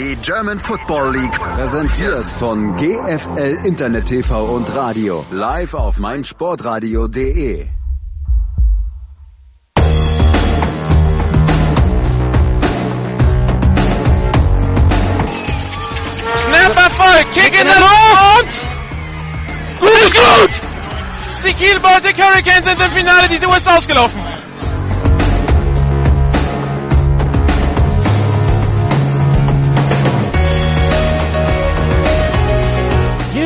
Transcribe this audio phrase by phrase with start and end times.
[0.00, 5.26] Die German Football League Präsentiert von GFL Internet TV und Radio.
[5.30, 7.66] Live auf meinsportradio.de.
[16.38, 18.66] Snap Erfolg, Kick in der Luft!
[19.80, 20.60] Gut ist gut!
[21.46, 24.29] Die Kiel Baltic Hurricanes sind im Finale, die Tour ist ausgelaufen.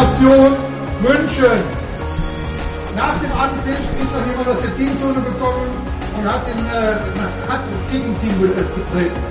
[0.00, 0.56] Situation
[1.02, 1.60] München.
[2.96, 5.68] Nach dem Anpfiff ist noch jemand aus der Teamzone gekommen
[6.16, 6.96] und hat, den, äh,
[7.48, 9.22] hat das Gegenteam betreten.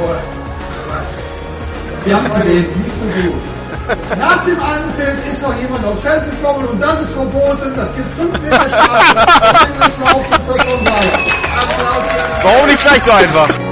[0.00, 0.14] Oh,
[2.04, 3.42] wir haben verlesen, nicht so gut.
[4.18, 7.72] Nach dem Anpfiff ist noch jemand aufs Feld gekommen und das ist verboten.
[7.76, 9.14] Das gibt 5 Meter Strafe.
[9.66, 10.86] Den
[12.42, 13.71] Warum nicht gleich so einfach?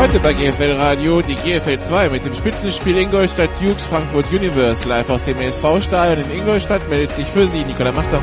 [0.00, 5.10] Heute bei GFL Radio die GFL 2 mit dem Spitzenspiel Ingolstadt Dukes Frankfurt Universe live
[5.10, 8.22] aus dem ESV-Stadion in Ingolstadt meldet sich für Sie Nikola Machter.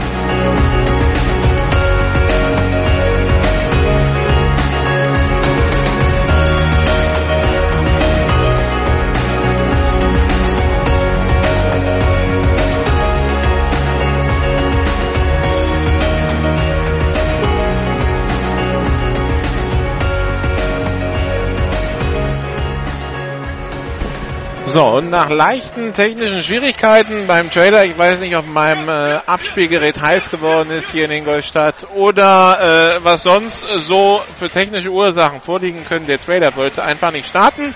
[24.75, 30.01] So, und nach leichten technischen Schwierigkeiten beim Trailer, ich weiß nicht, ob meinem äh, Abspielgerät
[30.01, 35.85] heiß geworden ist hier in Ingolstadt oder äh, was sonst so für technische Ursachen vorliegen
[35.85, 37.73] können, der Trailer wollte einfach nicht starten.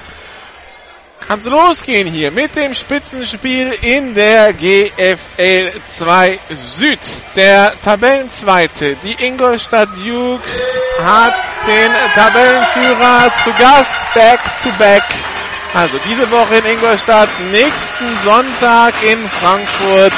[1.25, 6.99] Kann's losgehen hier mit dem Spitzenspiel in der GFL 2 Süd.
[7.37, 11.33] Der Tabellenzweite, die Ingolstadt Dukes, hat
[11.65, 15.03] den Tabellenführer zu Gast, back to back.
[15.73, 20.13] Also diese Woche in Ingolstadt, nächsten Sonntag in Frankfurt,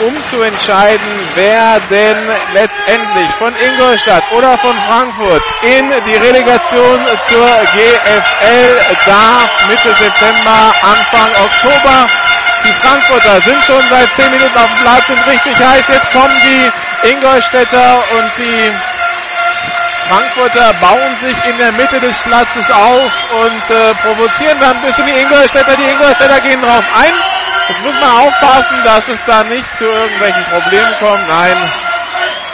[0.00, 2.16] um zu entscheiden, wer denn
[2.54, 6.98] letztendlich von Ingolstadt oder von Frankfurt in die Relegation
[7.28, 12.08] zur GFL darf Mitte September, Anfang Oktober.
[12.64, 15.84] Die Frankfurter sind schon seit 10 Minuten auf dem Platz, sind richtig heiß.
[15.86, 18.72] Jetzt kommen die Ingolstädter und die
[20.08, 25.06] Frankfurter bauen sich in der Mitte des Platzes auf und äh, provozieren dann ein bisschen
[25.06, 25.76] die Ingolstädter.
[25.76, 27.12] Die Ingolstädter gehen drauf ein.
[27.68, 31.26] Jetzt muss man aufpassen, dass es da nicht zu irgendwelchen Problemen kommt.
[31.28, 31.56] Nein,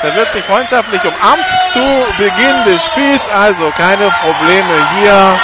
[0.02, 3.22] da wird sich freundschaftlich umarmt zu Beginn des Spiels.
[3.34, 5.40] Also keine Probleme hier.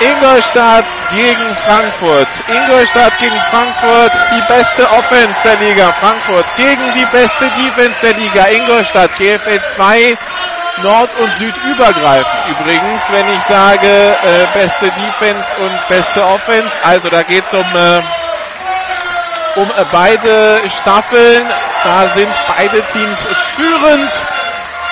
[0.00, 0.84] Ingolstadt
[1.14, 2.28] gegen Frankfurt.
[2.48, 5.92] Ingolstadt gegen Frankfurt, die beste Offense der Liga.
[5.92, 8.44] Frankfurt gegen die beste Defense der Liga.
[8.46, 10.18] Ingolstadt, GFL 2,
[10.82, 12.58] Nord- und Süd übergreifend.
[12.58, 18.02] Übrigens, wenn ich sage äh, beste Defense und beste Offense, also da geht's um äh,
[19.56, 21.48] um äh, beide Staffeln.
[21.82, 24.12] Da sind beide Teams führend.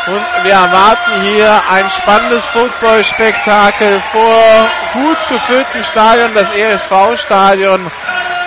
[0.06, 7.90] Und wir erwarten hier ein spannendes Footballspektakel vor gut gefüllten Stadion, das ESV-Stadion,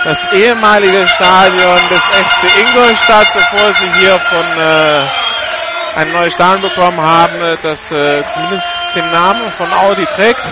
[0.03, 5.07] das ehemalige Stadion des FC Ingolstadt, bevor sie hier von äh,
[5.95, 10.43] ein neues Stadion bekommen haben, äh, das äh, zumindest den Namen von Audi trägt.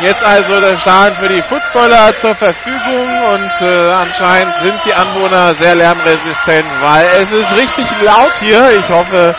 [0.00, 5.54] Jetzt also das Stadion für die Footballer zur Verfügung und äh, anscheinend sind die Anwohner
[5.54, 8.78] sehr lärmresistent, weil es ist richtig laut hier.
[8.78, 9.34] Ich hoffe,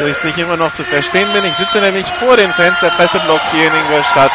[0.00, 1.44] dass ich immer noch zu verstehen bin.
[1.44, 4.32] Ich sitze nämlich vor den Fans der Presseblock hier in Ingolstadt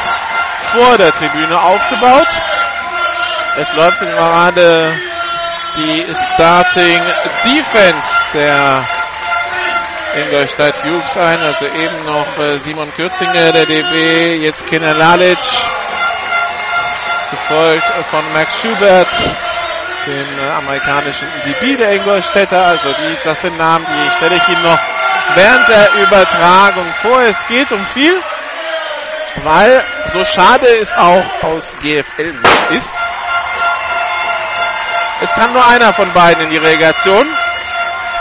[0.72, 2.28] vor der Tribüne aufgebaut.
[3.58, 4.94] Es läuft gerade
[5.76, 7.02] die Starting
[7.44, 8.88] Defense der
[10.22, 11.42] Ingolstadt Jukes ein.
[11.42, 15.38] Also eben noch äh, Simon Kürzinger, der DB, jetzt Kenner Lalic,
[17.32, 19.08] gefolgt von Max Schubert,
[20.06, 22.66] dem äh, amerikanischen DB der Ingolstädter.
[22.66, 24.80] Also die, das sind Namen, die stelle ich Ihnen noch
[25.36, 27.22] während der Übertragung vor.
[27.22, 28.20] Es geht um viel,
[29.44, 32.92] weil so schade es auch aus GFL-Sicht ist,
[35.20, 37.26] es kann nur einer von beiden in die Relegation.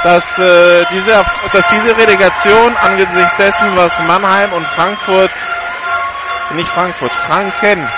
[0.03, 5.33] Dass, äh, diese, dass diese Relegation angesichts dessen, was Mannheim und Frankfurt,
[6.55, 7.88] nicht Frankfurt, Franken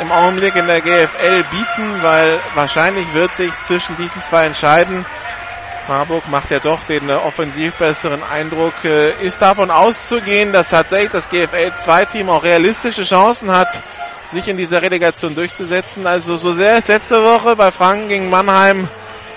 [0.00, 5.04] im Augenblick in der GFL bieten, weil wahrscheinlich wird sich zwischen diesen zwei entscheiden.
[5.88, 8.72] Marburg macht ja doch den äh, offensiv besseren Eindruck.
[8.84, 13.82] Äh, ist davon auszugehen, dass tatsächlich das GFL 2 Team auch realistische Chancen hat,
[14.22, 16.06] sich in dieser Relegation durchzusetzen.
[16.06, 18.88] Also so sehr es letzte Woche bei Franken gegen Mannheim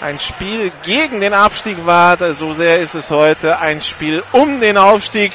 [0.04, 4.78] ein Spiel gegen den Abstieg war, so sehr ist es heute ein Spiel um den
[4.78, 5.32] Aufstieg.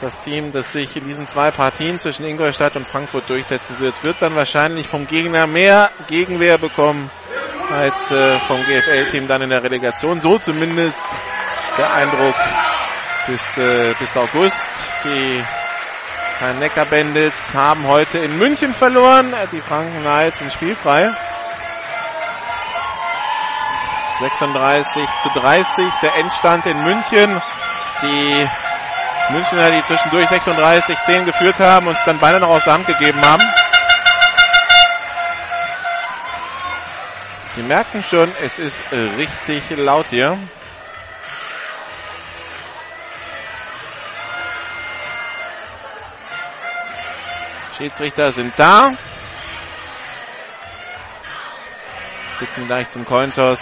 [0.00, 4.22] Das Team, das sich in diesen zwei Partien zwischen Ingolstadt und Frankfurt durchsetzen wird, wird
[4.22, 7.10] dann wahrscheinlich vom Gegner mehr Gegenwehr bekommen
[7.70, 10.18] als äh, vom GFL-Team dann in der Relegation.
[10.18, 11.04] So zumindest
[11.76, 12.36] der Eindruck
[13.26, 14.66] bis, äh, bis August.
[15.04, 15.44] Die
[16.60, 19.34] Neckar Bandits haben heute in München verloren.
[19.52, 21.10] Die Franken Knights sind spielfrei.
[24.18, 27.42] 36 zu 30 der Endstand in München.
[28.02, 28.48] Die
[29.30, 33.20] Münchner, die zwischendurch 36 10 geführt haben, uns dann beinahe noch aus der Hand gegeben
[33.20, 33.42] haben.
[37.54, 40.38] Sie merken schon, es ist richtig laut hier.
[47.76, 48.92] Schiedsrichter sind da.
[52.38, 53.60] Bitten gleich zum Cointos.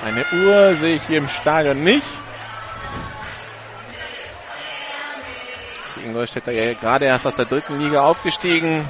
[0.00, 2.06] Eine Uhr sehe ich hier im Stadion nicht.
[5.96, 8.88] Die Ingolstädter ja gerade erst aus der dritten Liga aufgestiegen.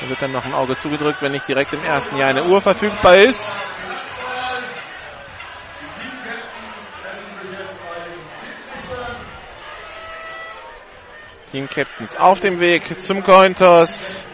[0.00, 2.60] Da wird dann noch ein Auge zugedrückt, wenn nicht direkt im ersten Jahr eine Uhr
[2.60, 3.75] verfügbar ist.
[11.56, 14.26] Team Captains auf dem Weg zum Cointos.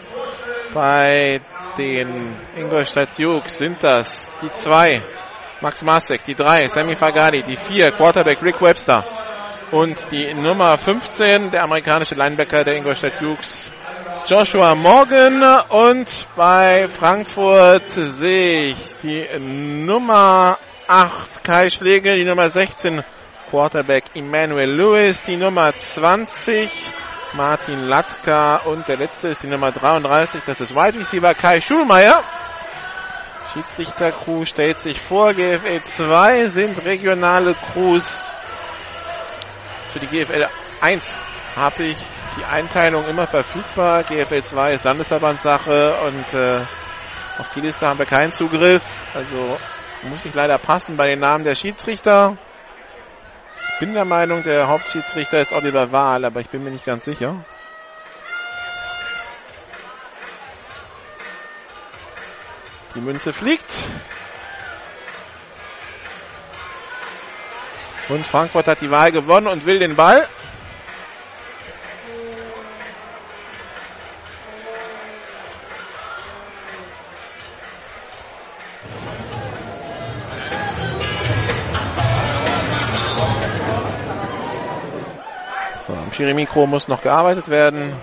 [0.73, 1.39] Bei
[1.77, 5.01] den Ingolstadt Jukes sind das die zwei.
[5.61, 6.67] Max Masek, die drei.
[6.67, 7.91] Sammy Fagadi, die vier.
[7.91, 9.05] Quarterback Rick Webster.
[9.71, 13.71] Und die Nummer 15, der amerikanische Linebacker der Ingolstadt Jukes,
[14.27, 15.61] Joshua Morgan.
[15.69, 20.57] Und bei Frankfurt sehe ich die Nummer
[20.89, 23.01] 8, Kai Schlegel, die Nummer 16,
[23.49, 26.69] Quarterback Emmanuel Lewis, die Nummer 20,
[27.33, 32.23] Martin Latka und der letzte ist die Nummer 33, das ist Wide Receiver Kai Schulmeier.
[33.53, 38.31] Schiedsrichter-Crew stellt sich vor, GFL 2 sind regionale Crews.
[39.91, 40.47] Für die GFL
[40.81, 41.17] 1
[41.55, 41.97] habe ich
[42.37, 44.03] die Einteilung immer verfügbar.
[44.03, 46.65] GFL 2 ist Landesverbandssache und äh,
[47.39, 48.83] auf die Liste haben wir keinen Zugriff.
[49.13, 49.57] Also
[50.03, 52.37] muss ich leider passen bei den Namen der Schiedsrichter
[53.79, 57.43] bin der Meinung, der Hauptschiedsrichter ist Oliver Wahl, aber ich bin mir nicht ganz sicher.
[62.95, 63.73] Die Münze fliegt.
[68.09, 70.27] Und Frankfurt hat die Wahl gewonnen und will den Ball.
[86.13, 87.95] Schiri-Mikro muss noch gearbeitet werden.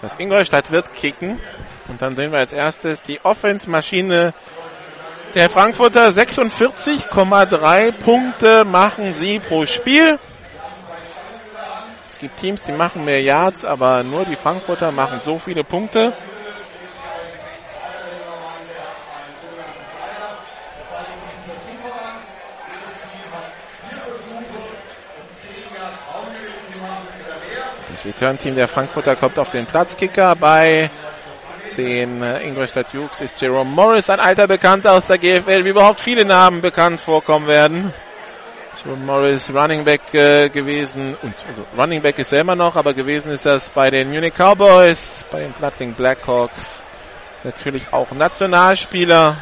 [0.00, 1.40] Das Ingolstadt wird kicken.
[1.88, 4.34] Und dann sehen wir als erstes die Offense-Maschine
[5.34, 6.08] der Frankfurter.
[6.08, 10.18] 46,3 Punkte machen sie pro Spiel.
[12.08, 16.12] Es gibt Teams, die machen mehr Yards, aber nur die Frankfurter machen so viele Punkte.
[27.98, 30.36] Das Return-Team der Frankfurter kommt auf den Platzkicker.
[30.36, 30.88] Bei
[31.76, 35.98] den äh, Ingolstadt Jukes ist Jerome Morris, ein alter Bekannter aus der GFL, wie überhaupt
[35.98, 37.92] viele Namen bekannt vorkommen werden.
[38.84, 42.94] Jerome Morris Running Back äh, gewesen, und also Running Back ist er immer noch, aber
[42.94, 46.84] gewesen ist das bei den Munich Cowboys, bei den Plattling Blackhawks,
[47.42, 49.38] Natürlich auch Nationalspieler.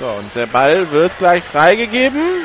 [0.00, 2.44] So, und der Ball wird gleich freigegeben.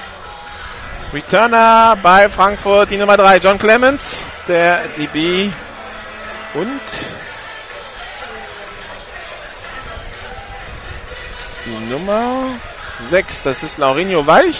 [1.13, 5.49] Returner bei Frankfurt, die Nummer 3, John Clemens, der DB
[6.53, 6.81] und
[11.65, 12.57] die Nummer
[13.03, 14.59] 6, das ist Laurinho Walch,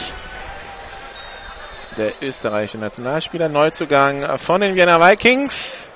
[1.98, 5.92] der österreichische Nationalspieler, Neuzugang von den Vienna Vikings.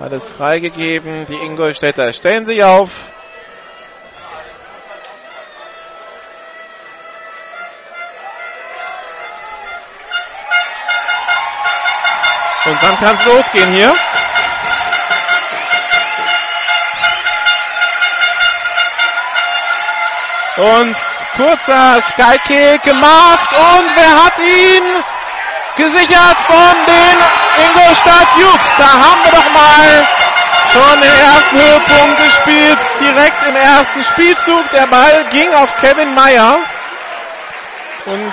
[0.00, 3.12] Alles freigegeben, die Ingolstädter stellen sich auf.
[12.64, 13.94] Und dann kann es losgehen hier.
[20.56, 20.96] Und
[21.36, 25.04] kurzer Skykick gemacht und wer hat ihn
[25.76, 28.74] gesichert von den Ingolstadt Jukes.
[28.76, 30.06] Da haben wir doch mal
[30.72, 34.70] schon den ersten Höhepunkt gespielt, direkt im ersten Spielzug.
[34.72, 36.58] Der Ball ging auf Kevin Meyer
[38.04, 38.32] und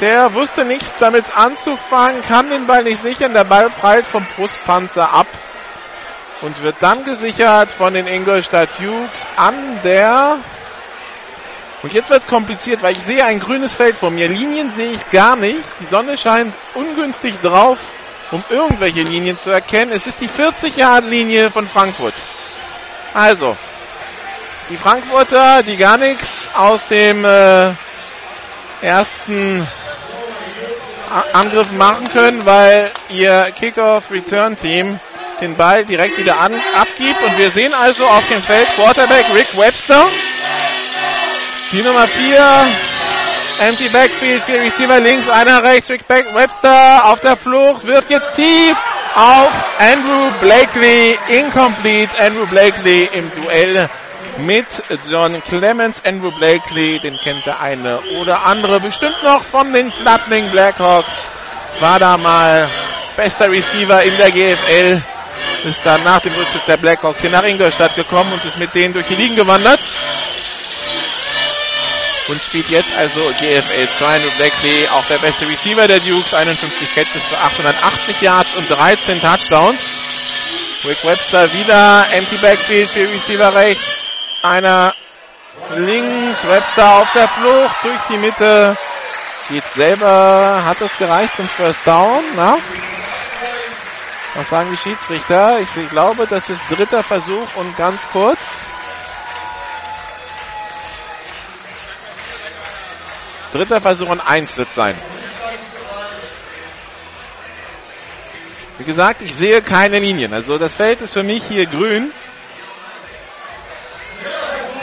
[0.00, 3.34] der wusste nichts damit anzufangen, kann den Ball nicht sichern.
[3.34, 5.26] Der Ball prallt vom Brustpanzer ab
[6.42, 10.38] und wird dann gesichert von den Ingolstadt Jukes an der
[11.82, 14.28] und jetzt wird es kompliziert, weil ich sehe ein grünes Feld vor mir.
[14.28, 15.62] Linien sehe ich gar nicht.
[15.78, 17.78] Die Sonne scheint ungünstig drauf,
[18.32, 19.92] um irgendwelche Linien zu erkennen.
[19.92, 22.14] Es ist die 40-Yard-Linie von Frankfurt.
[23.14, 23.56] Also,
[24.68, 27.74] die Frankfurter, die gar nichts aus dem äh,
[28.82, 29.66] ersten
[31.32, 34.98] Angriff machen können, weil ihr Kickoff-Return-Team
[35.40, 37.22] den Ball direkt wieder an, abgibt.
[37.22, 40.06] Und wir sehen also auf dem Feld Quarterback Rick Webster.
[41.72, 42.66] Die Nummer 4.
[43.58, 48.76] Empty Backfield, vier Receiver links, einer rechts, Rick Webster auf der Flucht, wirft jetzt tief
[49.14, 53.88] auf Andrew Blakely, incomplete, Andrew Blakely im Duell
[54.38, 54.66] mit
[55.08, 56.04] John Clemens.
[56.04, 61.28] Andrew Blakely, den kennt der eine oder andere bestimmt noch von den Flatling Blackhawks.
[61.80, 62.70] War da mal
[63.16, 65.02] bester Receiver in der GFL.
[65.64, 68.94] Ist dann nach dem Rückzug der Blackhawks hier nach Ingolstadt gekommen und ist mit denen
[68.94, 69.80] durch die Ligen gewandert
[72.28, 76.94] und spielt jetzt also GFL 2 und Blackley, auch der beste Receiver der Dukes, 51
[76.94, 80.00] Catches für 880 Yards und 13 Touchdowns.
[80.84, 83.95] Rick Webster wieder, empty Backfield für Receiver rechts,
[84.48, 84.94] einer
[85.74, 88.76] links, Webster auf der Flucht durch die Mitte,
[89.48, 92.58] geht selber, hat es gereicht zum First Down, na?
[94.34, 95.60] Was sagen die Schiedsrichter?
[95.60, 98.38] Ich glaube, das ist dritter Versuch und ganz kurz.
[103.52, 105.00] Dritter Versuch und eins wird sein.
[108.78, 110.34] Wie gesagt, ich sehe keine Linien.
[110.34, 112.12] Also das Feld ist für mich hier grün.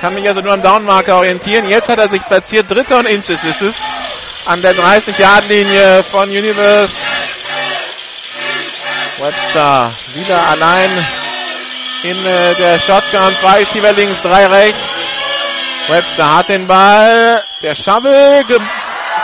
[0.04, 1.70] Kann mich also nur am Downmarker orientieren.
[1.70, 2.70] Jetzt hat er sich platziert.
[2.70, 3.82] Dritter und Inches ist es.
[4.46, 6.94] An der 30-Yard-Linie von Universe.
[9.18, 10.90] Webster wieder allein
[12.04, 13.34] in äh, der Shotgun.
[13.36, 14.82] Zwei Schieber links, drei rechts.
[15.88, 17.42] Webster hat den Ball.
[17.62, 18.44] Der Shovel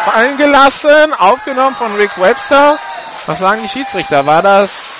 [0.05, 1.13] fallen gelassen.
[1.13, 2.79] Aufgenommen von Rick Webster.
[3.25, 4.25] Was sagen die Schiedsrichter?
[4.25, 4.98] War das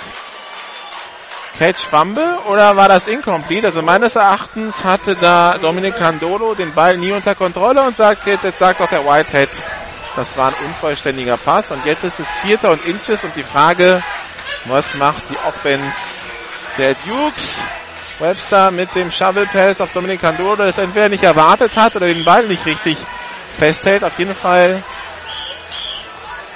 [1.59, 3.67] Catch Fumble oder war das incomplete?
[3.67, 8.45] Also meines Erachtens hatte da Dominic Candolo den Ball nie unter Kontrolle und sagt jetzt,
[8.45, 9.49] jetzt sagt doch der Whitehead,
[10.15, 14.01] das war ein unvollständiger Pass und jetzt ist es Vierter und Inches und die Frage,
[14.67, 16.21] was macht die Offense
[16.77, 17.61] der Dukes?
[18.19, 22.23] Webster mit dem Shovel Pass auf Dominic Candolo, das entweder nicht erwartet hat oder den
[22.23, 22.95] Ball nicht richtig
[23.57, 24.05] festhält.
[24.05, 24.81] Auf jeden Fall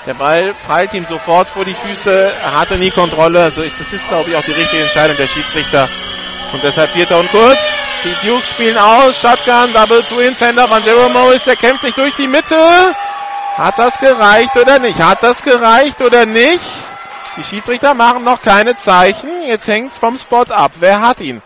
[0.05, 2.33] der Ball prallt ihm sofort vor die Füße.
[2.43, 3.43] Er hatte nie Kontrolle.
[3.43, 5.87] Also ich, das ist, glaube ich, auch die richtige Entscheidung der Schiedsrichter.
[6.51, 7.59] Und deshalb vierter und kurz.
[8.03, 9.19] Die Dukes spielen aus.
[9.21, 11.45] Shotgun, Double Twin, Sender von Jerome Morris.
[11.45, 12.57] Der kämpft sich durch die Mitte.
[13.55, 14.99] Hat das gereicht oder nicht?
[14.99, 16.65] Hat das gereicht oder nicht?
[17.37, 19.43] Die Schiedsrichter machen noch keine Zeichen.
[19.43, 20.71] Jetzt hängt's vom Spot ab.
[20.79, 21.41] Wer hat ihn?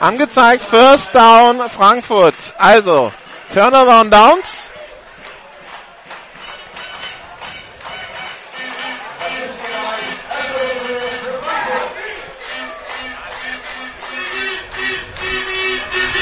[0.00, 2.34] Angezeigt First Down Frankfurt.
[2.58, 3.12] Also,
[3.52, 4.70] Turnover und Downs.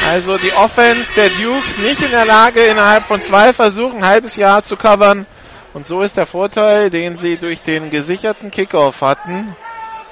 [0.09, 4.37] Also die Offense der Dukes nicht in der Lage, innerhalb von zwei Versuchen ein halbes
[4.37, 5.27] Jahr zu covern.
[5.75, 9.57] Und so ist der Vorteil, den sie durch den gesicherten Kickoff hatten,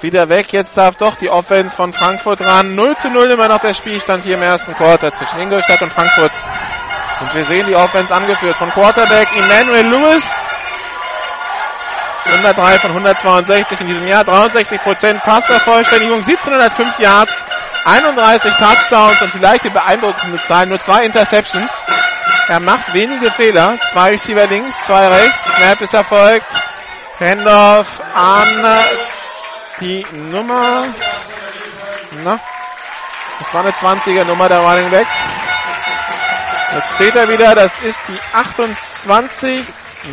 [0.01, 0.51] wieder weg.
[0.53, 2.73] Jetzt darf doch die Offense von Frankfurt ran.
[2.73, 6.31] 0 zu 0 immer noch der Spielstand hier im ersten Quarter zwischen Ingolstadt und Frankfurt.
[7.21, 10.27] Und wir sehen die Offense angeführt von Quarterback Emmanuel Lewis.
[12.25, 17.45] 103 von 162 in diesem Jahr, 63% Passvervollständigung, 1705 Yards,
[17.85, 21.71] 31 Touchdowns und vielleicht die beeindruckende Zahl, nur zwei Interceptions.
[22.47, 26.51] Er macht wenige Fehler, zwei Receiver links, zwei rechts, Snap ist erfolgt,
[27.19, 28.65] Handoff an
[29.79, 30.93] die Nummer,
[32.23, 32.39] na,
[33.39, 35.07] das war eine 20er Nummer, der Running Back.
[36.73, 39.65] Jetzt steht er wieder, das ist die 28.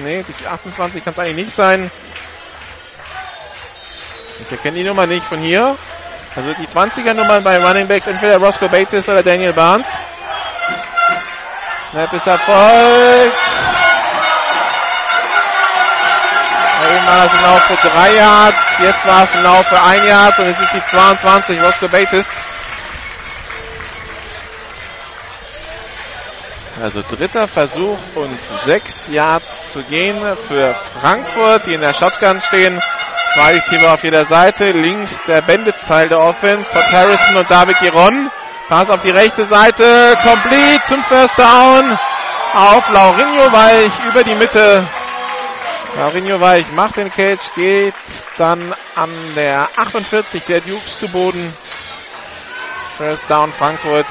[0.02, 1.90] Nee, die 28 kann es eigentlich nicht sein.
[4.40, 5.76] Ich erkenne die Nummer nicht von hier.
[6.38, 9.88] Also die 20er Nummern bei Running Backs, entweder Roscoe Bates oder Daniel Barnes.
[11.90, 13.38] Snap ist erfolgt.
[16.90, 20.06] Eben war es ein Lauf für drei Yards, jetzt war es ein Lauf für ein
[20.06, 22.30] Yard und es ist die 22, Roscoe Bates.
[26.80, 32.80] Also dritter Versuch und sechs Yards zu gehen für Frankfurt, die in der Shotgun stehen.
[33.34, 34.70] Zwei Receiver auf jeder Seite.
[34.70, 36.72] Links der Bandits-Teil der Offense.
[36.72, 38.30] Todd Harrison und David Giron.
[38.68, 40.16] Pass auf die rechte Seite.
[40.22, 41.98] Complete zum First Down.
[42.54, 44.86] Auf Laurinho Weich über die Mitte.
[45.96, 47.94] Laurinho Weich macht den Catch, geht
[48.36, 51.52] dann an der 48 der Dukes zu Boden.
[52.96, 54.06] First Down Frankfurt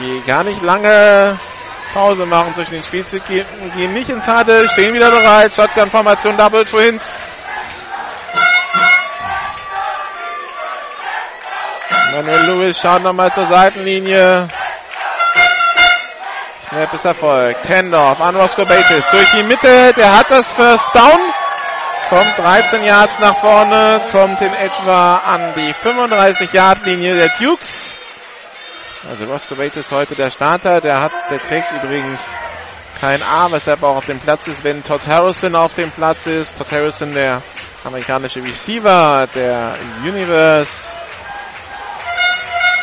[0.00, 1.38] die gar nicht lange
[1.92, 3.44] Pause machen zwischen den Spielzügen,
[3.76, 7.16] gehen nicht ins Huddle, stehen wieder bereit, Shotgun-Formation, Double Twins.
[12.12, 14.48] Manuel Lewis schaut nochmal zur Seitenlinie.
[16.60, 17.62] Snap ist erfolgt.
[17.62, 19.92] Kendorf an Roscoe Bates durch die Mitte.
[19.96, 21.18] Der hat das First Down.
[22.10, 24.02] Kommt 13 Yards nach vorne.
[24.12, 27.94] Kommt in etwa an die 35 Yard Linie der Dukes.
[29.06, 30.80] Also Roscoe Bates ist heute der Starter.
[30.80, 32.26] Der hat, der trägt übrigens
[33.00, 36.58] kein A, weshalb auch auf dem Platz ist, wenn Todd Harrison auf dem Platz ist.
[36.58, 37.42] Todd Harrison, der
[37.84, 40.96] amerikanische Receiver der Universe.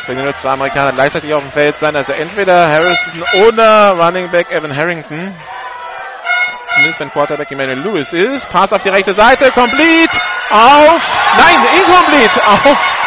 [0.06, 1.94] Können nur zwei Amerikaner gleichzeitig auf dem Feld sein.
[1.94, 5.36] Also entweder Harrison oder Running Back Evan Harrington.
[6.70, 8.48] Zumindest wenn Quarterback Emmanuel Lewis ist.
[8.48, 9.50] Pass auf die rechte Seite.
[9.50, 10.16] Complete.
[10.48, 11.02] Auf.
[11.36, 12.40] Nein, incomplete.
[12.46, 13.05] Auf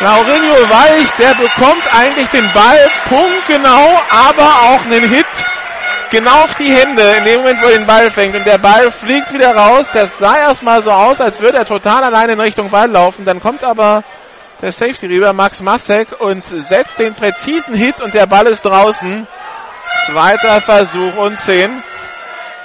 [0.00, 5.26] Laurenio Weich, der bekommt eigentlich den Ball punktgenau, aber auch einen Hit
[6.10, 8.36] genau auf die Hände in dem Moment, wo er den Ball fängt.
[8.36, 9.90] Und der Ball fliegt wieder raus.
[9.92, 13.24] Das sah erstmal so aus, als würde er total allein in Richtung Ball laufen.
[13.24, 14.04] Dann kommt aber
[14.62, 19.26] der Safety rüber, Max Masek, und setzt den präzisen Hit und der Ball ist draußen.
[20.06, 21.82] Zweiter Versuch und 10.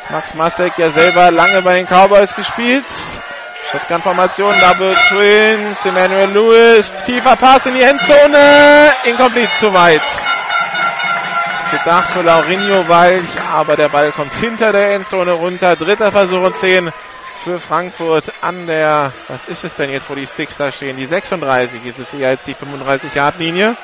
[0.09, 2.85] Max Masek ja selber lange bei den Cowboys gespielt.
[3.73, 10.03] Shotgun-Formation, Double Twins, Emmanuel Lewis, tiefer Pass in die Endzone, incomplete zu weit.
[11.71, 15.75] Gedacht für Laurinho Weich, aber der Ball kommt hinter der Endzone runter.
[15.75, 16.91] Dritter Versuch und 10
[17.43, 20.95] für Frankfurt an der, was ist es denn jetzt, wo die Sticks da stehen?
[20.95, 23.75] Die 36 ist es eher als die 35-Yard-Linie.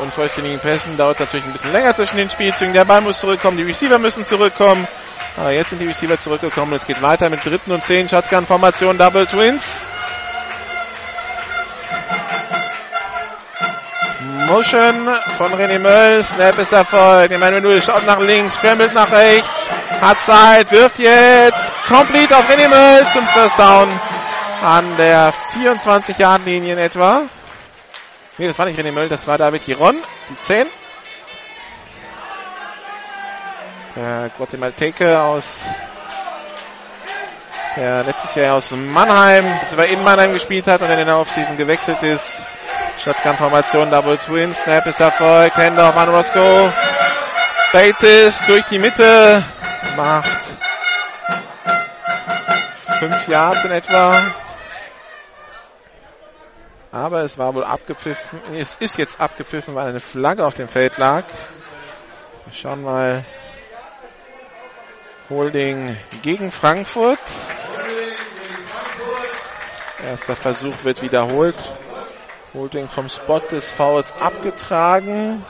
[0.00, 2.72] Unvollständigen Pässen dauert es natürlich ein bisschen länger zwischen den Spielzügen.
[2.72, 4.86] Der Ball muss zurückkommen, die Receiver müssen zurückkommen.
[5.36, 6.72] Aber jetzt sind die Receiver zurückgekommen.
[6.74, 9.86] Es geht weiter mit dritten und zehn Shotgun-Formation Double Twins.
[14.46, 16.24] Motion von René Möll.
[16.24, 17.30] Snap ist erfolgt.
[17.30, 19.68] Emmanuel Null schaut nach links, scrambled nach rechts.
[20.00, 21.72] Hat Zeit, wirft jetzt.
[21.86, 23.88] Complete auf René Möll zum First Down.
[24.62, 27.22] An der 24-Yard-Linie in etwa.
[28.38, 30.02] Nee, das war nicht René Möll, das war David Giron.
[30.30, 30.66] Die 10.
[33.96, 35.62] Der Guatemalteque aus
[37.76, 42.02] der letztes Jahr aus Mannheim, beziehungsweise in Mannheim gespielt hat und in der Offseason gewechselt
[42.02, 42.42] ist.
[43.04, 46.72] Shotgun-Formation, Double Twin, Snap ist Erfolg, Handoff an Roscoe.
[47.72, 49.44] Bates durch die Mitte,
[49.96, 50.40] macht
[52.98, 54.14] 5 Yards in etwa.
[56.92, 60.96] Aber es war wohl abgepfiffen, es ist jetzt abgepfiffen, weil eine Flagge auf dem Feld
[60.98, 61.24] lag.
[62.46, 63.24] Wir schauen mal,
[65.28, 67.20] Holding gegen Frankfurt.
[70.02, 71.54] Erster Versuch wird wiederholt.
[72.52, 75.44] Holding vom Spot des Fouls abgetragen.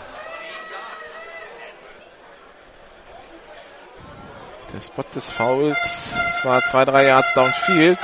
[4.73, 6.13] Der Spot des Fouls
[6.45, 7.99] war zwei, drei Yards downfield.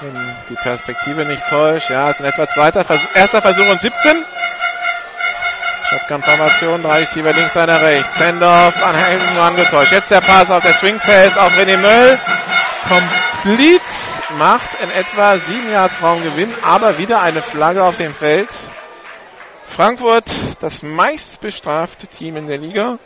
[0.00, 1.90] Wenn die Perspektive nicht täuscht.
[1.90, 4.24] Ja, ist in etwa zweiter Versuch, erster Versuch und 17.
[5.90, 8.20] Shotgun-Formation, drei Receiver links, einer rechts.
[8.20, 9.92] Handoff an Hamilton angetäuscht.
[9.92, 12.18] Jetzt der Pass auf der Swing Pass auf René Möll.
[12.88, 13.82] Complete
[14.36, 18.50] macht in etwa sieben Yards Raumgewinn, aber wieder eine Flagge auf dem Feld.
[19.66, 22.98] Frankfurt, das meist bestrafte Team in der Liga.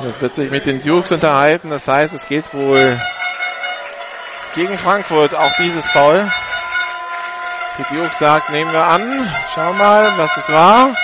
[0.00, 1.70] Jetzt wird sich mit den Dukes unterhalten.
[1.70, 2.98] Das heißt, es geht wohl
[4.54, 6.28] gegen Frankfurt auch dieses Foul.
[7.78, 9.32] Die Dukes sagt, nehmen wir an.
[9.54, 10.94] Schauen mal, was es war.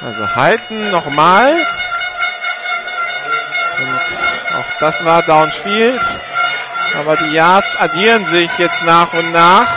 [0.00, 1.56] Also halten nochmal.
[3.78, 6.00] Und auch das war Downfield.
[6.98, 9.68] Aber die Yards addieren sich jetzt nach und nach.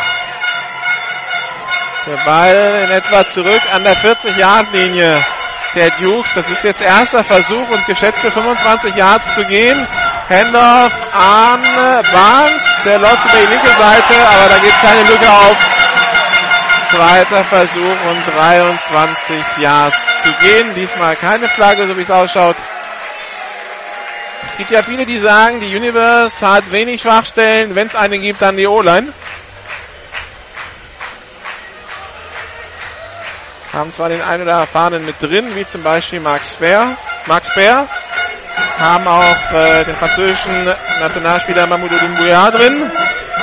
[2.05, 5.23] Der Ball in etwa zurück an der 40-Yard-Linie
[5.75, 6.33] der Dukes.
[6.33, 9.87] Das ist jetzt erster Versuch und geschätzte 25 Yards zu gehen.
[10.29, 11.61] Handoff an
[12.11, 12.63] Barnes.
[12.85, 15.57] Der läuft über die linke Seite, aber da geht keine Lücke auf.
[16.89, 20.73] Zweiter Versuch und 23 Yards zu gehen.
[20.75, 22.55] Diesmal keine Flagge, so wie es ausschaut.
[24.49, 27.75] Es gibt ja viele, die sagen, die Universe hat wenig Schwachstellen.
[27.75, 29.13] Wenn es eine gibt, dann die O-Line.
[33.71, 36.97] Haben zwar den einen oder erfahrenen mit drin, wie zum Beispiel Max Bär.
[37.27, 37.87] Max Bär.
[38.79, 40.65] Haben auch äh, den französischen
[40.99, 42.91] Nationalspieler Mamoudou Doumbouya drin.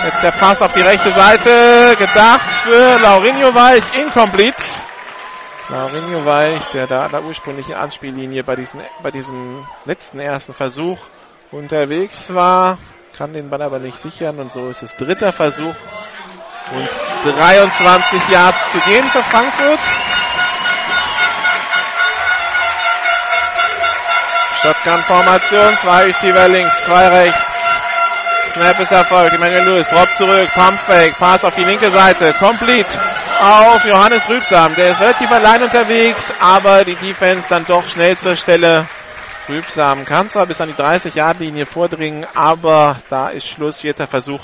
[0.05, 1.97] Jetzt der Pass auf die rechte Seite.
[1.99, 3.83] Gedacht für Laurinho Weich.
[3.95, 4.63] Incomplete.
[5.69, 10.99] Laurinho Weich, der da an der ursprünglichen Anspiellinie bei, diesen, bei diesem letzten ersten Versuch
[11.51, 12.79] unterwegs war,
[13.17, 15.75] kann den Ball aber nicht sichern und so ist es dritter Versuch
[16.73, 19.81] und 23 Yards zu gehen für Frankfurt.
[24.63, 27.63] Shotgun-Formation, zwei Receiver links, zwei rechts.
[28.51, 29.35] Snap ist erfolgt.
[29.35, 32.99] Emmanuel Lewis, Drop zurück, Pumpfake, Pass auf die linke Seite, complete
[33.41, 34.75] auf Johannes Rübsam.
[34.75, 38.89] Der ist relativ allein unterwegs, aber die Defense dann doch schnell zur Stelle.
[39.49, 44.41] Rübsam kann zwar bis an die 30-Yard-Linie vordringen, aber da ist Schluss, vierter Versuch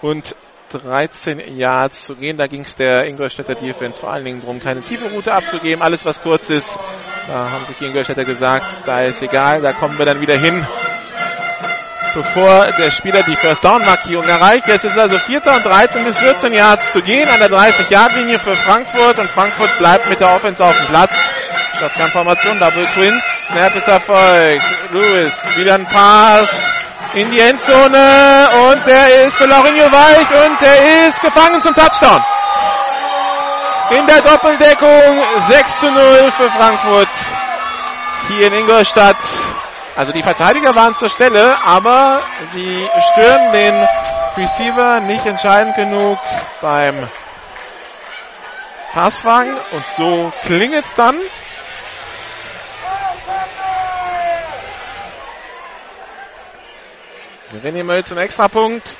[0.00, 0.36] und
[0.70, 2.36] 13 Yards zu gehen.
[2.36, 5.82] Da ging es der Ingolstädter Defense vor allen Dingen darum, keine tiefe Route abzugeben.
[5.82, 6.78] Alles, was kurz ist,
[7.26, 10.66] da haben sich die Ingolstädter gesagt, da ist egal, da kommen wir dann wieder hin
[12.14, 14.66] bevor der Spieler die First Down Markierung erreicht.
[14.66, 15.46] Jetzt ist also 4.
[15.46, 19.30] und 13 bis 14 Yards zu gehen an der 30 Yard Linie für Frankfurt und
[19.30, 21.12] Frankfurt bleibt mit der Offense auf dem Platz.
[21.78, 24.64] Shotgun-Formation, Double Twins, Snap ist erfolgt.
[24.90, 26.70] Lewis, wieder ein Pass
[27.14, 32.22] in die Endzone und der ist für Laurinho Weich und der ist gefangen zum Touchdown.
[33.90, 37.08] In der Doppeldeckung 6 zu 0 für Frankfurt
[38.28, 39.16] hier in Ingolstadt.
[39.98, 43.88] Also die Verteidiger waren zur Stelle, aber sie stören den
[44.36, 46.18] Receiver nicht entscheidend genug
[46.60, 47.10] beim
[48.92, 51.18] Passfang und so klingelt's dann.
[57.64, 58.96] René Möll zum Extrapunkt.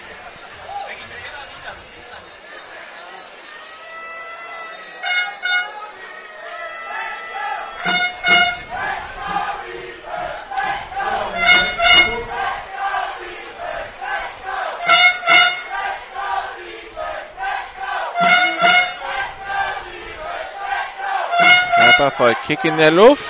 [21.99, 23.25] Treffer Kick in der Luft.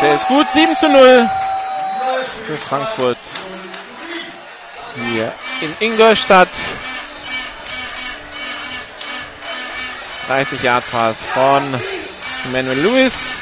[0.00, 1.28] Der ist gut, 7 zu 0
[2.46, 3.18] für Frankfurt.
[4.94, 6.48] Hier in Ingolstadt.
[10.28, 11.78] 30 Yard Pass von
[12.46, 13.36] Emmanuel Lewis.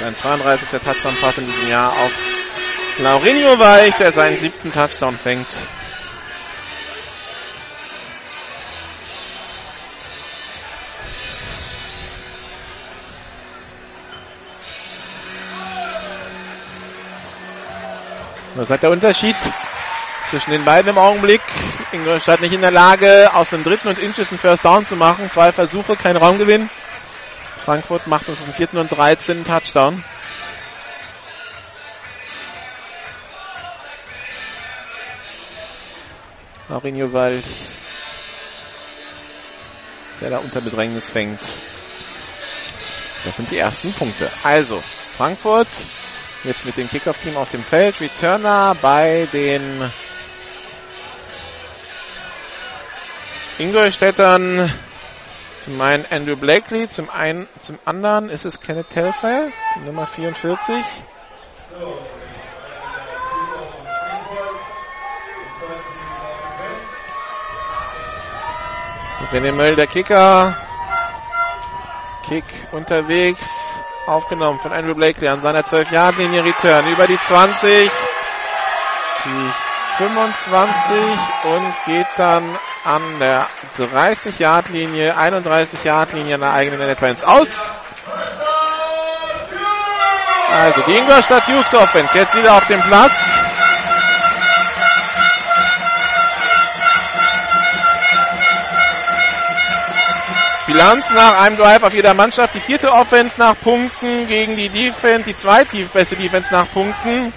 [0.00, 0.80] Sein 32.
[0.80, 2.10] Touchdown Pass in diesem Jahr auf
[2.98, 5.46] Laurinho Weich, der seinen siebten Touchdown fängt.
[18.58, 19.36] Das hat der Unterschied
[20.28, 21.40] zwischen den beiden im Augenblick.
[21.92, 25.30] Ingolstadt nicht in der Lage, aus dem dritten und Inches einen First Down zu machen.
[25.30, 26.68] Zwei Versuche, kein Raumgewinn.
[27.64, 30.02] Frankfurt macht uns im vierten und 13 Touchdown.
[36.68, 37.46] Maurinho Wald,
[40.20, 41.40] der da unter Bedrängnis fängt.
[43.24, 44.32] Das sind die ersten Punkte.
[44.42, 44.82] Also,
[45.16, 45.68] Frankfurt
[46.44, 48.00] jetzt mit dem Kickoff-Team auf dem Feld.
[48.00, 49.90] Returner bei den
[53.58, 54.72] Ingolstädtern.
[55.60, 59.50] Zum einen Andrew Blakely, zum einen, zum anderen ist es Kenneth Telfair,
[59.84, 60.76] Nummer 44.
[69.32, 70.56] René Möll, der Kicker.
[72.26, 73.74] Kick unterwegs.
[74.08, 76.42] Aufgenommen von Andrew Blakely an seiner 12-Yard-Linie.
[76.42, 77.90] Return über die 20.
[79.24, 79.50] Die
[79.98, 80.96] 25
[81.44, 87.70] und geht dann an der 30-Yard-Linie, 31-Yard-Linie an der eigenen Netto aus.
[90.50, 93.47] Also die Ingolstadt Hughes Offense jetzt wieder auf dem Platz.
[100.68, 102.52] Bilanz nach einem Drive auf jeder Mannschaft.
[102.52, 107.32] Die vierte Offense nach Punkten gegen die Defense, die zweitbeste Defense nach Punkten.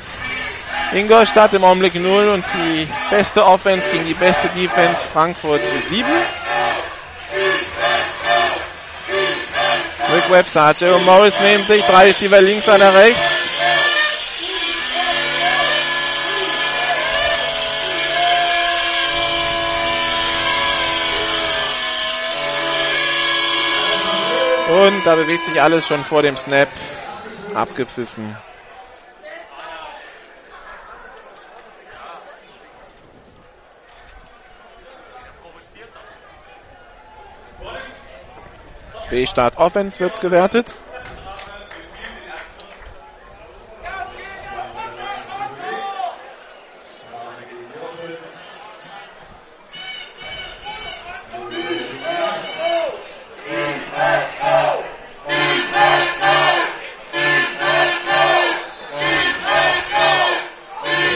[0.92, 6.06] Ingolstadt im Augenblick 0 und die beste Offense gegen die beste Defense Frankfurt 7.
[10.14, 13.51] Rick Webster hat Jerome Morris neben sich, drei Receiver links, einer rechts.
[24.72, 26.70] Und da bewegt sich alles schon vor dem Snap.
[27.54, 28.38] Abgepfiffen.
[39.10, 40.74] B-Start Offense wird's gewertet.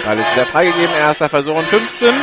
[0.08, 0.96] Alles wieder freigegeben.
[0.96, 2.13] Erster Versuch und 15.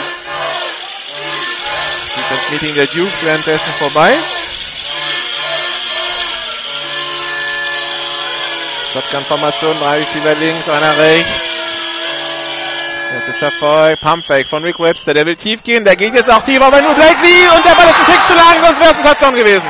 [2.31, 4.17] Das Meeting der Dukes währenddessen vorbei.
[8.93, 11.53] Shotgun-Formation, drei Receiver links, einer rechts.
[13.13, 14.01] Das ist Erfolg.
[14.01, 15.13] Pumpfake von Rick Webster.
[15.13, 15.85] Der will tief gehen.
[15.85, 17.49] Der geht jetzt auch tief auf Andrew Blakely.
[17.55, 19.69] Und der Ball ist ein Tick zu lang, sonst wäre es ein Touchdown gewesen.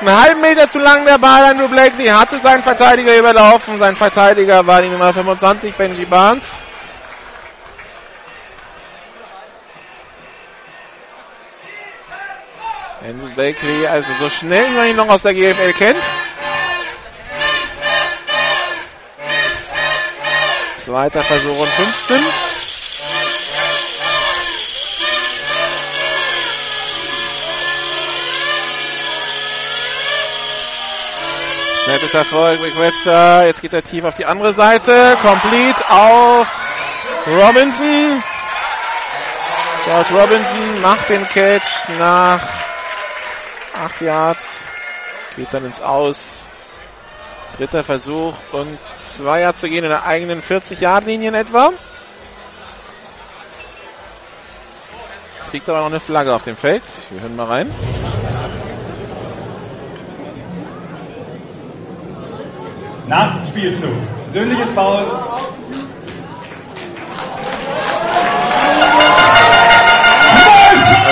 [0.00, 1.44] Einen halben Meter zu lang der Ball.
[1.44, 3.78] Andrew Blakely hatte seinen Verteidiger überlaufen.
[3.78, 6.58] Sein Verteidiger war die Nummer 25, Benji Barnes.
[13.04, 16.02] Andrew Blakely, also so schnell, wie man ihn noch aus der GFL kennt.
[20.76, 22.16] Zweiter Versuch und 15.
[31.84, 33.46] Snap ist Erfolg, Rick Webster.
[33.46, 35.18] Jetzt geht er tief auf die andere Seite.
[35.20, 36.48] Complete auf
[37.26, 38.22] Robinson.
[39.84, 42.40] George Robinson macht den Catch nach
[43.74, 44.60] 8 Yards.
[45.36, 46.44] Geht dann ins Aus.
[47.56, 51.70] Dritter Versuch und zwei Yards zu gehen in der eigenen 40-Yard-Linie in etwa.
[55.46, 56.82] Es liegt aber noch eine Flagge auf dem Feld.
[57.10, 57.70] Wir hören mal rein.
[63.06, 63.92] Nach Spielzug.
[64.32, 65.06] Persönliches Foul.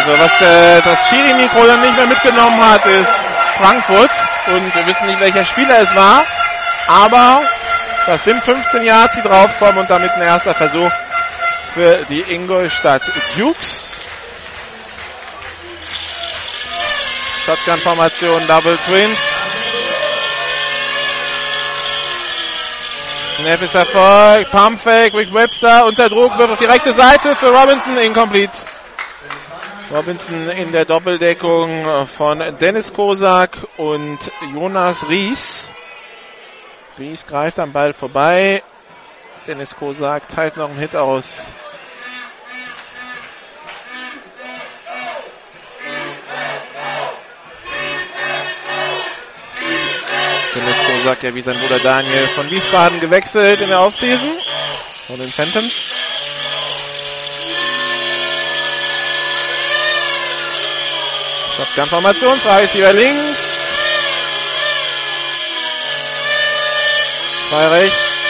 [0.05, 3.25] Also was äh, das Schiri-Mikro dann nicht mehr mitgenommen hat, ist
[3.57, 4.11] Frankfurt.
[4.49, 6.25] Und wir wissen nicht, welcher Spieler es war.
[6.89, 7.43] Aber
[8.07, 10.91] das sind 15 Yards, die draufkommen und damit ein erster Versuch
[11.75, 13.03] für die Ingolstadt
[13.37, 14.01] Dukes.
[17.47, 19.19] Shotgun-Formation, Double Twins.
[23.37, 24.51] Snap ist Erfolg.
[24.51, 28.72] Pumpfake, Rick Webster unter Druck, wird auf die rechte Seite für Robinson, incomplete.
[29.93, 34.19] Robinson in der Doppeldeckung von Dennis Kosak und
[34.55, 35.71] Jonas Ries.
[36.99, 38.63] Ries greift am Ball vorbei.
[39.47, 41.47] Dennis Kosak teilt noch einen Hit aus.
[50.55, 54.31] Dennis Kosak ja wie sein Bruder Daniel von Wiesbaden gewechselt in der Offseason.
[55.07, 55.93] Von den Phantoms.
[61.57, 63.67] Shotgun-Formation, zwei Receiver links.
[67.49, 68.21] Zwei rechts.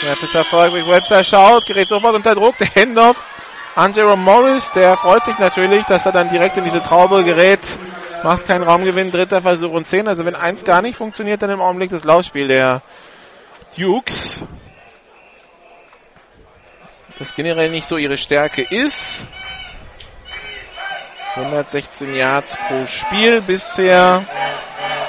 [0.00, 0.86] Snap Erfolg.
[0.86, 2.56] Webster schaut, gerät sofort unter Druck.
[2.58, 3.26] Der Handoff
[3.74, 7.60] an Jerome Morris, der freut sich natürlich, dass er dann direkt in diese Traube gerät.
[8.22, 10.06] Macht keinen Raumgewinn, dritter Versuch und zehn.
[10.06, 12.82] Also wenn eins gar nicht funktioniert, dann im Augenblick das Laufspiel der
[13.78, 14.44] Dukes.
[17.18, 19.26] Das generell nicht so ihre Stärke ist.
[21.38, 24.26] 116 Yards pro Spiel bisher.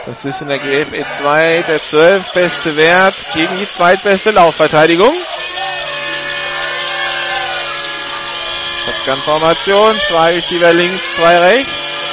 [0.06, 5.14] Das ist in der GFE 2 der zwölfbeste Wert gegen die zweitbeste Laufverteidigung.
[8.86, 12.04] Shotgun-Formation, zwei Receiver links, zwei rechts.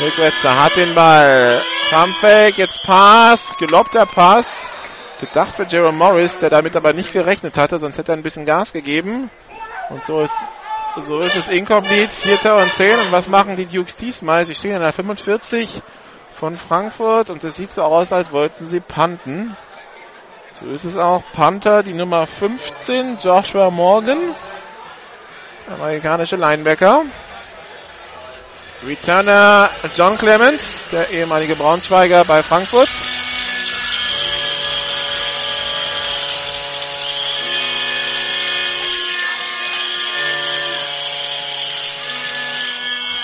[0.00, 1.62] Rückwärtser hat den Ball.
[1.90, 4.66] Thumbfake, jetzt Pass, gelobter Pass.
[5.20, 8.46] Gedacht für Jerome Morris, der damit aber nicht gerechnet hatte, sonst hätte er ein bisschen
[8.46, 9.30] Gas gegeben.
[9.90, 10.34] Und so ist
[11.00, 12.10] so ist es incomplete.
[12.10, 12.98] Vierter und zehn.
[12.98, 14.44] Und was machen die Dukes diesmal?
[14.44, 15.82] Sie stehen in der 45
[16.32, 19.56] von Frankfurt und es sieht so aus, als wollten sie punten.
[20.60, 21.22] So ist es auch.
[21.32, 24.34] Panther, die Nummer 15, Joshua Morgan.
[25.68, 27.04] Amerikanische Linebacker.
[28.84, 32.88] Returner John Clemens, der ehemalige Braunschweiger bei Frankfurt.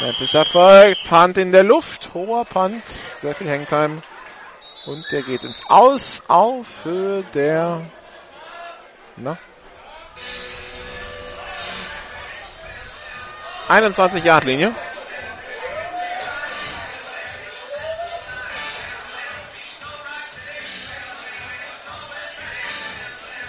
[0.09, 1.05] Ist erfolgt.
[1.09, 2.11] Punt in der Luft.
[2.15, 2.83] Hoher Punt.
[3.17, 4.03] Sehr viel Hangtime.
[4.87, 7.83] Und der geht ins Aus auf Höhe der
[9.21, 9.37] na,
[13.69, 14.75] 21 Yard Linie.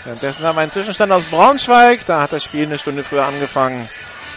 [0.03, 2.05] Währenddessen haben wir einen Zwischenstand aus Braunschweig.
[2.05, 3.87] Da hat das Spiel eine Stunde früher angefangen.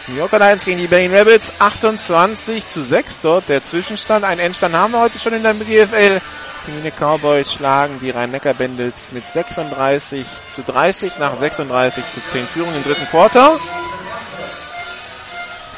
[0.07, 4.25] New Yorker Lions gegen die Berlin Rebels 28 zu 6 dort der Zwischenstand.
[4.25, 6.19] Einen Endstand haben wir heute schon in der GFL.
[6.67, 12.75] Die Mine Cowboys schlagen die Rhein-Neckar-Bendels mit 36 zu 30 nach 36 zu 10 Führung
[12.75, 13.57] im dritten Quarter.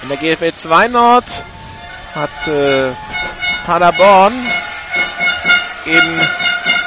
[0.01, 1.25] In der GFL 2 Nord
[2.15, 2.93] hat äh,
[3.67, 4.33] Paderborn
[5.85, 6.19] in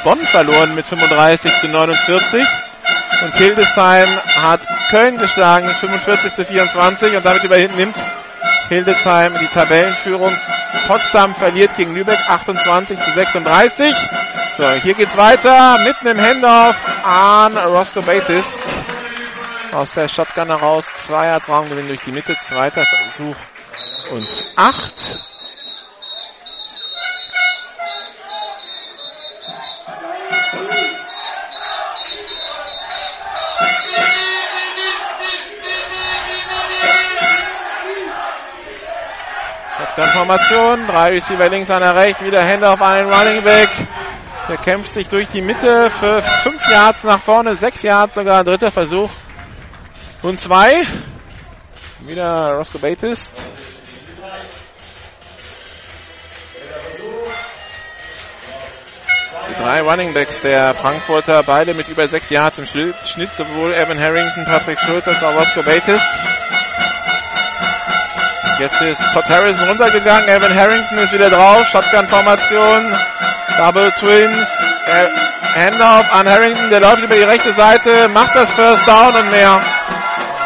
[0.02, 2.44] Bonn verloren mit 35 zu 49.
[3.22, 4.08] Und Hildesheim
[4.40, 7.96] hat Köln geschlagen mit 45 zu 24 und damit übernimmt
[8.68, 10.32] Hildesheim die Tabellenführung.
[10.86, 13.94] Potsdam verliert gegen Lübeck 28 zu 36.
[14.56, 15.78] So, hier geht's weiter.
[15.78, 18.62] Mitten im Handoff an Roscoe Batist.
[19.72, 20.92] Aus der Shotgun heraus.
[20.92, 22.36] Zwei Yards Raumgewinn durch die Mitte.
[22.38, 23.36] Zweiter Versuch
[24.10, 25.20] und acht.
[39.98, 40.86] Shotgun-Formation.
[40.86, 42.22] Drei Receiver links, einer rechts.
[42.22, 43.68] Wieder Hände auf einen Running Back.
[44.48, 47.56] Der kämpft sich durch die Mitte für fünf Yards nach vorne.
[47.56, 48.44] Sechs Yards sogar.
[48.44, 49.10] Dritter Versuch.
[50.22, 50.86] Und zwei.
[52.00, 53.42] Wieder Roscoe Batist.
[59.48, 63.98] Die drei Running Backs der Frankfurter, beide mit über sechs Yards im Schnitt, sowohl Evan
[63.98, 66.06] Harrington, Patrick Schulz als auch Roscoe Batist.
[68.58, 72.92] Jetzt ist Todd Harrison runtergegangen, Evan Harrington ist wieder drauf, Shotgun-Formation,
[73.56, 74.58] Double Twins,
[75.54, 79.60] Handoff an Harrington, der läuft über die rechte Seite, macht das First Down und mehr.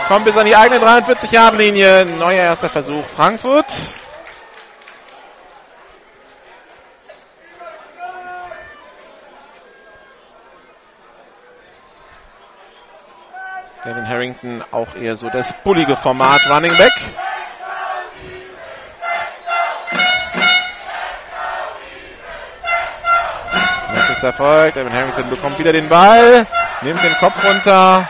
[0.09, 2.05] Kommt bis an die eigene 43-Yard-Linie.
[2.05, 3.07] Neuer erster Versuch.
[3.09, 3.65] Frankfurt.
[13.83, 16.93] Kevin Harrington auch eher so das bullige Format Running Back.
[24.23, 24.77] Ist erfolgt.
[24.77, 26.47] Evan Harrington bekommt wieder den Ball,
[26.83, 28.09] nimmt den Kopf runter,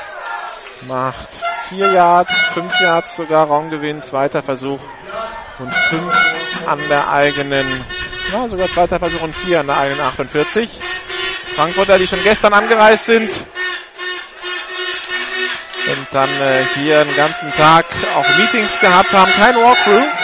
[0.83, 1.29] macht
[1.71, 4.81] vier Yards, fünf Yards sogar Raumgewinn, zweiter Versuch
[5.59, 6.15] und fünf
[6.67, 7.67] an der eigenen,
[8.31, 10.69] ja sogar zweiter Versuch und vier an der eigenen 48.
[11.57, 13.47] Frankfurter, die schon gestern angereist sind und
[16.11, 20.22] dann äh, hier den ganzen Tag auch Meetings gehabt haben, kein Walkthrough.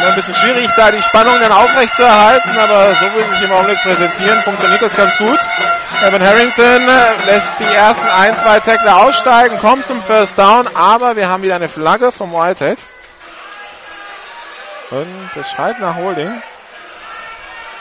[0.00, 3.42] Immer ein bisschen schwierig, da die Spannung dann aufrecht zu erhalten, aber so sie sich
[3.44, 5.38] im Augenblick präsentieren, funktioniert das ganz gut.
[6.02, 6.86] Evan Harrington
[7.26, 11.56] lässt die ersten ein, zwei Tackler aussteigen, kommt zum First Down, aber wir haben wieder
[11.56, 12.78] eine Flagge vom Whitehead.
[14.90, 16.42] Und es schreit nach Holding.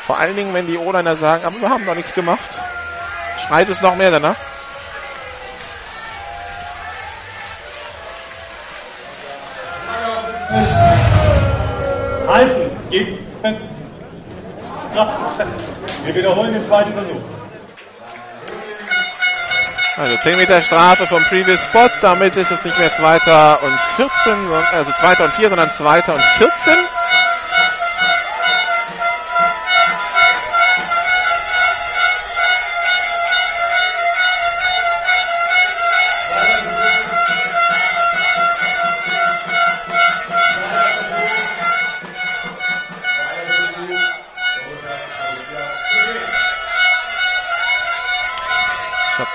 [0.05, 2.39] Vor allen Dingen, wenn die O-Liner sagen, aber wir haben noch nichts gemacht.
[3.47, 4.35] Schreit es noch mehr danach.
[12.29, 12.71] Halten.
[16.03, 17.21] Wir wiederholen den zweiten Versuch.
[19.97, 21.89] Also 10 Meter Strafe vom Previous Spot.
[22.01, 24.33] Damit ist es nicht mehr zweiter und 14,
[24.71, 26.73] also zweiter und 4, sondern zweiter und 14.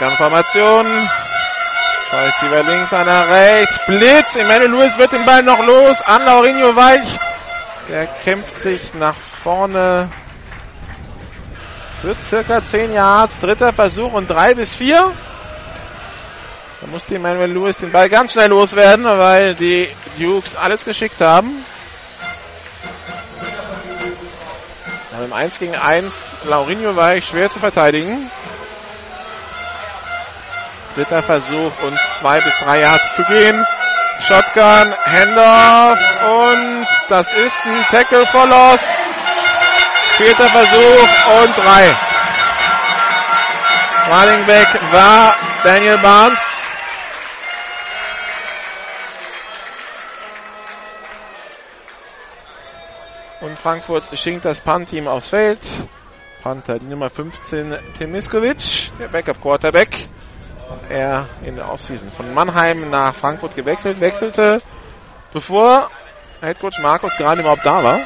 [0.05, 0.87] Shotgun-Formation.
[2.11, 3.81] Zwei Receiver links, einer rechts.
[3.87, 4.37] Blitz.
[4.37, 6.03] Emmanuel Lewis wird den Ball noch los.
[6.03, 7.19] An Laurinho Weich.
[7.89, 10.11] Der kämpft sich nach vorne.
[12.01, 13.41] Für circa 10 Yards.
[13.41, 15.13] Dritter Versuch und 3 bis 4.
[16.81, 19.89] Da musste Emmanuel Lewis den Ball ganz schnell loswerden, weil die
[20.19, 21.65] Dukes alles geschickt haben.
[25.25, 28.31] Im 1 gegen 1 Laurinho Weich schwer zu verteidigen.
[30.95, 33.67] Dritter Versuch und zwei bis drei Yards zu gehen.
[34.21, 39.01] Shotgun, Handoff und das ist ein Tackle for Loss.
[40.17, 41.97] Vierter Versuch und drei.
[44.09, 45.35] Running Back war
[45.65, 46.39] Daniel Barnes.
[53.41, 55.59] Und Frankfurt schickt das Punt-Team aufs Feld.
[56.43, 60.09] Panther, die Nummer 15, Tim Miskovic, der Backup-Quarterback
[60.89, 64.61] er in der Offseason von Mannheim nach Frankfurt gewechselt, wechselte,
[65.33, 65.91] bevor
[66.41, 68.01] Headcoach Markus gerade überhaupt da war.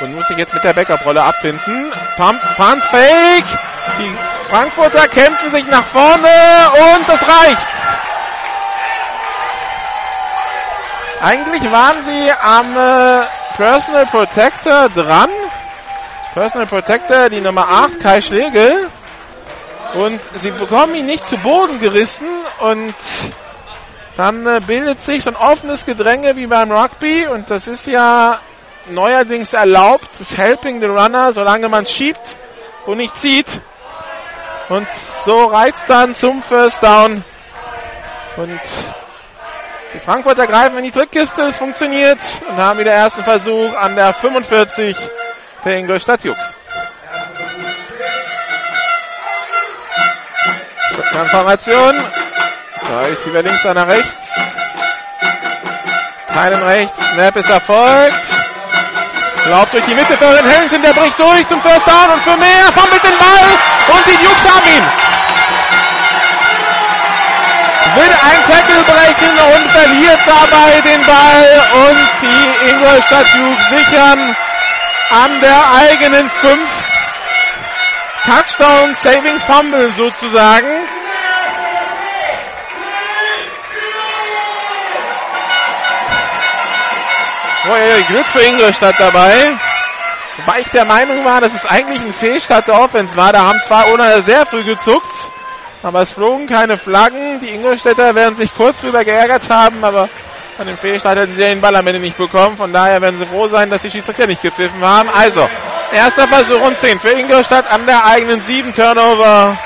[0.00, 1.92] Und muss sich jetzt mit der Backup-Rolle abfinden.
[2.16, 3.44] Pump, Punt, Fake!
[3.98, 4.16] Die
[4.48, 6.28] Frankfurter kämpfen sich nach vorne
[6.96, 7.68] und das reicht.
[11.20, 15.28] Eigentlich waren sie am äh, Personal Protector dran.
[16.32, 18.90] Personal Protector, die Nummer 8, Kai Schlegel.
[19.94, 22.28] Und sie bekommen ihn nicht zu Boden gerissen
[22.60, 22.94] und
[24.16, 28.38] dann äh, bildet sich so ein offenes Gedränge wie beim Rugby und das ist ja
[28.86, 32.20] neuerdings erlaubt, das Helping the Runner, solange man schiebt
[32.86, 33.60] und nicht zieht.
[34.68, 34.86] Und
[35.24, 37.24] so reizt dann zum First Down.
[38.36, 38.60] Und
[39.92, 44.14] die Frankfurter greifen in die Drückkiste, es funktioniert und haben wieder ersten Versuch an der
[44.14, 44.96] 45
[45.64, 46.38] der Ingolstadt Jux.
[51.26, 51.94] Formation.
[52.86, 54.30] So, ist über links, einer rechts.
[56.32, 56.98] Keinen rechts.
[57.12, 58.26] Snap ist erfolgt.
[59.46, 62.36] Lauft durch die Mitte für den Hamilton, der bricht durch zum First Down und für
[62.36, 62.72] mehr.
[62.74, 63.48] Fummelt den Ball
[63.88, 64.86] und die Jukes haben ihn.
[67.96, 74.36] Will ein Tackle brechen und verliert dabei den Ball und die Ingolstadt Jukes sichern
[75.10, 76.70] an der eigenen 5
[78.24, 80.99] Touchdown Saving Fumble sozusagen.
[87.68, 89.52] Oh, Glück für Ingolstadt dabei.
[90.38, 93.34] Wobei ich der Meinung war, dass es eigentlich ein Fehlstart der Offense war.
[93.34, 95.10] Da haben zwar Ona sehr früh gezuckt,
[95.82, 97.40] aber es flogen keine Flaggen.
[97.40, 100.08] Die Ingolstädter werden sich kurz drüber geärgert haben, aber
[100.56, 102.56] an dem Fehlstart hätten sie den Ball am Ende nicht bekommen.
[102.56, 105.10] Von daher werden sie froh sein, dass die Schiedsrichter nicht gepfiffen haben.
[105.10, 105.46] Also,
[105.92, 109.58] erster Versuch und 10 für Ingolstadt an der eigenen 7 Turnover.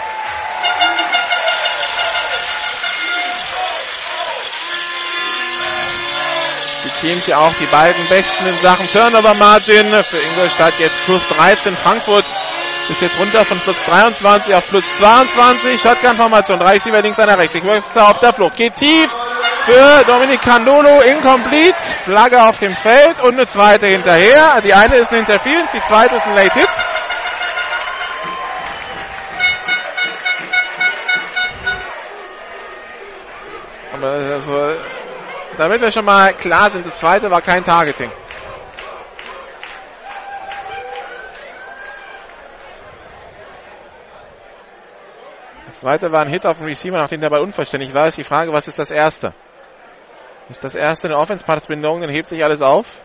[7.05, 9.85] Teams ja auch die beiden besten in Sachen Turnover Margin.
[10.05, 11.77] Für Ingolstadt jetzt plus 13.
[11.77, 12.25] Frankfurt
[12.89, 15.83] ist jetzt runter von plus 23 auf plus 22.
[15.83, 16.59] Shotgun-Formation.
[16.59, 17.55] Drei Receiver links, einer rechts.
[17.57, 18.57] Ich möchte auf der Flucht.
[18.57, 19.11] Geht tief
[19.67, 21.03] für Dominik Candolo.
[21.03, 21.77] Incomplete.
[22.05, 24.63] Flagge auf dem Feld und eine zweite hinterher.
[24.63, 26.69] Die eine ist eine Interference, die zweite ist ein Late Hit.
[33.93, 34.94] Aber also,
[35.57, 38.11] damit wir schon mal klar sind, das zweite war kein Targeting.
[45.67, 48.07] Das zweite war ein Hit auf den Receiver, nachdem der Ball unvollständig war.
[48.07, 49.35] Ist die Frage, was ist das erste?
[50.49, 53.01] Ist das erste eine Offense-Pass-Bindung, dann hebt sich alles auf.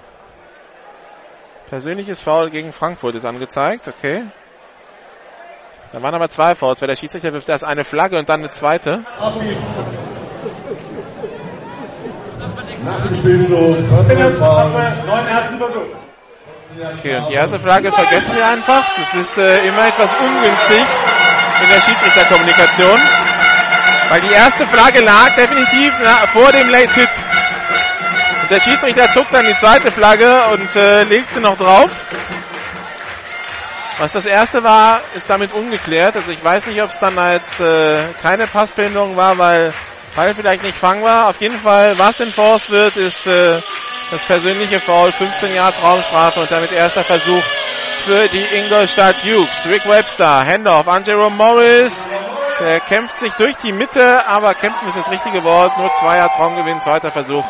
[1.70, 4.24] Persönliches Foul gegen Frankfurt ist angezeigt, okay.
[5.92, 8.50] Da waren aber zwei Fouls, weil der Schiedsrichter wirft erst eine Flagge und dann eine
[8.50, 9.04] zweite.
[12.86, 13.04] Nach
[15.20, 15.86] dem ersten Versuch.
[16.94, 18.86] Okay, die erste Frage vergessen wir einfach.
[18.96, 20.86] Das ist äh, immer etwas ungünstig
[21.62, 23.00] in der Schiedsrichterkommunikation.
[24.10, 25.94] Weil die erste Flagge lag definitiv
[26.32, 27.10] vor dem Late Hit.
[28.42, 31.92] Und der Schiedsrichter zuckt dann die zweite Flagge und äh, legt sie noch drauf.
[34.00, 36.16] Was das erste war, ist damit ungeklärt.
[36.16, 39.74] Also ich weiß nicht, ob es dann als äh, keine Passbehinderung war, weil
[40.16, 41.28] weil vielleicht nicht fangbar.
[41.28, 43.60] Auf jeden Fall, was enforced wird, ist äh,
[44.12, 47.44] das persönliche Foul, 15 Yards Raumstrafe und damit erster Versuch
[48.06, 49.66] für die Ingolstadt Dukes.
[49.70, 52.08] Rick Webster, Handoff an Jerome Morris.
[52.60, 55.78] Der kämpft sich durch die Mitte, aber kämpfen ist das richtige Wort.
[55.78, 57.46] Nur zwei Yards Raumgewinn, zweiter Versuch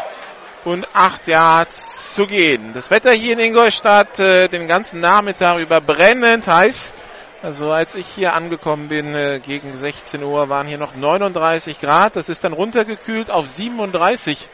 [0.66, 2.74] und acht Yards zu gehen.
[2.74, 6.94] Das Wetter hier in Ingolstadt äh, den ganzen Nachmittag über brennend heiß.
[7.42, 12.18] Also als ich hier angekommen bin äh, gegen 16 Uhr waren hier noch 39 Grad.
[12.18, 14.50] Das ist dann runtergekühlt auf 37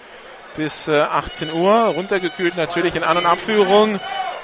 [0.56, 1.74] bis äh, 18 Uhr.
[1.74, 4.00] Runtergekühlt natürlich in An- und Abführung.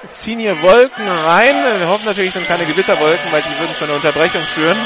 [0.09, 1.53] Ziehen hier Wolken rein.
[1.79, 4.77] Wir hoffen natürlich sind keine Gewitterwolken, weil die würden zu einer Unterbrechung führen.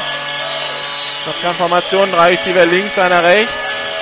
[1.41, 3.94] Transformation, drei Receiver links, einer rechts.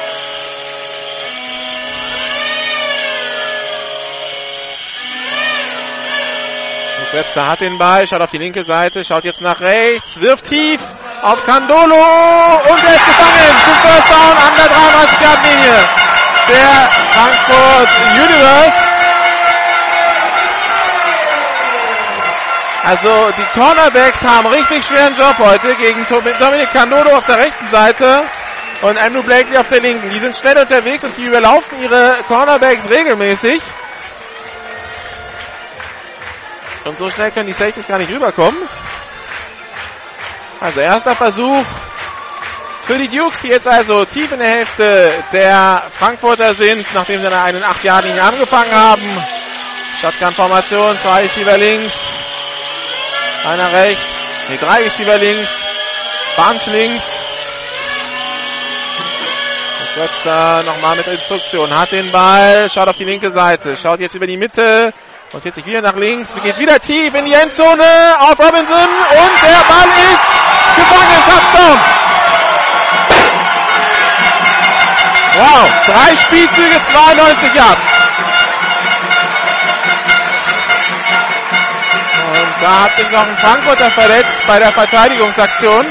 [7.14, 10.82] Webster hat den Ball, schaut auf die linke Seite, schaut jetzt nach rechts, wirft tief
[11.22, 15.76] auf Candolo und er ist gefangen zum First Down an der 33 Yard Linie.
[16.50, 18.90] Der Frankfurt Universe.
[22.84, 28.24] Also die Cornerbacks haben richtig schweren Job heute gegen Dominic Candolo auf der rechten Seite
[28.82, 30.10] und Andrew Blakely auf der linken.
[30.10, 33.62] Die sind schnell unterwegs und die überlaufen ihre Cornerbacks regelmäßig.
[36.86, 38.62] Und so schnell können die Safeties gar nicht rüberkommen.
[40.60, 41.66] Also erster Versuch
[42.86, 47.28] für die Dukes, die jetzt also tief in der Hälfte der Frankfurter sind, nachdem sie
[47.28, 49.24] eine 8-Jahr-Linie angefangen haben.
[50.02, 52.10] Shotgun-Formation, zwei Receiver links,
[53.46, 55.64] einer rechts, nee, drei Receiver links,
[56.36, 57.12] Bunch links.
[59.96, 64.26] Webster nochmal mit Instruktion, hat den Ball, schaut auf die linke Seite, schaut jetzt über
[64.26, 64.92] die Mitte,
[65.42, 67.84] jetzt sich wieder nach links, geht wieder tief in die Endzone
[68.20, 70.24] auf Robinson und der Ball ist
[70.76, 71.80] gefangen, Touchdown.
[75.36, 77.84] Wow, drei Spielzüge, 92 Yards.
[82.30, 85.84] Und da hat sich noch ein Frankfurter verletzt bei der Verteidigungsaktion.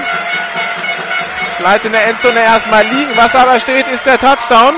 [1.59, 3.17] Bleibt in der Endzone erstmal liegen.
[3.17, 4.77] Was aber steht, ist der Touchdown.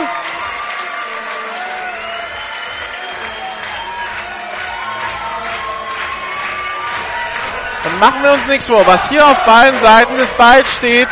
[7.84, 11.08] Und machen wir uns nichts vor, was hier auf beiden Seiten des Balls steht,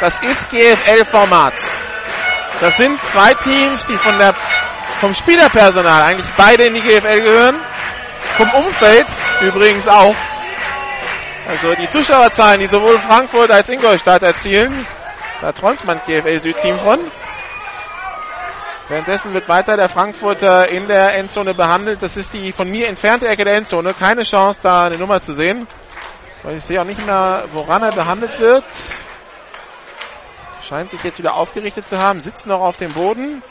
[0.00, 1.54] das ist GFL-Format.
[2.60, 4.34] Das sind zwei Teams, die von der,
[5.00, 7.56] vom Spielerpersonal eigentlich beide in die GFL gehören.
[8.36, 9.06] Vom Umfeld
[9.40, 10.14] übrigens auch.
[11.48, 14.86] Also die Zuschauerzahlen, die sowohl Frankfurt als Ingolstadt erzielen,
[15.40, 17.00] da träumt man GFL-Südteam von.
[18.88, 22.02] Währenddessen wird weiter der Frankfurter in der Endzone behandelt.
[22.02, 23.92] Das ist die von mir entfernte Ecke der Endzone.
[23.92, 25.66] Keine Chance, da eine Nummer zu sehen.
[26.42, 28.64] Weil ich sehe auch nicht mehr, woran er behandelt wird.
[30.62, 32.20] Scheint sich jetzt wieder aufgerichtet zu haben.
[32.20, 33.42] Sitzt noch auf dem Boden.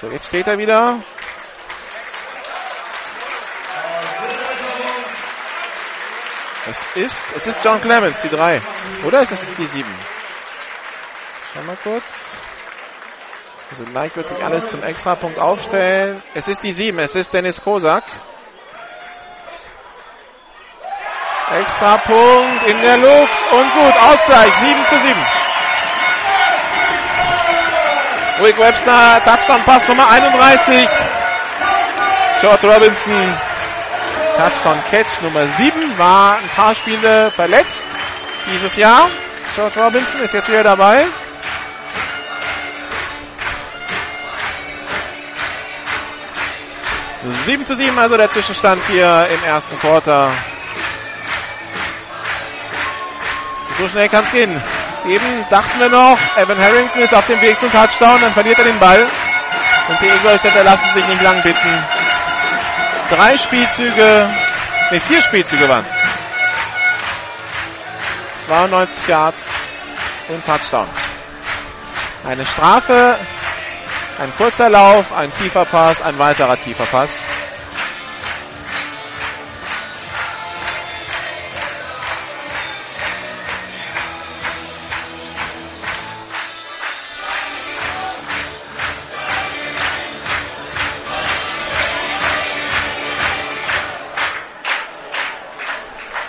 [0.00, 1.00] So, jetzt steht er wieder.
[6.66, 8.62] Es ist, es ist John Clemens, die drei.
[9.04, 9.94] Oder ist es die sieben?
[11.52, 12.38] Schauen wir kurz.
[13.70, 16.22] Also gleich wird sich alles zum Extrapunkt aufstellen.
[16.34, 18.04] Es ist die sieben, es ist Dennis Kosak.
[21.64, 25.14] Extrapunkt in der Luft und gut, Ausgleich, 7 zu 7.
[28.42, 30.86] Rick Webster, Touchdown Pass Nummer 31.
[32.42, 33.38] George Robinson,
[34.36, 37.86] Touchdown Catch Nummer 7, war ein paar Spiele verletzt
[38.52, 39.08] dieses Jahr.
[39.54, 41.06] George Robinson ist jetzt wieder dabei.
[47.26, 50.30] Sieben zu sieben, also der Zwischenstand hier im ersten Quarter.
[53.78, 54.62] So schnell kann es gehen.
[55.06, 58.64] Eben dachten wir noch, Evan Harrington ist auf dem Weg zum Touchdown, dann verliert er
[58.64, 59.04] den Ball.
[59.88, 61.84] Und die Ingolstädter lassen sich nicht lang bitten.
[63.10, 64.30] Drei Spielzüge,
[64.90, 65.94] ne, vier Spielzüge waren es.
[68.46, 69.52] 92 Yards
[70.28, 70.88] und Touchdown.
[72.24, 73.18] Eine Strafe,
[74.18, 77.20] ein kurzer Lauf, ein tiefer Pass, ein weiterer tiefer Pass.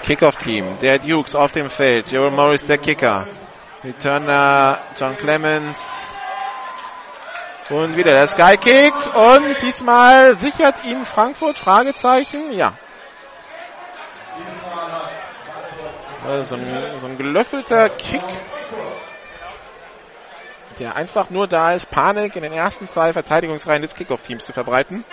[0.06, 0.78] Kickoff-Team.
[0.82, 2.12] Der Dukes auf dem Feld.
[2.12, 3.28] Joel Morris der Kicker.
[3.84, 6.12] Returner John Clemens.
[7.70, 8.94] Und wieder der Sky Kick.
[9.16, 11.58] Und diesmal sichert ihn Frankfurt?
[11.58, 12.52] Fragezeichen.
[12.52, 12.74] Ja.
[16.24, 18.22] Also ein, so ein gelöffelter Kick.
[20.80, 25.04] Der einfach nur da ist, Panik in den ersten zwei Verteidigungsreihen des Kickoff-Teams zu verbreiten.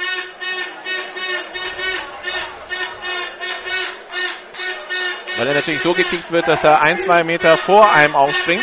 [5.43, 8.63] Weil er natürlich so gekickt wird, dass er ein, zwei Meter vor einem aufspringt.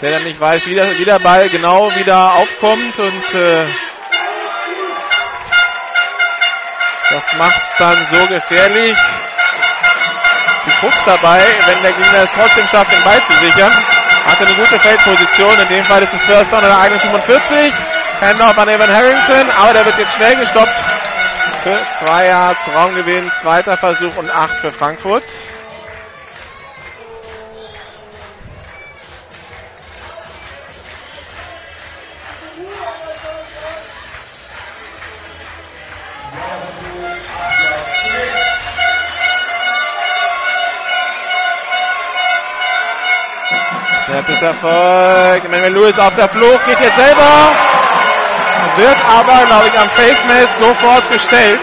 [0.00, 3.64] Der dann nicht weiß, wie der, wie der Ball genau wieder aufkommt und äh,
[7.10, 8.96] das macht es dann so gefährlich.
[10.66, 13.72] Die Krux dabei, wenn der Gegner es trotzdem schafft, den Ball zu sichern.
[14.26, 15.60] Hatte eine gute Feldposition.
[15.60, 17.72] In dem Fall ist es First Down an der eigenen 45.
[18.20, 20.74] Handoff an Evan Harrington, aber der wird jetzt schnell gestoppt.
[21.62, 25.22] Für zwei Yards Raumgewinn, zweiter Versuch und acht für Frankfurt.
[44.08, 45.44] Snap ist Erfolg.
[45.44, 47.52] Emmanuel Lewis auf der Flucht, geht jetzt selber.
[48.78, 51.60] Wird aber, glaube ich, am Face Mask sofort gestellt.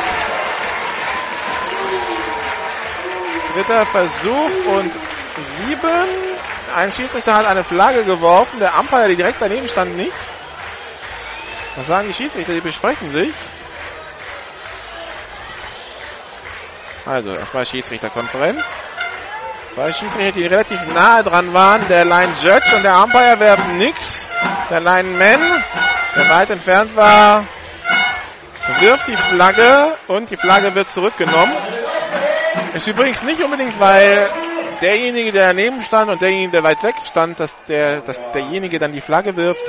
[3.52, 4.92] Dritter Versuch und
[5.42, 6.08] sieben.
[6.76, 8.60] Ein Schiedsrichter hat eine Flagge geworfen.
[8.60, 10.14] Der Umpire, der direkt daneben stand, nicht.
[11.78, 12.54] Was sagen die Schiedsrichter?
[12.54, 13.34] Die besprechen sich.
[17.08, 18.88] Also, erstmal Schiedsrichterkonferenz.
[19.76, 21.86] Zwei Schiedsrichter, die relativ nahe dran waren.
[21.90, 24.26] Der Line Judge und der Umpire werfen nichts.
[24.70, 25.42] Der Line Man,
[26.16, 27.46] der weit entfernt war,
[28.80, 31.54] wirft die Flagge und die Flagge wird zurückgenommen.
[32.74, 34.30] Ist übrigens nicht unbedingt, weil
[34.82, 38.94] derjenige, der daneben stand und derjenige, der weit weg stand, dass der, dass derjenige dann
[38.94, 39.64] die Flagge wirft,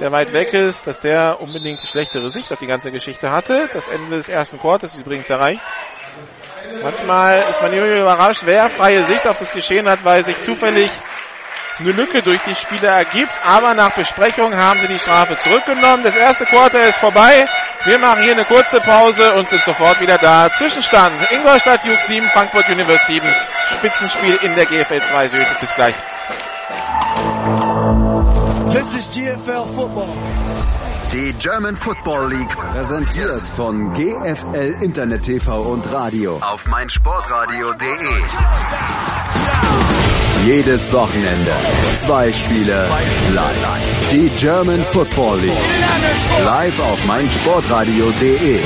[0.00, 3.68] der weit weg ist, dass der unbedingt die schlechtere Sicht auf die ganze Geschichte hatte.
[3.72, 5.62] Das Ende des ersten Quarters ist übrigens erreicht.
[6.82, 10.90] Manchmal ist man überrascht, wer freie Sicht auf das Geschehen hat, weil sich zufällig
[11.78, 13.32] eine Lücke durch die Spieler ergibt.
[13.42, 16.02] Aber nach Besprechung haben sie die Strafe zurückgenommen.
[16.02, 17.46] Das erste Quarter ist vorbei.
[17.84, 20.50] Wir machen hier eine kurze Pause und sind sofort wieder da.
[20.52, 23.26] Zwischenstand Ingolstadt Juke 7, Frankfurt Universe 7.
[23.78, 25.60] Spitzenspiel in der GFL 2 Süd.
[25.60, 25.94] Bis gleich.
[28.72, 30.08] This is GFL Football.
[31.14, 37.86] Die German Football League präsentiert von GFL Internet TV und Radio auf meinsportradio.de.
[40.44, 41.52] Jedes Wochenende
[42.00, 42.88] zwei Spiele
[43.30, 44.08] live.
[44.10, 48.60] Die German Football League live auf meinsportradio.de.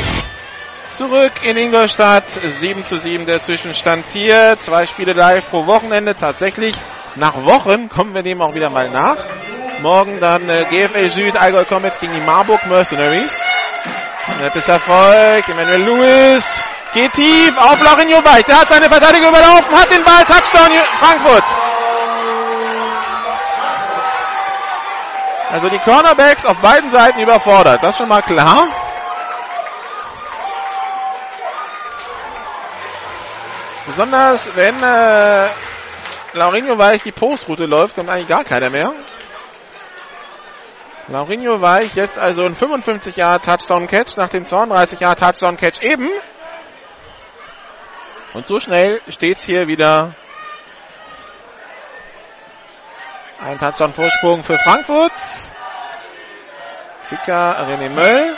[0.91, 4.57] Zurück in Ingolstadt, 7 zu 7 der Zwischenstand hier.
[4.59, 6.15] Zwei Spiele live pro Wochenende.
[6.15, 6.75] Tatsächlich
[7.15, 9.19] nach Wochen kommen wir dem auch wieder mal nach.
[9.81, 13.33] Morgen dann äh, GFL Süd, Allgäu Comets gegen die Marburg Mercenaries.
[14.35, 15.49] Snap ist Erfolg.
[15.49, 16.63] Emmanuel Lewis
[16.93, 18.45] geht tief auf Laurinho Weich.
[18.45, 20.25] Der hat seine Verteidigung überlaufen, hat den Ball.
[20.25, 21.45] Touchdown Frankfurt.
[25.51, 27.83] Also die Cornerbacks auf beiden Seiten überfordert.
[27.83, 28.69] Das schon mal klar.
[33.87, 35.49] Besonders wenn äh,
[36.35, 38.93] Laurinho Weich die Postroute läuft, kommt eigentlich gar keiner mehr.
[41.09, 45.83] Laurinho Weich jetzt also ein 55 Jahre Touchdown Catch nach dem 32 Jahre Touchdown Catch
[45.83, 46.11] eben.
[48.35, 50.15] Und so schnell steht's hier wieder.
[53.41, 55.13] Ein Touchdown Vorsprung für Frankfurt.
[57.01, 58.37] Ficker René Möll.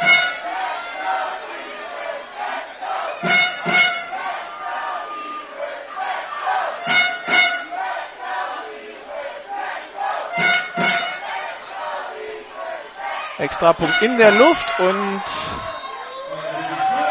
[13.40, 15.22] Extrapunkt in der Luft und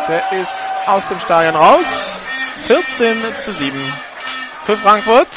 [0.07, 2.29] der ist aus dem Stadion raus.
[2.67, 3.75] 14 zu 7
[4.63, 5.27] für Frankfurt.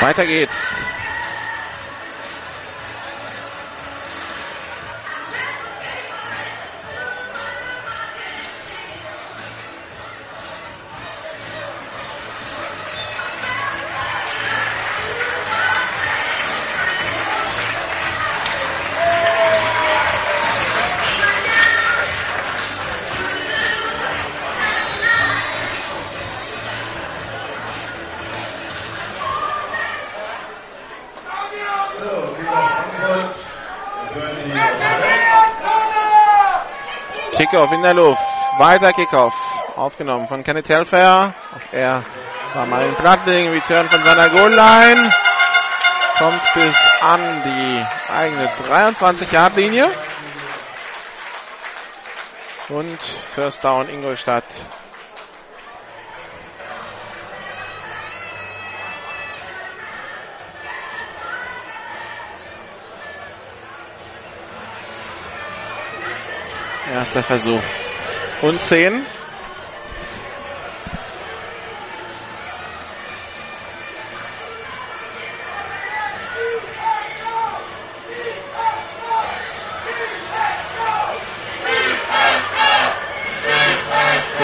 [0.00, 0.82] Weiter geht's.
[37.60, 38.22] Kickoff in der Luft.
[38.56, 39.34] Weiter Kickoff.
[39.76, 40.70] Aufgenommen von Kenneth.
[40.70, 40.92] Auch
[41.72, 42.04] er
[42.54, 43.50] war mal in Plattling.
[43.50, 45.12] Return von seiner Goal-Line.
[46.16, 49.90] Kommt bis an die eigene 23-Yard-Linie.
[52.70, 54.44] Und First Down Ingolstadt.
[67.12, 67.60] Erster Versuch.
[68.40, 69.04] Und 10.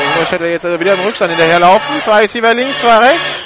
[0.02, 2.02] Ingolstädter jetzt also wieder im Rückstand hinterherlaufen.
[2.02, 3.44] Zwei Receiver links, zwei rechts.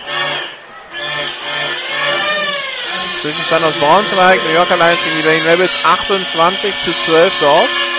[3.21, 7.90] Zwischenstand aus Braunschweig, New Yorker Lions gegen die Berlin Rebels 28 zu 12 dort.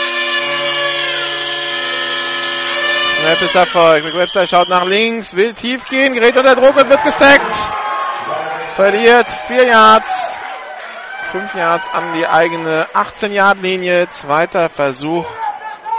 [3.21, 4.03] Snap ist Erfolg.
[4.03, 7.53] McWebster schaut nach links, will tief gehen, gerät unter Druck und wird gesackt.
[8.73, 10.41] Verliert 4 Yards,
[11.31, 14.09] 5 Yards an die eigene 18-Yard-Linie.
[14.09, 15.27] Zweiter Versuch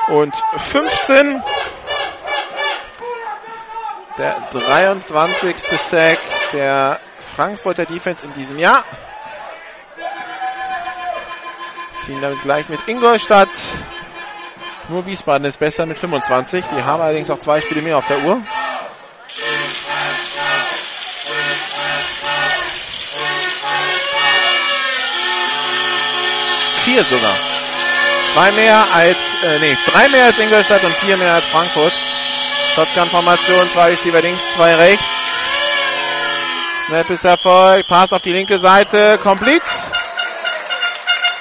[0.08, 1.40] und 15.
[4.18, 5.56] Der 23.
[5.58, 6.18] Sack
[6.52, 8.84] der Frankfurter Defense in diesem Jahr.
[12.00, 13.48] Ziehen damit gleich mit Ingolstadt.
[14.92, 16.66] Nur Wiesbaden ist besser mit 25.
[16.66, 18.42] Die haben allerdings auch zwei Spiele mehr auf der Uhr.
[26.84, 27.34] Vier sogar.
[28.34, 31.94] Zwei mehr als, äh, nee, drei mehr als Ingolstadt und vier mehr als Frankfurt.
[32.74, 35.36] Shotgun-Formation, zwei Receiver links, zwei rechts.
[36.86, 39.64] Snap ist Erfolg, Pass auf die linke Seite, complete.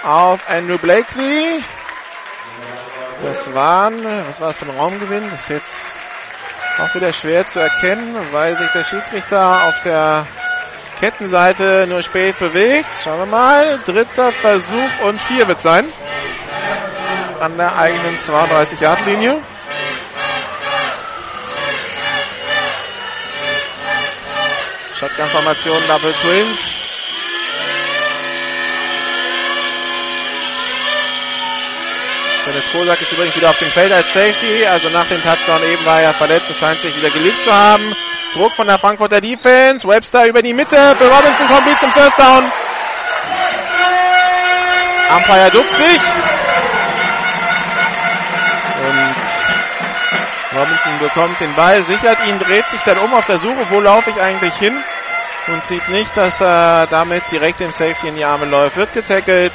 [0.03, 1.61] Auf Andrew Blakely.
[3.23, 5.29] Das waren, was war das für ein Raumgewinn?
[5.29, 6.01] Das ist jetzt
[6.79, 10.25] auch wieder schwer zu erkennen, weil sich der Schiedsrichter auf der
[10.99, 12.89] Kettenseite nur spät bewegt.
[13.03, 13.79] Schauen wir mal.
[13.85, 15.85] Dritter Versuch und vier wird sein.
[17.39, 19.41] An der eigenen 32-Yard-Linie.
[24.99, 26.90] Shotgun-Formation, Double Twins.
[32.45, 34.65] Dennis Kosak ist übrigens wieder auf dem Feld als Safety.
[34.65, 36.49] Also nach dem Touchdown eben war er verletzt.
[36.49, 37.95] Es scheint sich wieder gelegt zu haben.
[38.33, 39.87] Druck von der Frankfurter Defense.
[39.87, 40.95] Webster über die Mitte.
[40.97, 42.51] Für Robinson kommt zum First Down.
[45.15, 46.01] Umpire duckt sich.
[50.53, 54.09] Robinson bekommt den Ball, sichert ihn, dreht sich dann um auf der Suche, wo laufe
[54.09, 54.75] ich eigentlich hin?
[55.47, 58.75] Und sieht nicht, dass er damit direkt dem Safety in die Arme läuft.
[58.75, 59.53] Wird getackelt.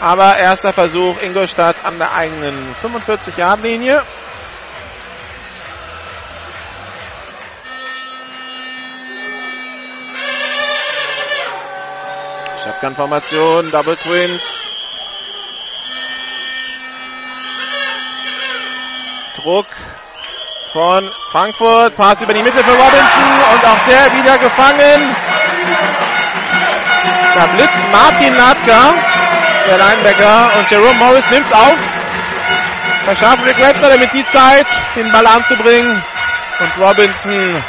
[0.00, 4.02] Aber erster Versuch, Ingolstadt an der eigenen 45-Yard-Linie.
[12.64, 14.68] Shotgun-Formation, Double Twins.
[19.36, 19.66] Druck
[20.72, 21.94] von Frankfurt.
[21.96, 25.16] Pass über die Mitte für Robinson und auch der wieder gefangen.
[27.34, 28.94] Da blitzt Martin Natka,
[29.68, 31.76] der Linebacker, und Jerome Morris nimmt's auf.
[33.04, 34.66] Verschafft Rick Webster damit die Zeit,
[34.96, 36.02] den Ball anzubringen.
[36.60, 37.62] Und Robinson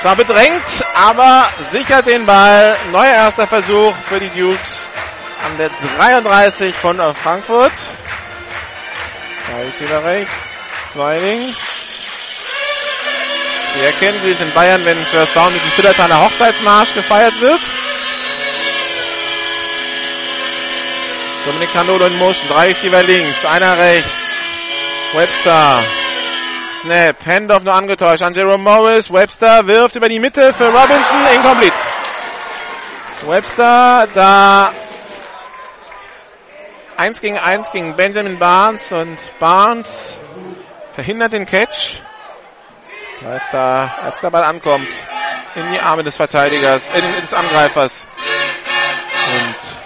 [0.00, 2.76] zwar bedrängt, aber sichert den Ball.
[2.90, 4.88] Neuer erster Versuch für die Dukes
[5.44, 7.72] an der 33 von Frankfurt.
[9.50, 11.60] Da ist wieder rechts, zwei links.
[13.74, 17.60] Sie es in Bayern, wenn First Down mit dem Schillertaler Hochzeitsmarsch gefeiert wird.
[21.46, 22.48] Dominik Candolo in Motion.
[22.48, 24.44] Drei Receiver links, einer rechts.
[25.14, 25.80] Webster.
[26.72, 27.24] Snap.
[27.24, 29.12] Handoff nur angetäuscht an Jerome Morris.
[29.12, 31.24] Webster wirft über die Mitte für Robinson.
[31.34, 31.76] Incomplete.
[33.26, 34.72] Webster da
[36.96, 40.20] eins gegen eins gegen Benjamin Barnes und Barnes
[40.92, 42.00] verhindert den Catch.
[43.22, 44.88] Läuft da, als der Ball ankommt,
[45.54, 48.06] in die Arme des Verteidigers, äh, des Angreifers.
[49.34, 49.85] Und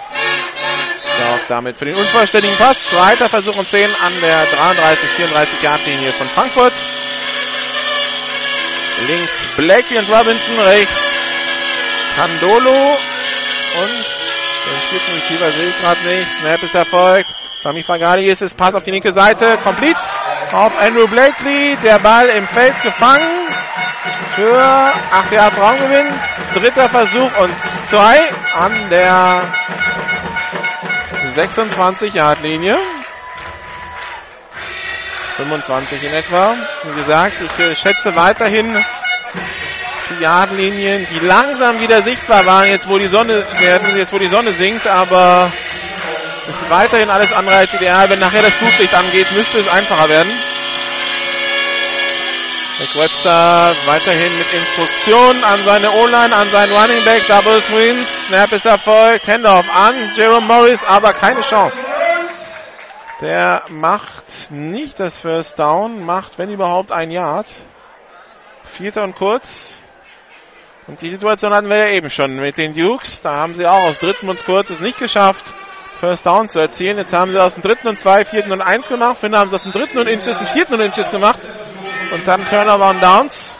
[1.31, 2.87] sorgt damit für den unvollständigen Pass.
[2.87, 6.73] Zweiter Versuch und 10 an der 33, 34 Yard Linie von Frankfurt.
[9.07, 11.33] Links Blakey und Robinson, rechts
[12.15, 12.97] Candolo
[13.79, 14.05] und
[14.65, 16.31] den vierten Receiver sehe ich gerade nicht.
[16.31, 17.33] Snap ist erfolgt.
[17.59, 18.53] Sami Fagali ist es.
[18.53, 19.57] Pass auf die linke Seite.
[19.63, 19.99] Complete
[20.51, 21.77] auf Andrew Blakely.
[21.81, 23.47] Der Ball im Feld gefangen.
[24.35, 26.07] Für 8 Yards Raumgewinn.
[26.53, 28.17] Dritter Versuch und 2
[28.53, 29.43] an der
[31.31, 32.77] 26 Yard Linie.
[35.37, 36.55] 25 in etwa.
[36.83, 38.75] Wie gesagt, ich schätze weiterhin
[40.09, 43.45] die Yardlinien, die langsam wieder sichtbar waren, jetzt wo die Sonne
[43.95, 45.51] jetzt wo die Sonne sinkt, aber
[46.49, 48.09] Ist weiterhin alles andere als ideal.
[48.09, 50.31] Wenn nachher das Flutlicht angeht, müsste es einfacher werden.
[52.81, 58.25] Nick Webster weiterhin mit Instruktion an seine O-Line, an seinen Running Back, Double Twins.
[58.25, 59.27] Snap ist erfolgt.
[59.27, 61.85] Handoff an Jerome Morris, aber keine Chance.
[63.21, 67.45] Der macht nicht das First Down, macht wenn überhaupt ein Yard.
[68.63, 69.83] Vierter und kurz.
[70.87, 73.21] Und die Situation hatten wir ja eben schon mit den Dukes.
[73.21, 75.53] Da haben sie auch aus dritten und kurz es nicht geschafft,
[75.99, 76.97] First Down zu erzielen.
[76.97, 79.19] Jetzt haben sie aus dem dritten und zwei, vierten und eins gemacht.
[79.19, 81.41] Vorhin haben sie aus dem dritten und Inches und vierten und Inches gemacht.
[82.11, 83.57] Und dann Turnover und Downs.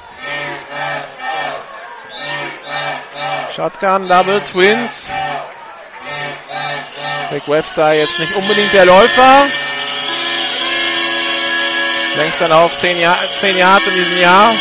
[3.55, 5.11] Shotgun, Double, Twins.
[7.31, 9.45] Rick Webster jetzt nicht unbedingt der Läufer.
[12.17, 14.53] Längster Lauf 10, Jahr, 10 Yards in diesem Jahr.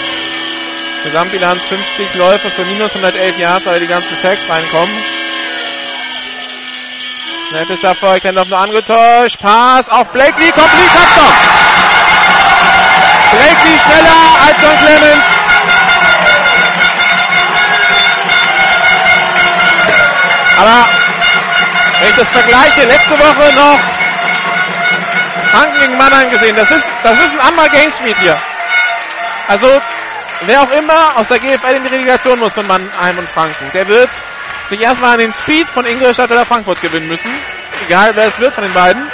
[1.03, 4.95] Gesamtbilanz 50 Läufe für minus 111 Yards, weil die ganzen Sacks reinkommen.
[7.49, 9.41] Snap ist erfolgt, Handoff nur angetäuscht.
[9.41, 11.34] Pass auf Blakely, complete Touchdown.
[13.33, 15.26] Blakely schneller als John Clemens.
[20.61, 20.87] Aber
[22.01, 23.78] wenn ich das vergleiche, letzte Woche noch
[25.51, 26.57] Franken gegen Mannheim gesehen.
[26.57, 28.41] Das ist, das ist ein anderer Gamespeed hier.
[29.49, 29.81] Also,
[30.43, 33.89] wer auch immer aus der GFL in die Relegation muss von Mannheim und Franken, der
[33.89, 34.11] wird
[34.64, 37.33] sich erstmal an den Speed von Ingolstadt oder Frankfurt gewinnen müssen.
[37.87, 39.11] Egal wer es wird von den beiden.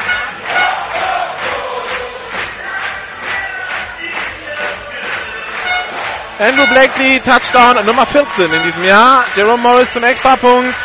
[6.39, 9.25] Andrew Blakely, Touchdown Nummer 14 in diesem Jahr.
[9.35, 10.77] Jerome Morris zum Extrapunkt.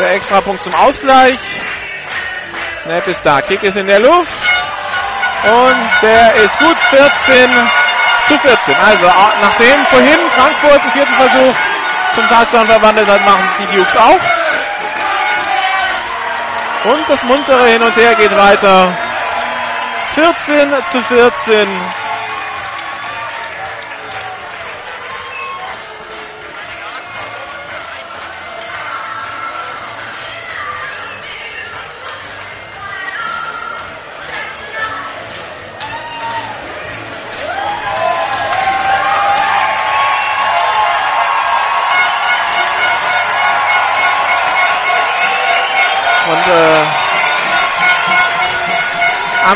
[0.00, 1.38] Der Extrapunkt zum Ausgleich.
[2.82, 3.40] Snap ist da.
[3.40, 4.32] Kick ist in der Luft.
[5.44, 7.50] Und der ist gut 14
[8.24, 8.74] zu 14.
[8.84, 9.06] Also
[9.40, 11.54] nachdem vorhin Frankfurt im vierten Versuch
[12.16, 14.20] zum Touchdown verwandelt hat, machen es die Dukes auch.
[16.92, 18.92] Und das muntere Hin und Her geht weiter.
[20.16, 21.68] 14 zu 14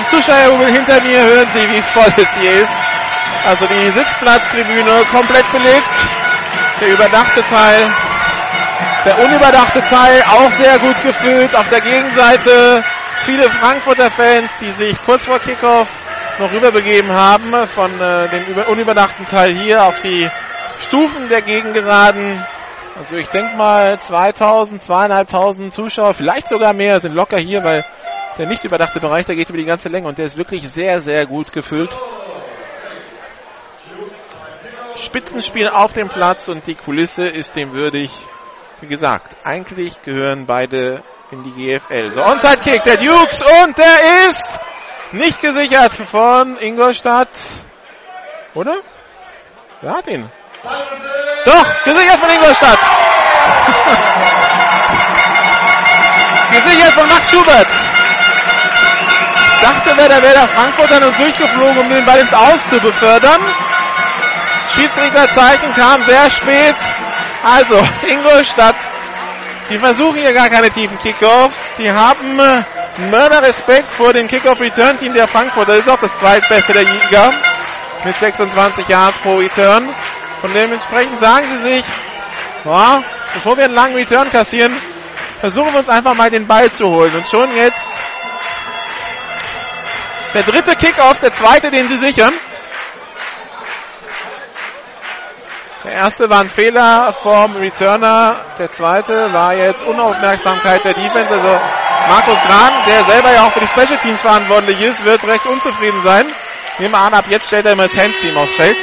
[0.05, 2.73] Zuschauerjubel hinter mir hören Sie, wie voll es hier ist.
[3.47, 5.95] Also die Sitzplatztribüne komplett belegt.
[6.81, 7.91] Der überdachte Teil,
[9.05, 11.55] der unüberdachte Teil auch sehr gut gefüllt.
[11.55, 12.85] Auf der Gegenseite
[13.25, 15.89] viele Frankfurter Fans, die sich kurz vor Kickoff
[16.39, 20.29] noch rüberbegeben haben von äh, dem unüberdachten Teil hier auf die
[20.87, 22.45] Stufen der Gegengeraden.
[22.99, 27.85] Also ich denke mal 2000, 2500 Zuschauer, vielleicht sogar mehr, sind locker hier, weil
[28.39, 31.01] der nicht überdachte Bereich, der geht über die ganze Länge und der ist wirklich sehr,
[31.01, 31.91] sehr gut gefüllt.
[34.97, 38.11] Spitzenspiel auf dem Platz und die Kulisse ist dem würdig.
[38.81, 42.13] Wie gesagt, eigentlich gehören beide in die GFL.
[42.13, 44.59] So, Onside-Kick der Dukes und der ist
[45.13, 47.39] nicht gesichert von Ingolstadt.
[48.55, 48.79] Oder?
[49.81, 50.29] Wer hat ihn?
[51.45, 52.79] Doch, gesichert von Ingolstadt.
[56.53, 57.96] gesichert von Max Schubert
[59.61, 63.41] dachte, wäre der Werder Frankfurt dann und durchgeflogen, um den Ball ins Aus zu befördern.
[64.75, 66.77] Schiedsrichterzeichen kam sehr spät.
[67.43, 68.77] Also, Ingolstadt,
[69.71, 71.75] die versuchen hier gar keine tiefen Kickoffs.
[71.75, 72.63] Die haben äh,
[73.11, 75.75] Mörderrespekt vor dem Kickoff-Return-Team der Frankfurter.
[75.75, 77.33] Das ist auch das zweitbeste der Liga.
[78.05, 79.95] Mit 26 Yards pro Return.
[80.43, 81.85] Und dementsprechend sagen sie sich,
[82.63, 83.03] boah,
[83.35, 84.77] bevor wir einen langen Return kassieren,
[85.41, 87.15] versuchen wir uns einfach mal den Ball zu holen.
[87.15, 87.99] Und schon jetzt
[90.37, 92.35] der dritte Kickoff, der zweite, den sie sichern.
[95.85, 98.45] Der erste war ein Fehler vom Returner.
[98.59, 101.33] Der zweite war jetzt Unaufmerksamkeit der Defense.
[101.33, 101.61] Also
[102.09, 106.03] Markus Gran, der selber ja auch für die Special Teams verantwortlich ist, wird recht unzufrieden
[106.03, 106.27] sein.
[106.79, 108.77] Nehmen wir an, ab jetzt stellt er immer das Hands-Team aufs Feld.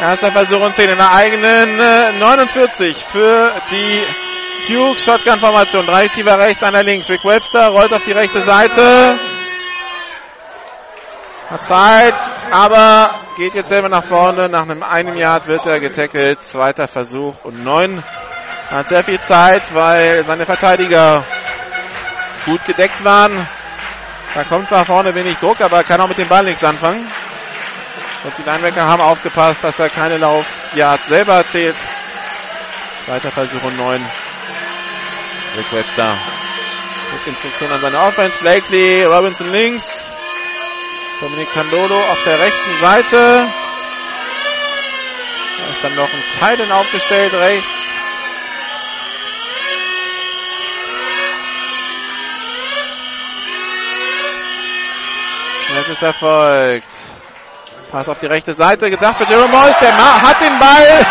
[0.00, 4.02] Erster Versuch und 10 in der eigenen 49 äh, für die
[4.68, 5.86] Duke, Shotgun-Formation.
[5.86, 7.08] Drei Receiver rechts, einer links.
[7.08, 9.16] Rick Webster rollt auf die rechte Seite.
[11.48, 12.14] Hat Zeit,
[12.50, 14.48] aber geht jetzt selber nach vorne.
[14.48, 16.42] Nach einem einem Yard wird er getackelt.
[16.42, 18.02] Zweiter Versuch und neun.
[18.70, 21.24] Hat sehr viel Zeit, weil seine Verteidiger
[22.44, 23.46] gut gedeckt waren.
[24.34, 27.08] Da kommt zwar vorne wenig Druck, aber er kann auch mit dem Ball nichts anfangen.
[28.24, 30.44] Und die Linebacker haben aufgepasst, dass er keine Lauf
[30.74, 31.76] Yards selber erzählt.
[33.04, 34.04] Zweiter Versuch und neun
[35.56, 36.16] Rick Webster
[37.12, 38.38] mit Instruktion an seine Offense.
[38.40, 40.04] Blakely, Robinson links.
[41.20, 43.48] Dominic Candolo auf der rechten Seite.
[45.58, 47.86] Da ist dann noch ein Titan aufgestellt rechts.
[55.86, 56.86] Snap ist erfolgt.
[57.90, 61.06] Pass auf die rechte Seite, gedacht für Jerome Morris, der hat den Ball,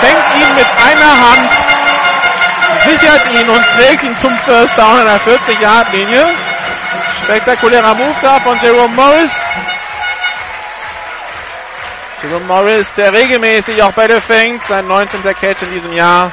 [0.00, 1.65] fängt ihn mit einer Hand,
[2.86, 6.34] sichert ihn und trägt ihn zum First Down an der 40-Yard-Linie.
[7.24, 9.48] Spektakulärer Move da von Jerome Morris.
[12.22, 15.22] Jerome Morris, der regelmäßig auch Bälle fängt, sein 19.
[15.22, 16.32] Catch in diesem Jahr.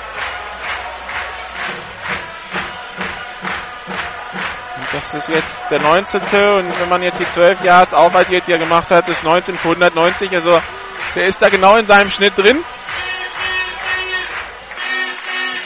[4.93, 6.21] Das ist jetzt der 19.
[6.21, 9.69] Und wenn man jetzt die 12 Yards aufaddiert, die er gemacht hat, ist 19 für
[9.69, 10.33] 190.
[10.35, 10.61] Also
[11.15, 12.63] der ist da genau in seinem Schnitt drin.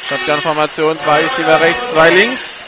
[0.09, 2.63] Shotgun-Formation, zwei Receiver rechts, zwei links.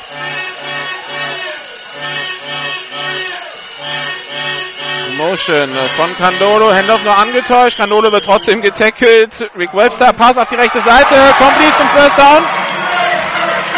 [5.18, 9.50] Motion von Candolo, Handoff nur angetäuscht, Candolo wird trotzdem getackelt.
[9.58, 12.44] Rick Webster, Pass auf die rechte Seite, complete zum First Down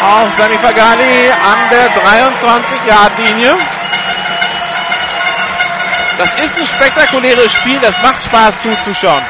[0.02, 3.56] auf Sami Fagali an der 23-Yard-Linie.
[6.18, 9.22] Das ist ein spektakuläres Spiel, das macht Spaß zuzuschauen.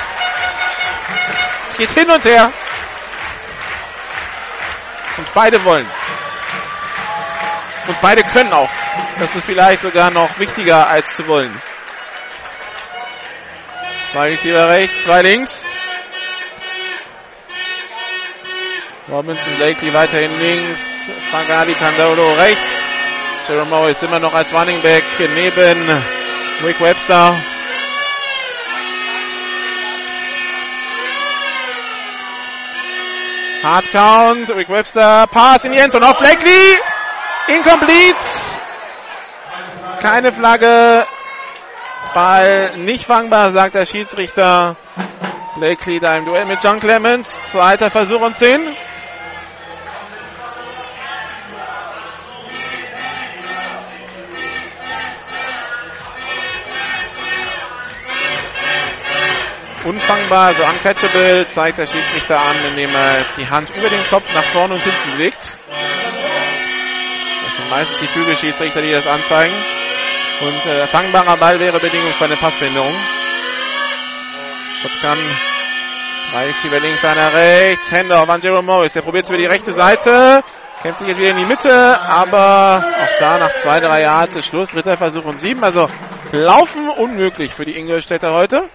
[1.69, 2.51] Es geht hin und her.
[5.19, 5.87] Und beide wollen.
[7.87, 8.71] Und beide können auch.
[9.19, 11.61] Das ist vielleicht sogar noch wichtiger als zu wollen.
[14.13, 15.65] Zwei Receiver rechts, zwei links.
[19.09, 21.09] Robinson Blakely weiterhin links.
[21.31, 22.83] Fragadi Candolo rechts.
[23.49, 26.03] Jerome ist immer noch als Running Back neben
[26.65, 27.35] Rick Webster.
[33.63, 34.51] Hard Count.
[34.51, 35.27] Rick Webster.
[35.29, 36.79] Pass in die Endzone auf Blakely.
[37.47, 38.17] Incomplete.
[40.01, 41.07] Keine Flagge.
[42.13, 44.77] Ball nicht fangbar, sagt der Schiedsrichter.
[45.55, 47.51] Blakely da im Duell mit John Clemens.
[47.53, 48.61] Zweiter Versuch und 10.
[59.85, 64.45] unfangbar, so uncatchable, zeigt der Schiedsrichter an, indem er die Hand über den Kopf nach
[64.45, 65.59] vorne und hinten legt.
[67.45, 69.55] Das sind meistens die Flügelschiedsrichter, die das anzeigen.
[70.41, 72.95] Und äh, fangbarer Ball wäre Bedingung für eine Passbehinderung.
[74.83, 75.19] Shotgun.
[76.33, 77.93] Drei Receiver links, einer rechts.
[77.93, 78.95] Hände auf an Jerome Morris.
[78.95, 80.43] Der probiert es über die rechte Seite.
[80.81, 82.01] Kämpft sich jetzt wieder in die Mitte.
[82.01, 84.71] Aber auch da nach zwei, drei Jahren ist Schluss.
[84.71, 85.63] Dritter Versuch und sieben.
[85.63, 85.87] Also
[86.33, 88.69] laufen unmöglich für die Ingolstädter heute.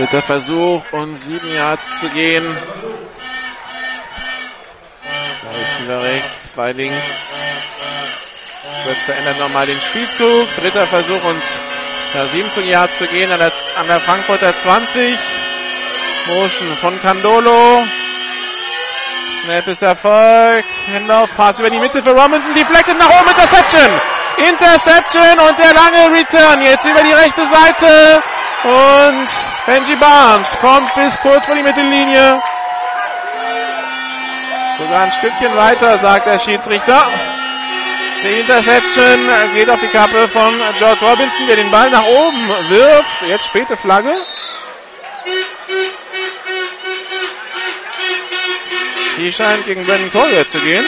[0.00, 2.56] Dritter Versuch und sieben Yards zu gehen.
[5.42, 7.32] Zwei wieder rechts, zwei links.
[8.86, 10.48] Webster ändert nochmal den Spielzug.
[10.56, 11.42] Dritter Versuch und
[12.14, 15.18] ja, 17 Yards zu gehen an der, an der Frankfurter 20.
[16.28, 17.84] Motion von Candolo.
[19.42, 20.70] Snap ist erfolgt.
[20.94, 22.54] Handoff, Pass über die Mitte für Robinson.
[22.54, 23.28] Deflected nach oben.
[23.28, 24.00] Interception.
[24.48, 28.22] Interception und der lange Return jetzt über die rechte Seite.
[28.62, 29.28] Und
[29.66, 32.42] Benji Barnes kommt bis kurz vor die Mittellinie.
[34.76, 37.02] Sogar ein Stückchen weiter, sagt der Schiedsrichter.
[38.22, 39.18] Die Interception
[39.54, 43.22] geht auf die Kappe von George Robinson, der den Ball nach oben wirft.
[43.26, 44.12] Jetzt späte Flagge.
[49.16, 50.84] Die scheint gegen Brandon Collier zu gehen.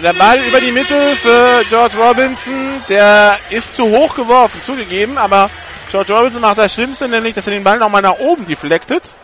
[0.00, 2.82] Der Ball über die Mitte für George Robinson.
[2.88, 5.50] Der ist zu hoch geworfen, zugegeben, aber
[5.90, 9.14] George Robinson macht das Schlimmste, nämlich, dass er den Ball nochmal nach oben deflectet.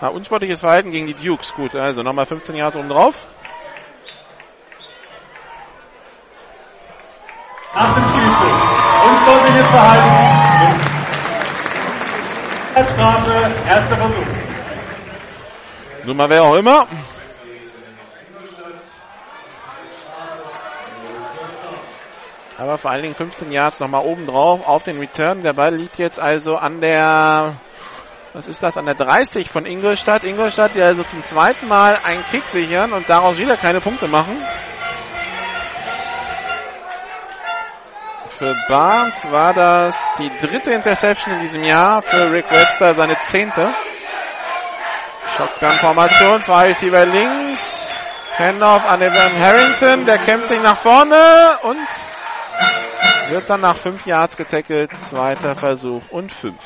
[0.00, 1.54] Na, unsportliches Verhalten gegen die Dukes.
[1.54, 3.26] Gut, also nochmal 15 Yards oben drauf.
[7.74, 8.54] Nach dem Spielzug.
[9.08, 10.40] Unsportliches Verhalten.
[12.92, 14.26] Strafe, erster Versuch.
[16.04, 16.86] Nun mal wer auch immer.
[22.60, 25.42] Aber vor allen Dingen 15 Yards nochmal oben drauf auf den Return.
[25.42, 27.58] Der Ball liegt jetzt also an der,
[28.34, 30.24] was ist das, an der 30 von Ingolstadt.
[30.24, 34.36] Ingolstadt, die also zum zweiten Mal einen Kick sichern und daraus wieder keine Punkte machen.
[38.28, 42.02] Für Barnes war das die dritte Interception in diesem Jahr.
[42.02, 43.70] Für Rick Webster seine zehnte.
[45.38, 47.88] Shotgun-Formation, zwei Receiver links.
[48.36, 51.78] Handoff an Evan Harrington, der kämpft sich nach vorne und
[53.30, 54.96] wird dann nach fünf Yards getackelt.
[54.96, 56.64] Zweiter Versuch und fünf.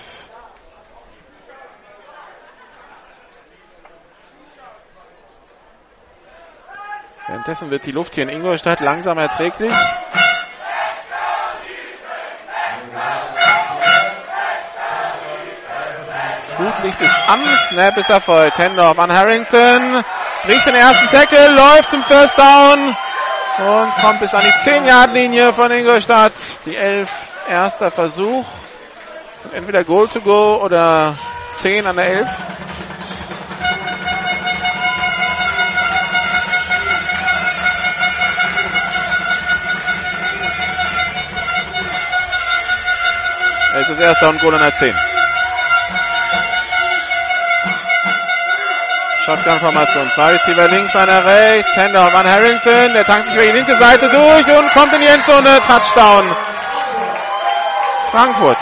[7.27, 9.73] Währenddessen wird die Luft hier in Ingolstadt langsam erträglich.
[16.57, 18.59] Flutlicht ist an, Snap ist erfolgt.
[18.59, 20.05] Handoff an Harrington,
[20.45, 22.97] bricht den ersten Tackle, läuft zum First Down
[23.59, 26.33] und kommt bis an die 10-Yard-Linie von Ingolstadt.
[26.67, 27.09] Die 11,
[27.49, 28.45] erster Versuch.
[29.53, 31.17] Entweder Goal to go oder
[31.51, 32.29] 10 an der 11.
[43.77, 45.14] Es ist das erste und Goal an der 10.
[49.25, 50.11] Shotgun-Formation.
[50.11, 51.77] Zwei Receiver links, einer rechts.
[51.77, 52.93] Handoff an Harrington.
[52.93, 55.61] Der tankt sich über die linke Seite durch und kommt in die Endzone.
[55.67, 56.37] Touchdown.
[58.11, 58.59] Frankfurt.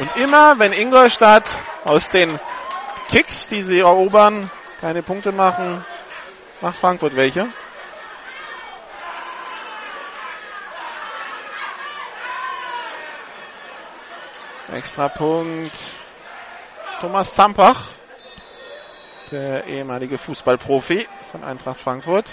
[0.00, 1.44] Und immer, wenn Ingolstadt
[1.84, 2.40] aus den
[3.08, 5.84] Kicks, die sie erobern, keine Punkte machen,
[6.60, 7.48] macht Frankfurt welche.
[14.72, 15.76] Extra Punkt.
[17.00, 17.82] Thomas Zampach,
[19.32, 22.28] der ehemalige Fußballprofi von Eintracht Frankfurt.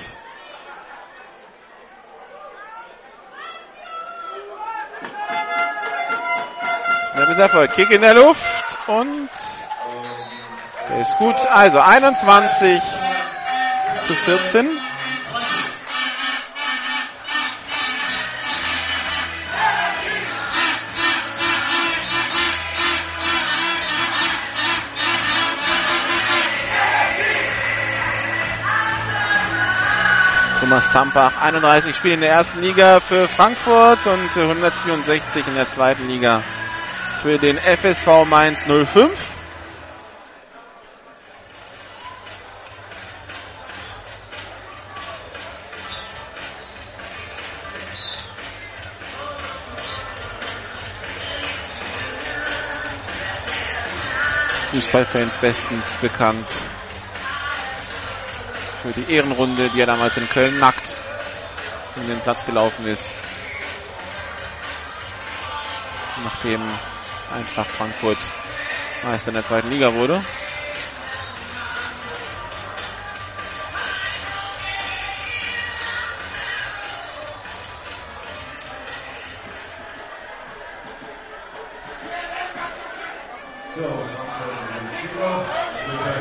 [7.12, 7.74] Snap ist Erfolg.
[7.74, 9.30] Kick in der Luft und
[10.90, 11.36] der ist gut.
[11.48, 12.82] Also 21
[14.02, 14.87] zu 14.
[30.68, 36.06] Thomas Zampach, 31 Spiele in der ersten Liga für Frankfurt und 164 in der zweiten
[36.10, 36.44] Liga
[37.22, 39.10] für den FSV Mainz 05.
[54.74, 56.46] Fußballfans bestens bekannt
[58.94, 60.94] für die Ehrenrunde, die er damals in Köln nackt
[61.98, 63.14] in den Platz gelaufen ist.
[66.24, 66.62] Nachdem
[67.34, 68.18] Eintracht Frankfurt
[69.04, 70.22] Meister in der zweiten Liga wurde.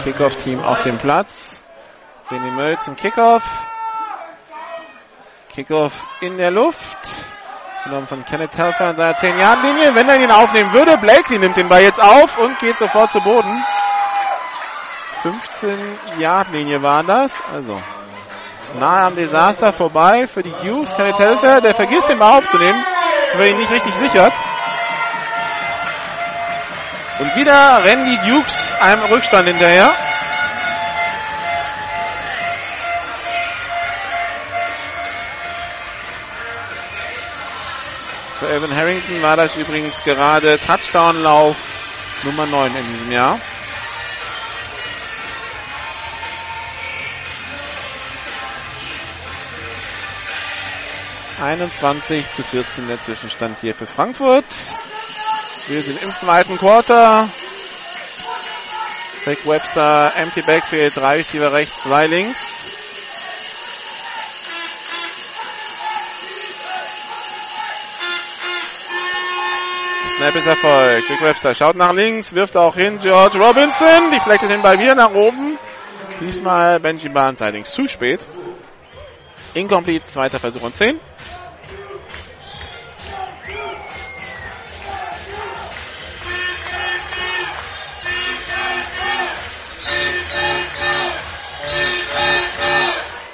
[0.02, 1.60] Kickoff-Team auf dem Platz.
[2.28, 3.44] Benny Möll zum Kickoff.
[5.48, 6.98] Kickoff in der Luft.
[7.84, 9.94] Genommen von Kenneth Helfer an seiner 10-Yard-Linie.
[9.94, 13.20] Wenn er ihn aufnehmen würde, Blakely nimmt den Ball jetzt auf und geht sofort zu
[13.20, 13.64] Boden.
[15.22, 17.40] 15-Yard-Linie war das.
[17.54, 17.80] Also
[18.74, 20.96] nahe am Desaster vorbei für die Dukes.
[20.96, 22.84] Kenneth Helfer, der vergisst den Ball aufzunehmen,
[23.34, 24.32] weil er ihn nicht richtig sichert.
[27.20, 29.94] Und wieder rennen die Dukes einem Rückstand hinterher.
[38.56, 41.58] Evan Harrington war das übrigens gerade Touchdown-Lauf
[42.22, 43.38] Nummer 9 in diesem Jahr.
[51.38, 54.46] ...21 zu 14 der Zwischenstand hier für Frankfurt.
[55.66, 57.28] Wir sind im zweiten Quarter.
[59.26, 62.65] Rick Webster, empty backfield, drei Receiver rechts, zwei links.
[70.26, 71.08] Snap ist Erfolg.
[71.08, 72.98] Rick Webster schaut nach links, wirft auch hin.
[73.00, 75.56] George Robinson, die fleckt den Ball wieder nach oben.
[76.20, 78.18] Diesmal Benji Barnes allerdings zu spät.
[79.54, 80.98] Incomplete, zweiter Versuch und 10.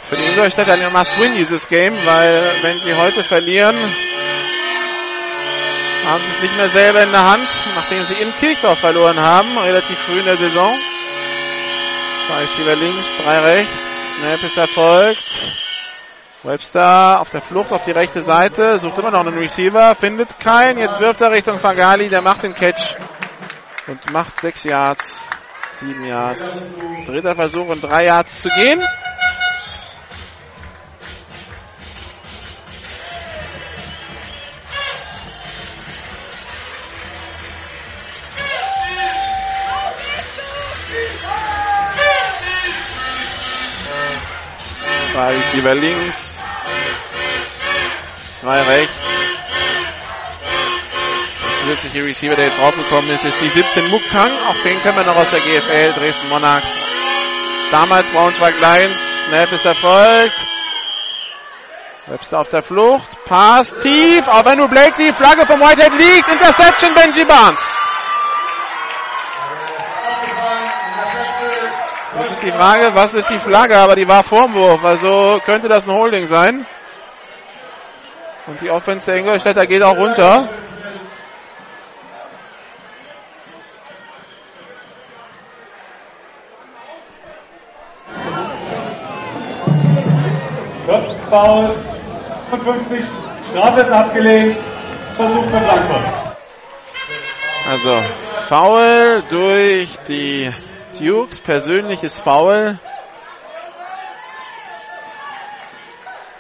[0.03, 3.77] Für die Ingolstädter ein Must-Win dieses Game, weil wenn sie heute verlieren,
[6.05, 9.57] haben sie es nicht mehr selber in der Hand, nachdem sie in Kirchdorf verloren haben,
[9.59, 10.71] relativ früh in der Saison.
[12.27, 14.17] Zwei Receiver links, drei rechts.
[14.19, 15.63] Snap ist erfolgt.
[16.45, 20.79] Webster auf der Flucht auf die rechte Seite, sucht immer noch einen Receiver, findet keinen.
[20.79, 22.97] Jetzt wirft er Richtung Fagali, der macht den Catch
[23.87, 25.31] und macht sechs Yards,
[25.71, 26.65] sieben Yards.
[27.07, 28.83] Dritter Versuch und drei Yards zu gehen.
[45.13, 46.41] Zwei Receiver links.
[48.33, 48.95] Zwei rechts.
[51.43, 54.31] Der zusätzliche Receiver, der jetzt draufgekommen ist, ist die 17 Mukang.
[54.49, 56.67] Auch den kennen wir noch aus der GFL, Dresden Monarchs.
[57.71, 59.27] Damals Braunschweig Lions.
[59.27, 60.47] Snap ist erfolgt.
[62.07, 63.09] Webster auf der Flucht.
[63.27, 64.27] Pass tief.
[64.29, 66.29] Auch wenn du Blakely, Flagge vom Whitehead liegt.
[66.29, 67.77] Interception Benji Barnes.
[72.19, 73.77] Jetzt ist die Frage, was ist die Flagge?
[73.77, 76.67] Aber die war vorm Wurf, also könnte das ein Holding sein.
[78.47, 80.49] Und die Offense der Ingolstädter geht auch runter.
[91.31, 91.75] Foul
[92.51, 93.05] 55,
[93.51, 94.59] Strafe ist abgelehnt,
[95.17, 96.37] Versuch für Frankfurt.
[97.71, 98.03] Also
[98.49, 100.51] Foul durch die
[100.99, 102.79] Dukes, persönliches Foul.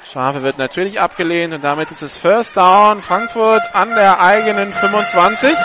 [0.09, 3.01] Strafe wird natürlich abgelehnt und damit ist es First Down.
[3.01, 5.57] Frankfurt an der eigenen 25.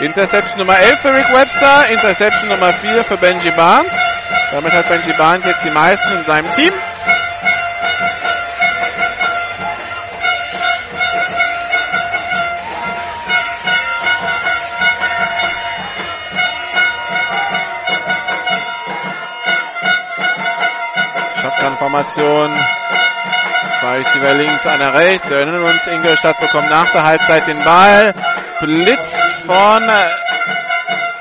[0.00, 3.98] Interception Nummer 11 für Rick Webster, Interception Nummer 4 für Benji Barnes.
[4.50, 6.72] Damit hat Benji Barnes jetzt die meisten in seinem Team.
[21.64, 22.54] Shotgun-Formation.
[23.80, 25.30] Zwei Receiver links, einer rechts.
[25.30, 28.14] Wir erinnern uns, Ingolstadt bekommt nach der Halbzeit den Ball.
[28.60, 29.82] Blitz von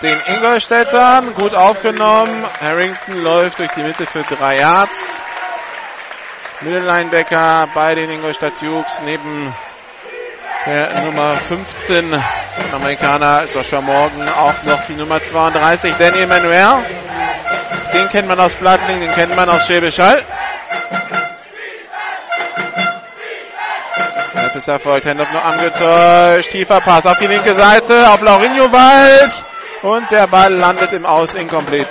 [0.01, 1.33] den Ingolstädtern.
[1.33, 2.43] Gut aufgenommen.
[2.59, 5.21] Harrington läuft durch die Mitte für drei Yards.
[6.61, 9.53] Mittellinebacker bei den Ingolstadt Dukes neben
[10.65, 12.21] der Nummer 15
[12.73, 16.83] Amerikaner Joshua Morgan auch noch die Nummer 32 Danny Emanuel.
[17.93, 20.23] Den kennt man aus Plattling, den kennt man aus Schwäbisch Hall.
[24.63, 26.51] Snap erfolgt, Handoff nur angetäuscht.
[26.51, 29.31] Tiefer Pass auf die linke Seite, auf Laurinho Wald.
[29.81, 31.89] Und der Ball landet im Aus incomplete.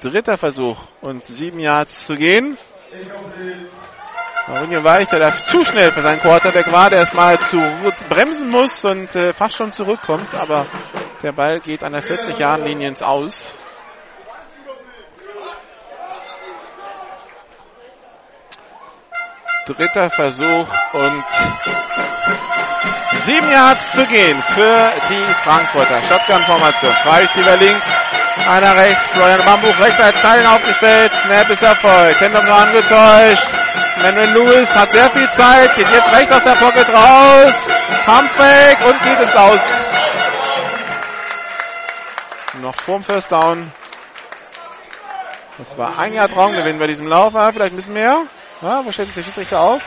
[0.00, 2.56] Dritter Versuch und sieben Yards zu gehen.
[4.48, 7.58] Mourinho Weich, der da zu schnell für seinen Quarterback war, der erstmal zu
[8.08, 10.66] bremsen muss und äh, fast schon zurückkommt, aber
[11.22, 13.58] der Ball geht an der 40-Jahren-Linie ins Aus.
[19.68, 21.24] Dritter Versuch und
[23.24, 26.02] sieben Yards zu gehen für die Frankfurter.
[26.08, 26.96] Shotgun-Formation.
[26.96, 27.86] Zwei Receiver links,
[28.48, 29.10] einer rechts.
[29.10, 31.12] Florian Bambuch rechts als Teilen aufgestellt.
[31.12, 32.20] Snap ist erfolgt.
[32.20, 33.46] Händler nur angetäuscht.
[34.02, 37.68] Manuel Lewis hat sehr viel Zeit, geht jetzt rechts aus der Pocket raus.
[38.06, 39.74] Pumpfake und geht ins Aus.
[42.62, 43.70] Noch vorm First Down.
[45.58, 47.36] Das war ein Jahr Traumgewinn bei diesem Lauf.
[47.36, 48.22] Ah, vielleicht ein bisschen mehr.
[48.60, 49.80] Ja, wo sich der Schiedsrichter auf?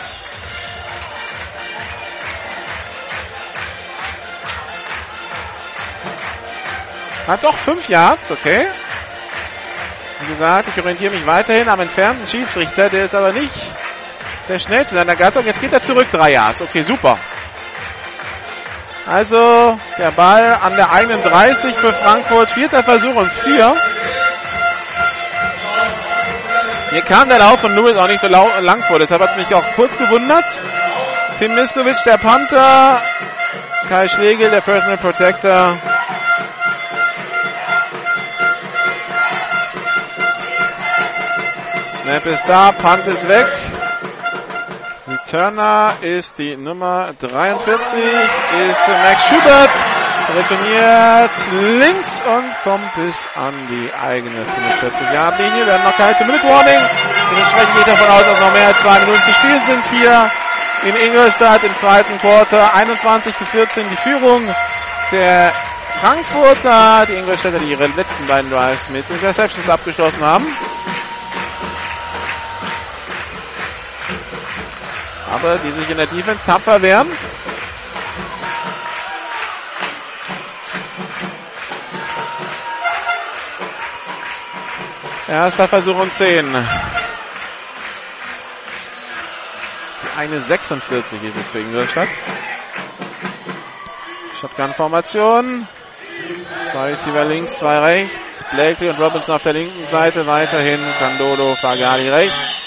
[7.27, 8.67] Hat doch fünf Yards, okay.
[10.21, 13.53] Wie gesagt, ich orientiere mich weiterhin am entfernten Schiedsrichter, der ist aber nicht
[14.47, 15.45] der schnellste in seiner Gattung.
[15.45, 16.61] Jetzt geht er zurück, drei Yards.
[16.61, 17.17] Okay, super.
[19.05, 22.49] Also der Ball an der 31 für Frankfurt.
[22.49, 23.75] Vierter Versuch und vier.
[26.91, 29.55] Hier kam der Lauf von Lewis auch nicht so lang vor, deshalb hat es mich
[29.55, 30.43] auch kurz gewundert.
[31.39, 33.01] Tim Miskovic, der Panther.
[33.87, 35.77] Kai Schlegel, der Personal Protector.
[42.01, 43.47] Snap ist da, Punt ist weg.
[45.07, 47.99] Returner ist die Nummer 43,
[48.69, 49.90] ist Max Schubert.
[50.35, 56.15] Retourniert links und kommt bis an die eigene 45 Yard linie Wir haben noch keine
[56.25, 56.79] Minute Warning.
[57.31, 60.31] Dementsprechend geht davon aus, dass noch mehr als zwei Minuten zu spielen sind hier
[60.83, 62.73] in Ingolstadt im zweiten Quarter.
[62.73, 64.43] 21 zu 14 die Führung
[65.11, 65.51] der
[65.99, 70.47] Frankfurter, die Ingolstädter, die ihre letzten beiden Drives mit Interceptions abgeschlossen haben.
[75.31, 77.07] aber die sich in der Defense tapfer wehren.
[85.31, 86.45] Erster Versuch und 10.
[90.17, 92.09] Eine 46 ist es für Ingolstadt.
[94.41, 95.69] Shotgun-Formation.
[96.69, 98.43] Zwei Receiver links, zwei rechts.
[98.51, 100.27] Blakely und Robinson auf der linken Seite.
[100.27, 102.63] Weiterhin Candolo, Fagali rechts.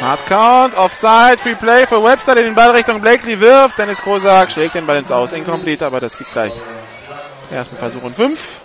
[0.00, 3.78] Hard Count, Offside, Free Play für Webster, der den Ball Richtung Blakely wirft.
[3.78, 5.32] Dennis Kosak schlägt den Ball ins Aus.
[5.32, 6.54] Incomplete, aber das gibt gleich
[7.50, 8.62] ersten Versuch und fünf.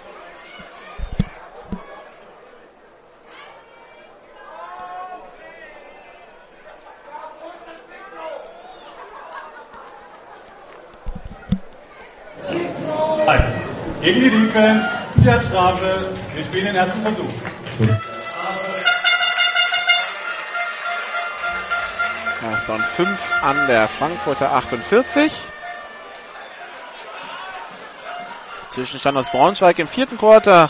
[14.02, 14.88] Gegen die Defense,
[15.50, 16.14] Strafe.
[16.34, 18.14] Wir spielen den ersten Versuch.
[22.44, 25.32] Erster und 5 an der Frankfurter 48.
[28.70, 30.70] Zwischenstand aus Braunschweig im vierten Quarter.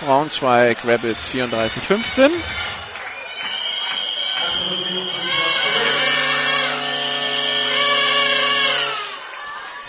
[0.00, 2.30] Braunschweig Rebels 34-15.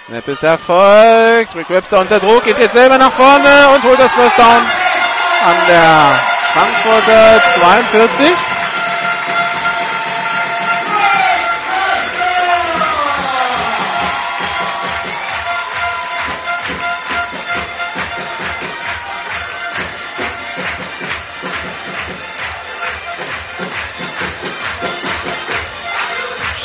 [0.05, 1.55] Snap ist erfolgt.
[1.55, 4.61] Rick Webster unter Druck, geht jetzt selber nach vorne und holt das First Down
[5.43, 6.19] an der
[6.53, 8.54] Frankfurter 42.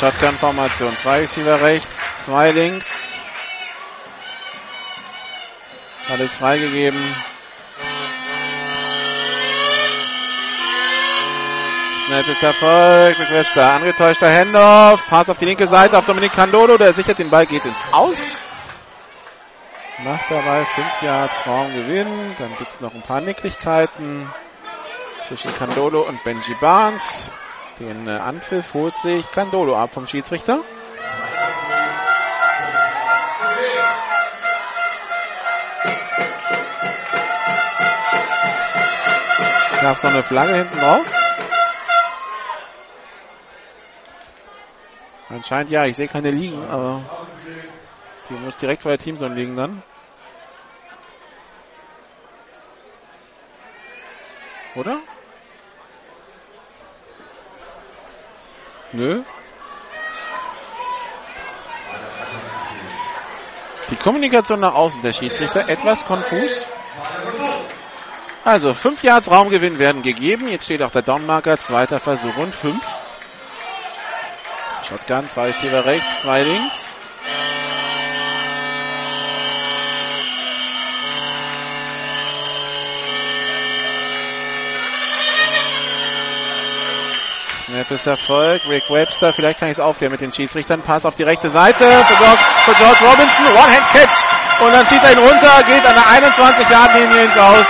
[0.01, 0.97] Shotgun-Formation.
[0.97, 3.21] Zwei Receiver rechts, zwei links.
[6.09, 6.99] Alles freigegeben.
[12.07, 13.19] Snap ist Erfolg.
[13.19, 13.73] Mit Webster.
[13.73, 15.05] Angetäuschter Handoff.
[15.07, 16.77] Pass auf die linke Seite auf Dominik Candolo.
[16.79, 18.41] Der sichert den Ball, geht ins Aus.
[19.99, 22.35] Macht dabei 5 Yards Raumgewinn.
[22.39, 24.33] Dann gibt es noch ein paar Nicklichkeiten
[25.27, 27.29] zwischen Candolo und Benji Barnes.
[27.81, 30.59] Den äh, Anpfiff holt sich Candolo ab vom Schiedsrichter.
[39.81, 41.11] Gab es noch eine Flagge hinten drauf?
[45.29, 47.01] Anscheinend ja, ich sehe keine liegen, aber
[48.29, 49.81] die muss direkt vor der Teamzone liegen dann.
[54.75, 54.99] Oder?
[58.93, 59.23] Nö.
[63.89, 66.67] Die Kommunikation nach außen der Schiedsrichter etwas konfus.
[68.43, 70.47] Also, 5 Yards Raumgewinn werden gegeben.
[70.47, 71.57] Jetzt steht auch der Downmarker.
[71.57, 72.77] Zweiter Versuch und 5.
[74.87, 76.97] Shotgun, zwei Receiver rechts, zwei links.
[87.71, 88.61] Nettes Erfolg.
[88.67, 90.81] Rick Webster, vielleicht kann ich es aufklären mit den Schiedsrichtern.
[90.81, 93.45] Pass auf die rechte Seite für George, für George Robinson.
[93.45, 94.61] One-Hand-Catch.
[94.61, 97.65] Und dann zieht er ihn runter, geht an der 21-Yard-Linie ins Aus.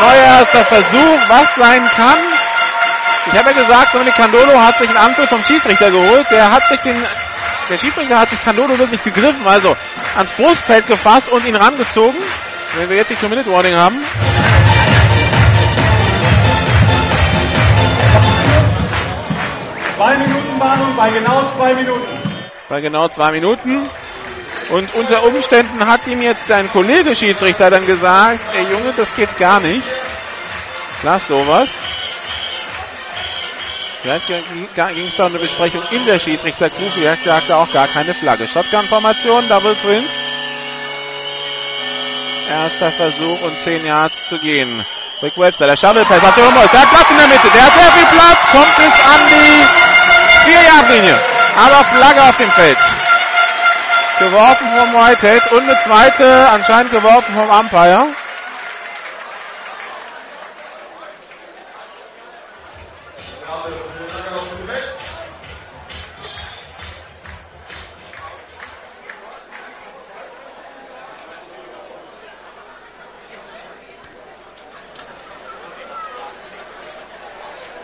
[0.00, 2.18] Neuer erster Versuch, was sein kann.
[3.26, 6.26] Ich habe ja gesagt, Dominik Candolo hat sich einen Anpfiff vom Schiedsrichter geholt.
[6.30, 7.00] Der hat sich den,
[7.68, 9.76] der Schiedsrichter hat sich Candolo wirklich gegriffen, also
[10.16, 12.18] ans Brustfeld gefasst und ihn rangezogen.
[12.76, 14.00] Wenn wir jetzt die Two-Minute-Warning haben.
[20.00, 22.08] Zwei Minuten Warnung bei genau zwei Minuten.
[22.70, 23.86] Bei genau zwei Minuten.
[24.70, 29.36] Und unter Umständen hat ihm jetzt sein Kollege Schiedsrichter dann gesagt, ey Junge, das geht
[29.36, 29.84] gar nicht.
[31.02, 31.82] Lass sowas.
[34.00, 36.92] Vielleicht ging es da eine Besprechung in der Schiedsrichtergruppe.
[36.94, 38.48] Vielleicht sagte auch gar keine Flagge.
[38.48, 40.16] Shotgun-Formation, Double Twins.
[42.48, 44.82] Erster Versuch und 10 Yards zu gehen.
[45.22, 46.54] Rick Webster, der Shovel Pass auf Jerome.
[46.72, 47.50] Der hat Platz in der Mitte.
[47.52, 48.40] Der hat sehr viel Platz.
[48.52, 49.89] Kommt bis an die
[50.46, 51.18] 4-Yard-Linie.
[51.56, 52.78] Aber Flagge auf dem Feld.
[54.18, 58.08] Geworfen vom Whitehead und eine zweite anscheinend geworfen vom Umpire.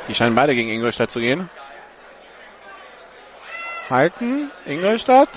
[0.08, 1.50] Die scheinen beide gegen Ingolstadt zu gehen.
[3.90, 5.28] Halten, Ingolstadt.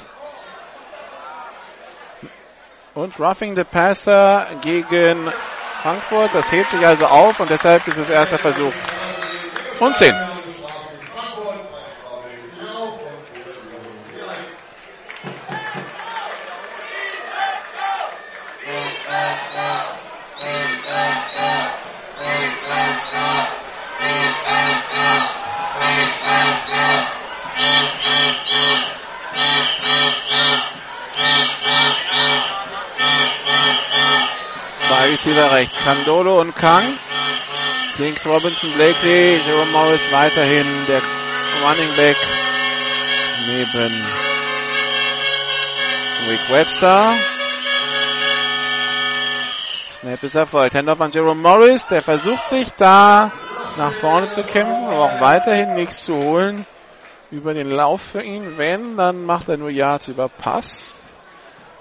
[2.94, 5.32] Und Roughing the Passer gegen
[5.82, 6.32] Frankfurt.
[6.34, 8.74] Das hebt sich also auf und deshalb ist es erster Versuch.
[9.80, 10.29] Und 10.
[35.60, 35.78] Rechts.
[35.78, 36.98] Candolo und Kang.
[37.98, 41.02] Links Robinson, Blakely, Jerome Morris weiterhin der
[41.66, 42.16] Running Back
[43.46, 44.06] neben
[46.30, 47.12] Rick Webster.
[49.96, 50.76] Snap ist erfolgt.
[50.76, 53.30] Handoff an Jerome Morris, der versucht sich da
[53.78, 56.66] nach vorne zu kämpfen, aber auch weiterhin nichts zu holen
[57.32, 58.58] über den Lauf für ihn.
[58.58, 61.02] Wenn, dann macht er nur Yards über Pass.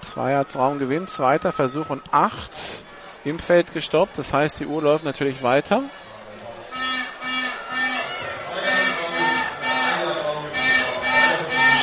[0.01, 2.53] Zwei Yards Raumgewinn, zweiter Versuch und acht
[3.25, 4.17] im Feld gestoppt.
[4.17, 5.83] Das heißt, die Uhr läuft natürlich weiter.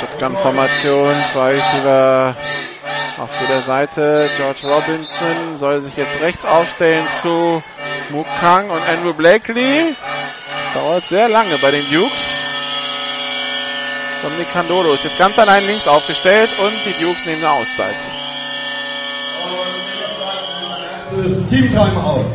[0.00, 2.36] Shotgun-Formation, zwei Receiver
[3.18, 4.30] auf jeder Seite.
[4.36, 7.62] George Robinson soll sich jetzt rechts aufstellen zu
[8.10, 9.96] Mukang und Andrew Blakely.
[10.74, 12.36] Dauert sehr lange bei den Dukes.
[14.22, 17.94] Dominik Candolo ist jetzt ganz allein links aufgestellt und die Dukes nehmen eine Auszeit.
[21.16, 22.32] Das Team Timeout.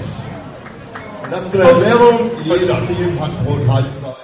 [1.29, 2.31] Das zur Erklärung.
[2.43, 4.15] Jedes Team hat pro Halbzeit.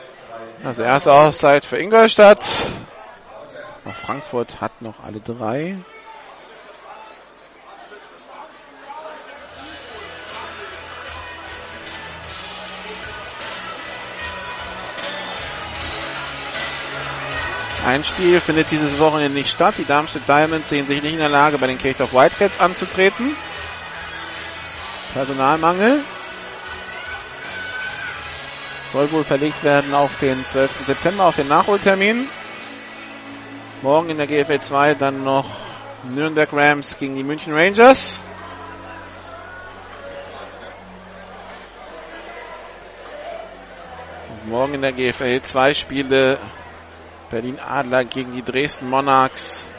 [0.64, 2.44] Also erste Auszeit für Ingolstadt.
[3.94, 5.78] Frankfurt hat noch alle drei.
[17.86, 19.76] Ein Spiel findet dieses Wochenende nicht statt.
[19.78, 23.38] Die Darmstadt Diamonds sehen sich nicht in der Lage, bei den Kirchdorf Whitecats anzutreten.
[25.14, 26.02] Personalmangel.
[28.92, 30.86] Soll wohl verlegt werden auf den 12.
[30.86, 32.30] September, auf den Nachholtermin.
[33.82, 35.46] Morgen in der GFL 2 dann noch
[36.04, 38.24] Nürnberg Rams gegen die München Rangers.
[44.30, 46.40] Und morgen in der GFL 2 Spiele
[47.30, 49.70] Berlin Adler gegen die Dresden Monarchs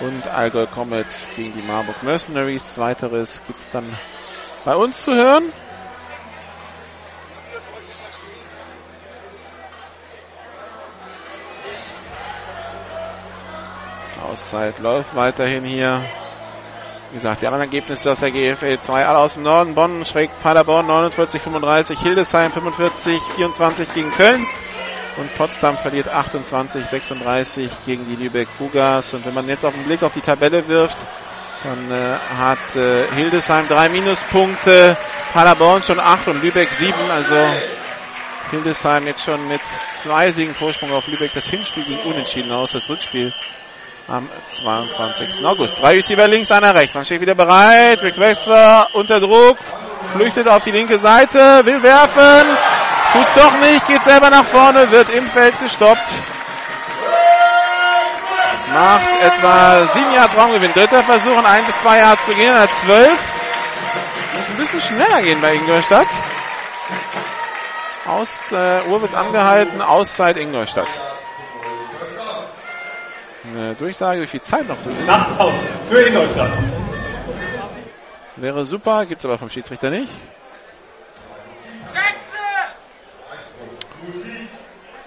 [0.00, 2.74] und Allgäu Comets gegen die Marburg Mercenaries.
[2.74, 3.96] Zweiteres gibt es dann
[4.66, 5.44] bei uns zu hören.
[14.28, 16.02] Auszeit läuft weiterhin hier.
[17.10, 19.76] Wie gesagt, die anderen Ergebnisse aus der GFL 2 alle aus dem Norden.
[19.76, 24.44] Bonn schrägt Paderborn 49, 35, Hildesheim 45, 24 gegen Köln.
[25.16, 29.14] Und Potsdam verliert 28, 36 gegen die Lübeck Cougars.
[29.14, 30.98] Und wenn man jetzt auf den Blick auf die Tabelle wirft,
[31.66, 34.96] dann äh, hat äh, Hildesheim drei Minuspunkte,
[35.32, 37.10] Paderborn schon acht und Lübeck sieben.
[37.10, 37.34] Also
[38.50, 39.60] Hildesheim jetzt schon mit
[39.92, 41.32] zwei Siegen Vorsprung auf Lübeck.
[41.32, 42.72] Das Hinspiel ging unentschieden aus.
[42.72, 43.32] Das Rückspiel
[44.06, 45.44] am 22.
[45.44, 45.80] August.
[45.80, 46.94] Drei Receiver links, einer rechts.
[46.94, 48.00] Man steht wieder bereit.
[48.02, 49.58] Rick Wechsler unter Druck.
[50.12, 51.62] Flüchtet auf die linke Seite.
[51.64, 52.56] Will werfen.
[53.12, 53.86] Tut's doch nicht.
[53.88, 54.90] Geht selber nach vorne.
[54.92, 56.35] Wird im Feld gestoppt.
[58.76, 60.72] Macht etwa sieben Yards Raumgewinn.
[60.74, 62.52] Dritter Versuch und ein bis zwei Yards zu gehen.
[62.52, 63.18] Er zwölf.
[64.36, 66.08] Muss ein bisschen schneller gehen bei Ingolstadt.
[68.06, 69.80] Aus, äh, Uhr wird angehalten.
[69.80, 70.88] Auszeit Ingolstadt.
[73.44, 75.06] Eine Durchsage, wie viel Zeit noch zu ist.
[75.06, 76.52] Nachpause für Ingolstadt.
[78.36, 80.12] Wäre super, gibt's aber vom Schiedsrichter nicht.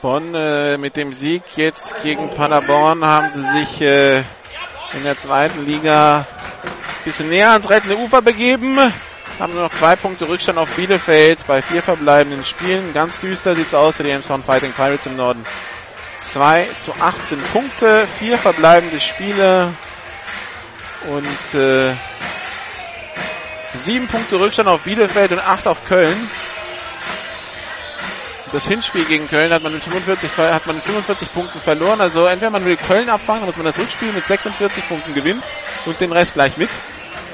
[0.01, 5.65] Bonn äh, mit dem Sieg jetzt gegen Paderborn haben sie sich äh, in der zweiten
[5.65, 6.25] Liga
[6.63, 8.77] ein bisschen näher ans rettende Ufer begeben.
[9.39, 12.93] Haben nur noch zwei Punkte Rückstand auf Bielefeld bei vier verbleibenden Spielen.
[12.93, 15.43] Ganz düster sieht's aus für die Emshorn Fighting Pirates im Norden.
[16.17, 19.73] 2 zu 18 Punkte, vier verbleibende Spiele
[21.07, 21.95] und äh,
[23.73, 26.15] sieben Punkte Rückstand auf Bielefeld und acht auf Köln.
[28.51, 32.01] Das Hinspiel gegen Köln hat man mit 45, hat man mit 45 Punkten verloren.
[32.01, 35.43] Also entweder man will Köln abfangen, dann muss man das Rückspiel mit 46 Punkten gewinnen
[35.85, 36.69] und den Rest gleich mit.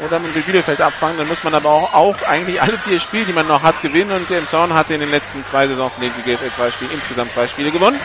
[0.05, 3.25] Oder man will Bielefeld abfangen, dann muss man aber auch, auch eigentlich alle vier Spiele,
[3.25, 4.11] die man noch hat, gewinnen.
[4.11, 6.91] Und der Zorn hat in den letzten zwei Saisons, in denen sie GFL zwei Spiele,
[6.91, 7.99] insgesamt zwei Spiele gewonnen.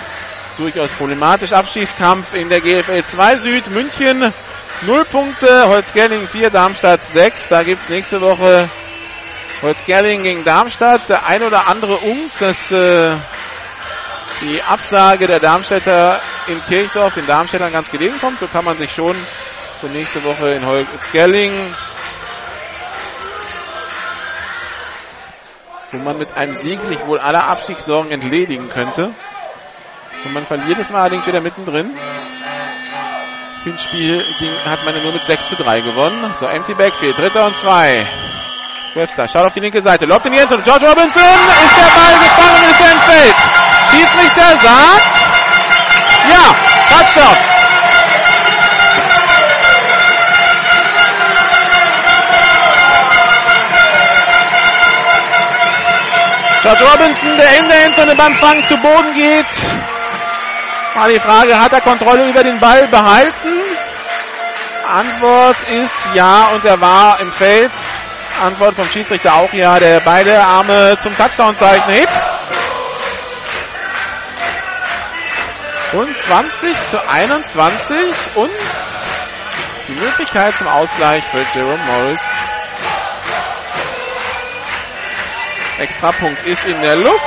[0.57, 1.53] Durchaus problematisch.
[1.53, 3.71] Abstiegskampf in der GFL 2 Süd.
[3.71, 4.33] München
[4.83, 7.49] 0 Punkte, Holzgerling 4, Darmstadt 6.
[7.49, 8.69] Da gibt's nächste Woche
[9.63, 11.09] Holzgerling gegen Darmstadt.
[11.09, 13.17] Der ein oder andere Unk, dass äh,
[14.41, 18.41] die Absage der Darmstädter in Kirchdorf den Darmstädtern ganz gelegen kommt.
[18.41, 19.15] So kann man sich schon
[19.81, 21.75] für nächste Woche in Holzgerling
[25.93, 29.13] wo man mit einem Sieg sich wohl aller Abstiegssorgen entledigen könnte.
[30.25, 31.97] Und man verliert es mal allerdings wieder mittendrin.
[33.65, 36.35] Hinspiel ging, hat man nur mit 6 zu 3 gewonnen.
[36.35, 38.07] So, empty backfield, dritter und zwei.
[38.95, 40.63] Webster schaut auf die linke Seite, lobt in die Endzone.
[40.65, 43.37] George Robinson ist der Ball gefangen und ist er Feld.
[43.91, 45.15] Schiedsrichter sagt,
[46.29, 46.55] ja,
[46.89, 47.37] Touchdown.
[56.63, 59.47] Josh Robinson, der in der Endzone beim Fang zu Boden geht.
[60.95, 63.49] War die Frage, hat er Kontrolle über den Ball behalten?
[64.87, 67.71] Antwort ist ja und er war im Feld.
[68.41, 72.13] Antwort vom Schiedsrichter auch ja, der beide Arme zum Touchdown-Zeichen hebt.
[75.93, 77.97] Und 20 zu 21
[78.37, 78.51] und
[79.89, 82.23] die Möglichkeit zum Ausgleich für Jerome Morris.
[85.79, 87.25] Extrapunkt ist in der Luft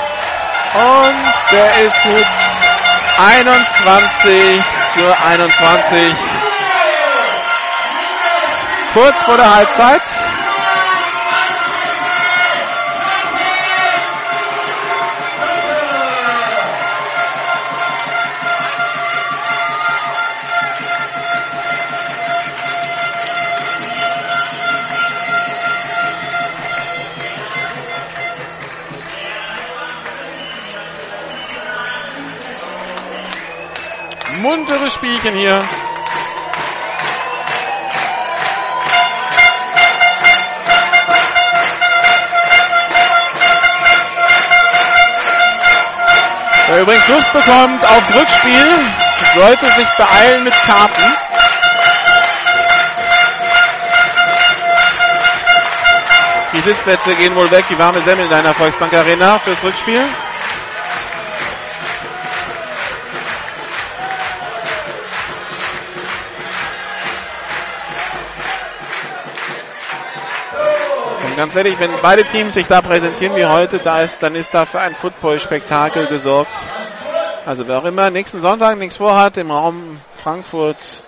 [0.74, 2.28] und der ist gut.
[3.18, 4.64] 21
[4.94, 6.16] zu 21.
[8.94, 10.02] Kurz vor der Halbzeit.
[34.94, 35.64] Spielchen hier.
[46.68, 48.80] Wer übrigens Lust bekommt aufs Rückspiel,
[49.36, 51.16] sollte sich beeilen mit Karten.
[56.54, 60.08] Die Sitzplätze gehen wohl weg, die warme Semmel in deiner Volksbank Arena fürs Rückspiel.
[71.34, 74.54] Und ganz ehrlich, wenn beide Teams sich da präsentieren wie heute, da ist, dann ist
[74.54, 76.52] da für ein Football-Spektakel gesorgt.
[77.48, 81.04] Also wer auch immer nächsten Sonntag nichts vorhat im Raum Frankfurt,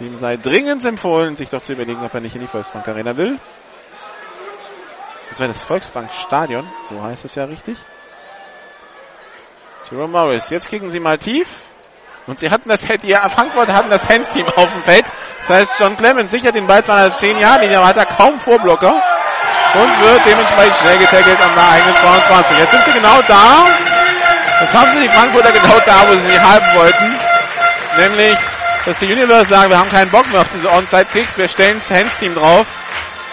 [0.00, 3.18] dem sei dringend empfohlen, sich doch zu überlegen, ob er nicht in die Volksbank Arena
[3.18, 3.38] will.
[5.28, 7.76] Das wäre das Volksbankstadion, so heißt es ja richtig.
[9.90, 11.60] Jerome Morris, jetzt kicken sie mal tief.
[12.26, 15.04] Und sie hatten das, die Frankfurt hatten das Hands-Team auf dem Feld.
[15.40, 19.15] Das heißt, John Clemens sichert den Ball zwar nach 10 Jahren, hat er kaum Vorblocker
[19.80, 22.58] und wird dementsprechend schnell getackelt der eigenen 22.
[22.58, 23.66] Jetzt sind sie genau da.
[24.60, 27.18] Jetzt haben sie die Frankfurter genau da, wo sie sie haben wollten.
[27.98, 28.36] Nämlich,
[28.84, 31.90] dass die Universe sagen, wir haben keinen Bock mehr auf diese Onside-Kicks, wir stellen das
[31.90, 32.66] Hands-Team drauf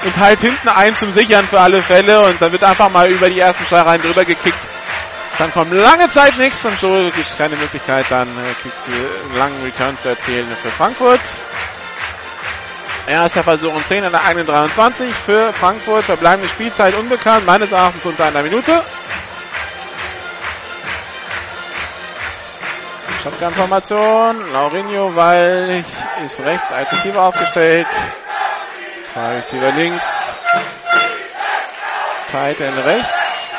[0.03, 3.29] und halt hinten ein zum Sichern für alle Fälle und dann wird einfach mal über
[3.29, 4.59] die ersten zwei Reihen drüber gekickt.
[5.37, 9.63] Dann kommt lange Zeit nichts und so gibt es keine Möglichkeit, dann äh, einen langen
[9.63, 11.21] Return zu erzielen für Frankfurt.
[13.05, 16.05] Erster Versuch und 10 an der eigenen 23 für Frankfurt.
[16.05, 18.81] Verbleibende Spielzeit unbekannt, meines Erachtens unter einer Minute.
[23.23, 24.51] Shotgun-Formation.
[24.51, 25.85] Laurinho Walch
[26.25, 27.87] ist rechts als Receiver aufgestellt.
[29.11, 30.07] Zwei Receiver links.
[32.31, 33.49] Tight End rechts.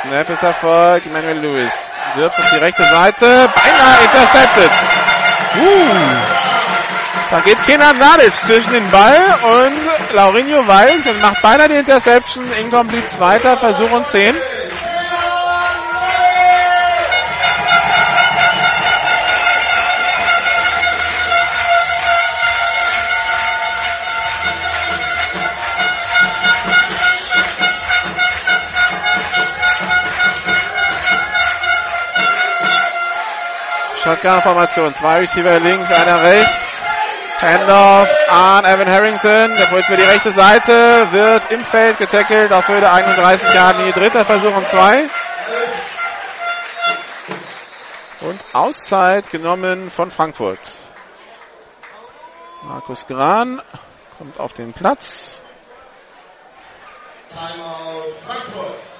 [0.00, 1.06] Snap ist Erfolg.
[1.06, 3.26] Emmanuel Lewis wirft auf die rechte Seite.
[3.26, 4.70] Beinahe intercepted.
[5.58, 6.36] Uh.
[7.30, 12.46] Da geht Kenan Nadic zwischen den Ball und Laurinho Weil und macht beinahe die Interception.
[12.52, 14.36] Incomplete zweiter Versuch und 10.
[34.06, 34.94] Shotgun-Formation.
[34.94, 36.84] Zwei Receiver links, einer rechts.
[37.40, 39.56] Handoff an Evan Harrington.
[39.56, 41.10] Der Puls über die rechte Seite.
[41.10, 43.84] Wird im Feld getackelt auf Höhe der 31 Jahre.
[43.84, 45.08] Die dritte Versuch und zwei.
[48.20, 50.60] Und Auszeit genommen von Frankfurt.
[52.62, 53.60] Markus Gran
[54.18, 55.42] kommt auf den Platz.
[57.28, 58.95] Timeout Frankfurt.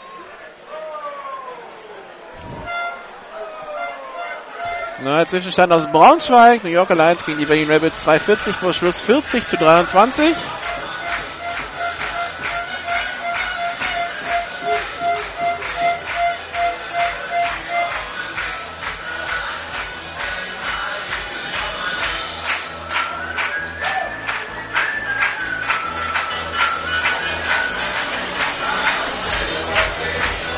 [5.02, 6.64] Neuer Zwischenstand aus Braunschweig.
[6.64, 10.34] New Yorker Lions gegen die Berlin Rabbits 240 vor Schluss 40 zu 23.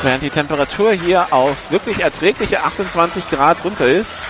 [0.01, 4.21] Während die Temperatur hier auf wirklich erträgliche 28 Grad runter ist.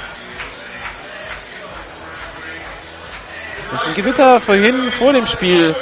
[3.72, 5.76] Das ist ein Gewitter vorhin vor dem Spiel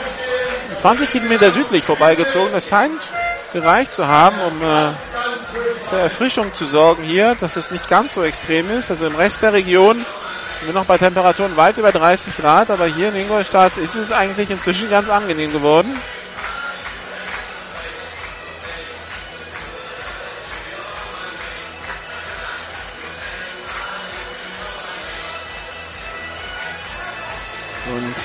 [0.76, 2.52] 20 Kilometer südlich vorbeigezogen.
[2.52, 3.02] Das scheint
[3.54, 4.90] gereicht zu haben, um äh,
[5.90, 8.92] für Erfrischung zu sorgen hier, dass es nicht ganz so extrem ist.
[8.92, 10.06] Also im Rest der Region
[10.66, 14.50] Nur noch bei Temperaturen weit über 30 Grad, aber hier in Ingolstadt ist es eigentlich
[14.50, 15.96] inzwischen ganz angenehm geworden.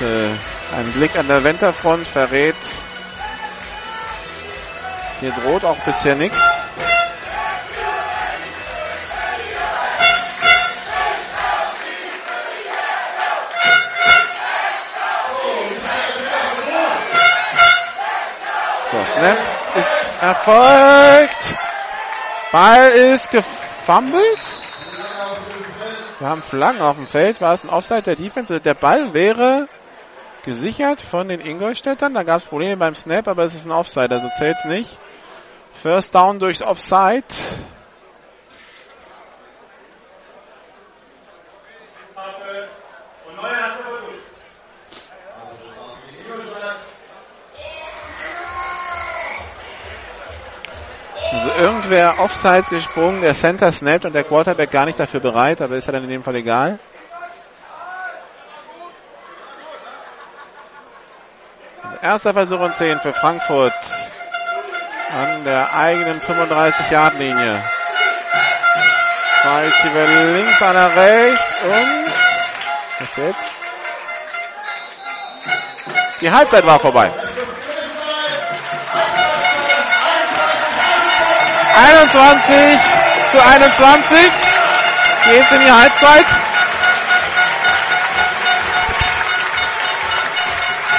[0.01, 0.29] Äh,
[0.77, 2.57] ein Blick an der Winterfront verrät,
[5.21, 6.41] hier droht auch bisher nichts.
[18.91, 19.39] So, Snap
[19.77, 21.55] ist erfolgt.
[22.51, 24.41] Ball ist gefummelt.
[26.19, 27.41] Wir haben Flaggen auf dem Feld.
[27.41, 28.61] War es ein Offside der Defense?
[28.61, 29.69] Der Ball wäre
[30.45, 32.15] gesichert von den Ingolstädtern.
[32.15, 34.99] Da gab es Probleme beim Snap, aber es ist ein Offside, also zählt es nicht.
[35.75, 37.25] First Down durchs Offside.
[51.33, 55.77] Also irgendwer Offside gesprungen, der Center snappt und der Quarterback gar nicht dafür bereit, aber
[55.77, 56.79] ist ja dann in dem Fall egal.
[62.03, 63.73] Erster Versuch und 10 für Frankfurt
[65.13, 67.63] an der eigenen 35-Yard-Linie.
[69.41, 72.13] Zwei Receiver links, einer rechts und
[72.99, 73.55] was jetzt?
[76.21, 77.13] Die Halbzeit war vorbei.
[81.75, 82.79] 21
[83.31, 84.19] zu 21
[85.25, 86.52] geht in die Halbzeit.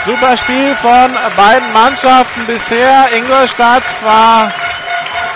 [0.06, 3.06] Super Spiel von beiden Mannschaften bisher.
[3.16, 4.52] Ingolstadt zwar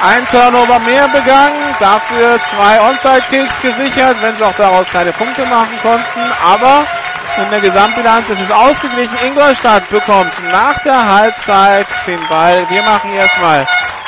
[0.02, 5.80] ein Turnover mehr begangen, dafür zwei Onside-Kicks gesichert, wenn sie auch daraus keine Punkte machen
[5.82, 6.32] konnten.
[6.46, 6.86] Aber
[7.38, 9.16] in der Gesamtbilanz ist es ausgeglichen.
[9.26, 12.70] Ingolstadt bekommt nach der Halbzeit den Ball.
[12.70, 13.66] Wir machen erstmal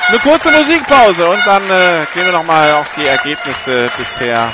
[0.09, 4.51] eine kurze Musikpause und dann äh, gehen wir nochmal auf die Ergebnisse bisher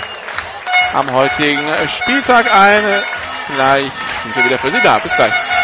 [0.93, 2.83] am heutigen Spieltag ein.
[3.55, 3.91] Gleich
[4.23, 4.99] sind wir wieder für Sie da.
[4.99, 5.54] Bis gleich.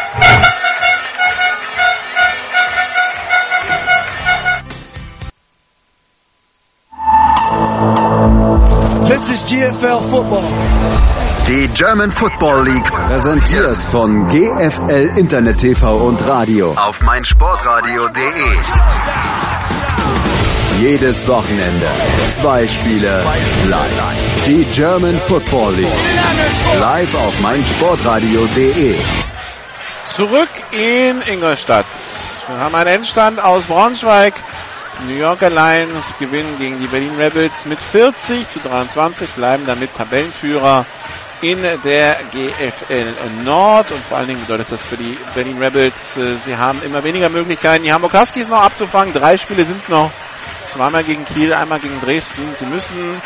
[9.08, 10.44] This is GFL Football.
[11.48, 18.58] Die German Football League präsentiert von GFL Internet TV und Radio auf meinsportradio.de.
[20.82, 21.88] Jedes Wochenende
[22.34, 23.24] zwei Spiele
[23.64, 24.44] live.
[24.46, 26.02] Die German Football League
[26.80, 28.96] live auf meinsportradio.de.
[30.16, 31.86] Zurück in Ingolstadt.
[32.48, 34.34] Wir haben einen Endstand aus Braunschweig.
[35.08, 40.86] New Yorker Lions gewinnen gegen die Berlin Rebels mit 40 zu 23, bleiben damit Tabellenführer
[41.40, 43.14] in der GFL
[43.44, 47.04] Nord und vor allen Dingen bedeutet das für die Berlin Rebels, äh, sie haben immer
[47.06, 49.14] weniger Möglichkeiten, die Hamburg Huskies noch abzufangen.
[49.14, 50.12] Drei Spiele sind es noch.
[50.66, 52.54] Zweimal gegen Kiel, einmal gegen Dresden.
[52.54, 53.22] Sie müssen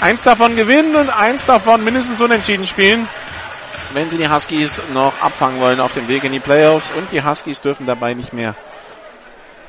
[0.00, 3.08] eins davon gewinnen und eins davon mindestens unentschieden spielen,
[3.94, 6.90] wenn sie die Huskies noch abfangen wollen auf dem Weg in die Playoffs.
[6.92, 8.56] Und die Huskies dürfen dabei nicht mehr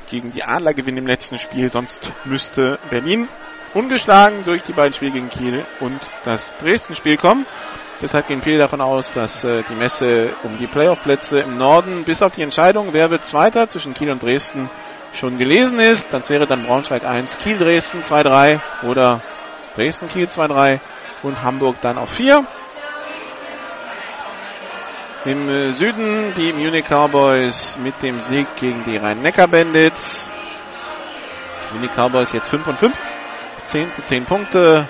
[0.08, 3.28] gegen die Adler gewinnen im letzten Spiel, sonst müsste Berlin
[3.72, 7.46] ungeschlagen durch die beiden Spiele gegen Kiel und das Dresden-Spiel kommen.
[8.00, 12.22] Deshalb gehen viele davon aus, dass äh, die Messe um die Playoff-Plätze im Norden bis
[12.22, 14.70] auf die Entscheidung, wer wird Zweiter zwischen Kiel und Dresden,
[15.12, 16.12] schon gelesen ist.
[16.12, 19.22] Das wäre dann Braunschweig 1, Kiel, Dresden 2-3 oder
[19.74, 20.80] Dresden, Kiel 2-3
[21.22, 22.46] und Hamburg dann auf 4.
[25.26, 30.28] Im äh, Süden die Munich Cowboys mit dem Sieg gegen die Rhein-Neckar-Bandits.
[31.72, 32.98] Munich Cowboys jetzt 5 und 5.
[33.64, 34.86] 10 zu 10 Punkte.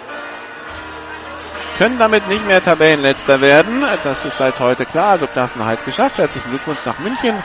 [1.79, 3.85] Können damit nicht mehr Tabellenletzter werden.
[4.03, 5.11] Das ist seit heute klar.
[5.11, 6.19] Also Klassenhalt geschafft.
[6.19, 7.41] Herzlichen Glückwunsch nach München.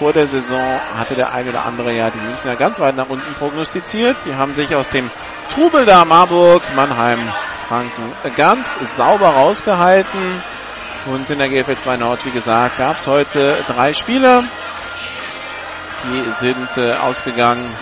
[0.00, 3.32] Vor der Saison hatte der eine oder andere ja die Münchner ganz weit nach unten
[3.34, 4.16] prognostiziert.
[4.24, 5.08] Die haben sich aus dem
[5.54, 7.32] Trubel da Marburg, Mannheim,
[7.68, 10.42] Franken ganz sauber rausgehalten.
[11.06, 14.44] Und in der GFL 2 Nord, wie gesagt, gab es heute drei Spiele.
[16.04, 17.76] Die sind äh, ausgegangen.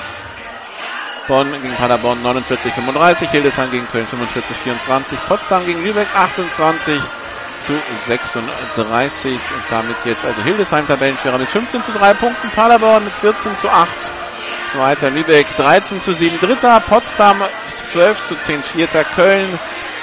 [1.27, 7.03] Bonn gegen Paderborn 49-35, Hildesheim gegen Köln 45-24, Potsdam gegen Lübeck 28
[7.61, 7.75] zu
[8.07, 13.57] 36 und damit jetzt also Hildesheim Tabellenführer mit 15 zu 3 Punkten, Paderborn mit 14
[13.57, 13.89] zu 8,
[14.69, 17.43] zweiter Lübeck 13 zu 7, dritter Potsdam
[17.93, 19.59] 12 zu 10, vierter Köln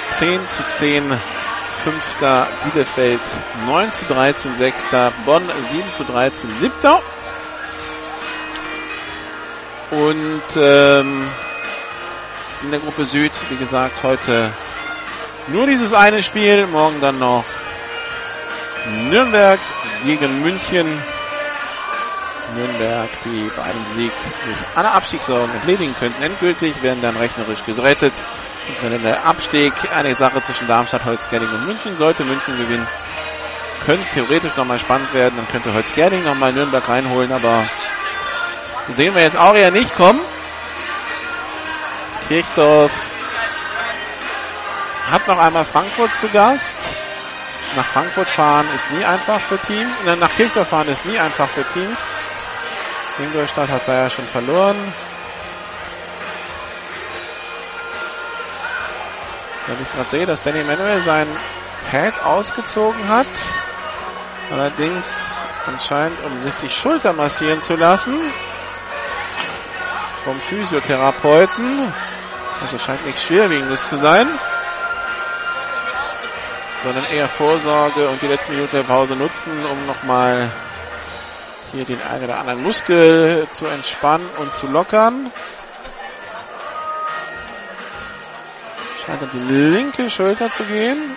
[0.06, 1.20] 10 zu 10,
[1.86, 3.20] fünfter Bielefeld
[3.64, 7.00] 9 zu 13, sechster Bonn 7 zu 13, siebter
[9.92, 11.28] und ähm,
[12.64, 14.52] in der Gruppe Süd, wie gesagt, heute
[15.46, 16.66] nur dieses eine Spiel.
[16.66, 17.44] Morgen dann noch
[19.08, 19.60] Nürnberg
[20.04, 21.00] gegen München.
[22.56, 24.12] Nürnberg, die bei einem Sieg
[24.44, 26.20] sich aller Abstiegssorgen entledigen könnten.
[26.20, 28.24] Endgültig werden dann rechnerisch gerettet.
[28.68, 32.86] Der Abstieg eine Sache zwischen Darmstadt, Holzgerding und München sollte München gewinnen,
[33.84, 35.36] könnte es theoretisch nochmal spannend werden.
[35.36, 37.68] Dann könnte Holzgerding nochmal Nürnberg reinholen, aber
[38.88, 40.20] sehen wir jetzt auch eher nicht kommen.
[42.26, 42.90] Kirchdorf
[45.12, 46.80] hat noch einmal Frankfurt zu Gast.
[47.76, 49.92] Nach Frankfurt fahren ist nie einfach für Teams.
[50.18, 51.98] Nach Kirchdorf fahren ist nie einfach für Teams.
[53.18, 54.92] Ingolstadt hat da ja schon verloren.
[59.66, 61.26] Wenn ich gerade sehe, dass Danny Manuel sein
[61.90, 63.26] Pad ausgezogen hat.
[64.50, 65.24] Allerdings
[65.66, 68.20] anscheinend, um sich die Schulter massieren zu lassen.
[70.24, 71.92] Vom Physiotherapeuten.
[72.62, 74.28] Also scheint nichts Schwerwiegendes zu sein.
[76.84, 80.52] Sondern eher Vorsorge und die letzte Minute der Pause nutzen, um nochmal
[81.72, 85.32] hier den einen oder anderen Muskel zu entspannen und zu lockern.
[89.06, 91.16] Scheint um die linke Schulter zu gehen.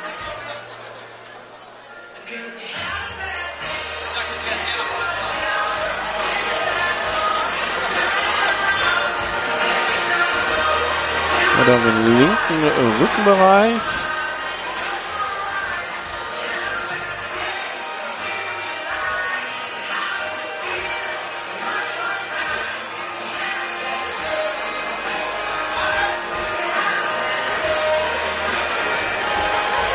[11.63, 12.63] Oder den linken
[13.01, 13.98] Rückenbereich.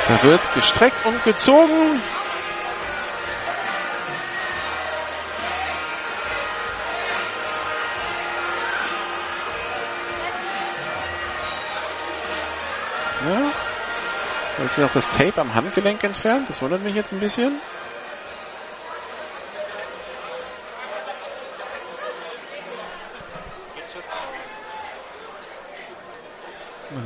[0.06, 2.00] Da wird gestreckt und gezogen.
[13.26, 13.52] Ja.
[14.58, 16.50] Wird hier noch das Tape am Handgelenk entfernt.
[16.50, 17.58] Das wundert mich jetzt ein bisschen.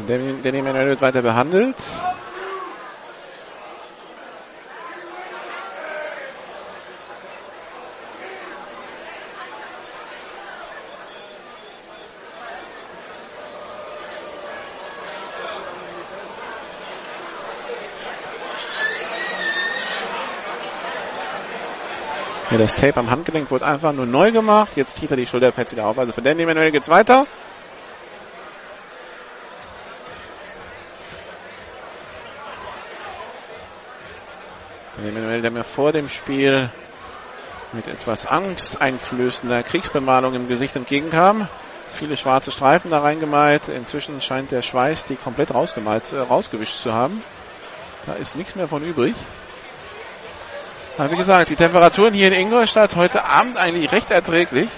[0.09, 1.77] Danny, Manuel wird weiter behandelt.
[22.51, 24.75] Ja, das Tape am Handgelenk wurde einfach nur neu gemacht.
[24.75, 25.99] Jetzt zieht er die Schulterpads wieder auf.
[25.99, 27.27] Also für Danny Manuel geht's weiter.
[34.97, 36.71] Danny Manuel, der mir vor dem Spiel
[37.75, 41.49] mit etwas angsteinflößender Kriegsbemalung im Gesicht entgegenkam.
[41.93, 43.69] Viele schwarze Streifen da reingemalt.
[43.69, 47.23] Inzwischen scheint der Schweiß die komplett rausgemalt, äh, rausgewischt zu haben.
[48.07, 49.15] Da ist nichts mehr von übrig.
[50.99, 54.69] Aber wie gesagt, die Temperaturen hier in Ingolstadt heute Abend eigentlich recht erträglich.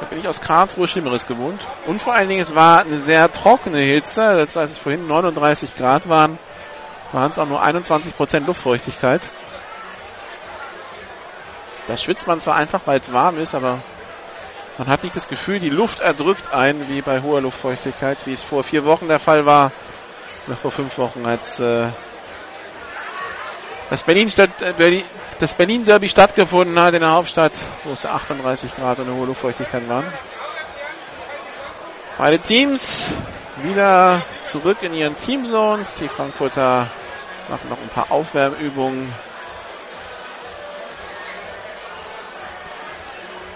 [0.00, 1.66] Da bin ich aus Karlsruhe Schlimmeres gewohnt.
[1.86, 4.40] Und vor allen Dingen, es war eine sehr trockene Hitze.
[4.40, 6.38] Heißt, es vorhin 39 Grad waren,
[7.10, 9.28] waren es auch nur 21 Prozent Luftfeuchtigkeit.
[11.88, 13.82] Da schwitzt man zwar einfach, weil es warm ist, aber
[14.78, 18.42] man hat nicht das Gefühl, die Luft erdrückt einen wie bei hoher Luftfeuchtigkeit, wie es
[18.42, 19.72] vor vier Wochen der Fall war.
[20.46, 21.88] Oder vor fünf Wochen, als äh,
[23.90, 25.02] das Berlin, äh,
[25.38, 27.52] das Berlin Derby stattgefunden hat in der Hauptstadt,
[27.84, 30.06] wo es 38 Grad und eine hohe Luftfeuchtigkeit waren.
[32.16, 33.16] Beide Teams
[33.62, 35.96] wieder zurück in ihren Teamzones.
[35.96, 36.90] Die Frankfurter
[37.48, 39.12] machen noch ein paar Aufwärmübungen.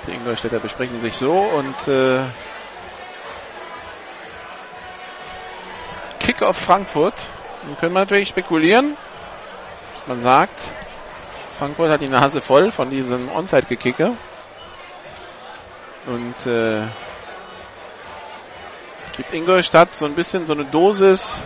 [0.06, 2.24] Die Ingolstädter besprechen sich so und äh,
[6.18, 7.14] Kick auf Frankfurt.
[7.64, 8.96] Dann können wir natürlich spekulieren.
[10.08, 10.58] Man sagt,
[11.58, 14.14] Frankfurt hat die Nase voll von diesem Onside-Gekicke.
[16.06, 16.86] Und äh,
[19.18, 21.44] gibt Ingolstadt so ein bisschen so eine Dosis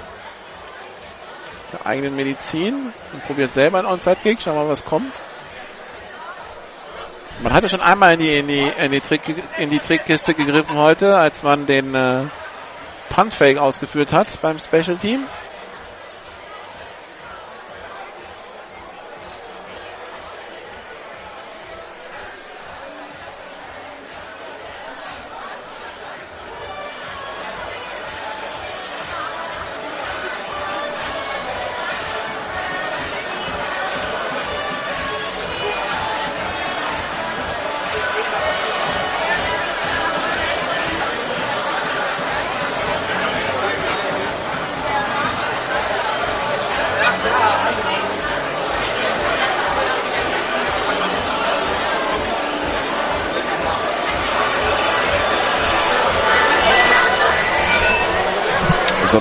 [1.72, 4.40] der eigenen Medizin und probiert selber einen Onside-Kick.
[4.40, 5.12] Schauen wir mal, was kommt.
[7.42, 9.22] Man hatte schon einmal in die, in die, in die, Trick,
[9.58, 12.26] in die Trickkiste gegriffen heute, als man den äh,
[13.08, 15.26] Punt-Fake ausgeführt hat beim Special Team.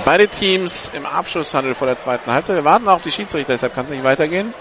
[0.05, 2.55] Beide Teams im Abschlusshandel vor der zweiten Halbzeit.
[2.55, 4.53] Wir warten auf die Schiedsrichter, deshalb kann es nicht weitergehen.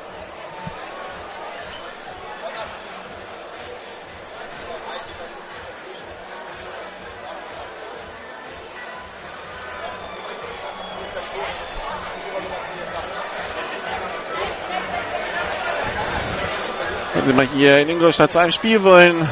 [17.15, 19.29] Wenn Sie mal hier in Ingolstadt zu einem Spiel wollen,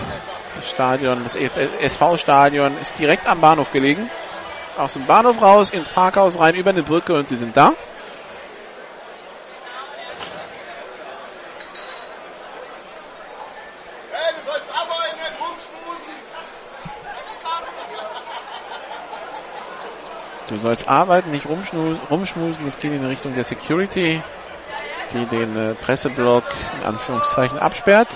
[0.57, 4.11] das Stadion, das SV-Stadion ist direkt am Bahnhof gelegen.
[4.79, 7.73] Aus dem Bahnhof raus, ins Parkhaus rein, über eine Brücke und Sie sind da.
[20.49, 22.65] Du sollst arbeiten, nicht rumschmusen.
[22.65, 24.23] Das geht in Richtung der Security
[25.13, 26.45] die den äh, Presseblock
[26.75, 28.15] in Anführungszeichen absperrt.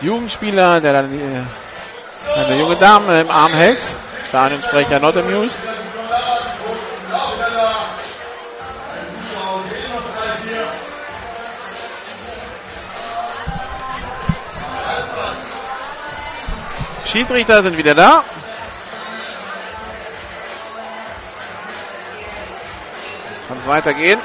[0.00, 1.44] Jugendspieler, der dann äh,
[2.36, 3.80] eine junge Dame im Arm hält.
[4.28, 5.58] Stadionsprecher not amused.
[17.04, 18.22] Schiedsrichter sind wieder da.
[23.48, 24.20] Kann es weitergehen.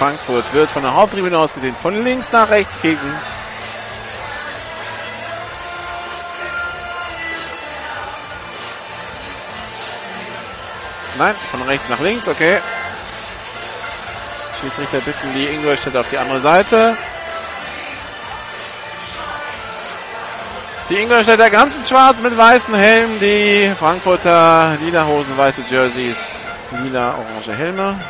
[0.00, 3.12] Frankfurt wird von der Haupttribüne aus gesehen von links nach rechts kicken.
[11.18, 12.60] Nein, von rechts nach links, okay.
[14.62, 16.96] Schiedsrichter bitten die Ingolstadt auf die andere Seite.
[20.88, 26.36] Die Ingolstädter ganz in schwarz mit weißen Helmen, die Frankfurter lila Hosen, weiße Jerseys,
[26.70, 28.00] lila orange Helme.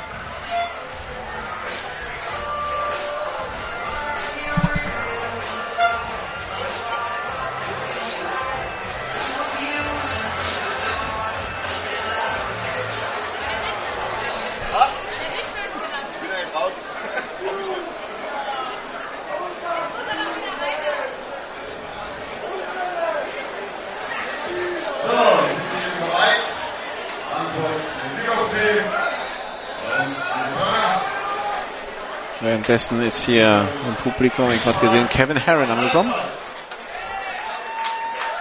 [32.71, 36.15] Währenddessen ist hier im Publikum, ich habe gesehen, Kevin Herron angekommen.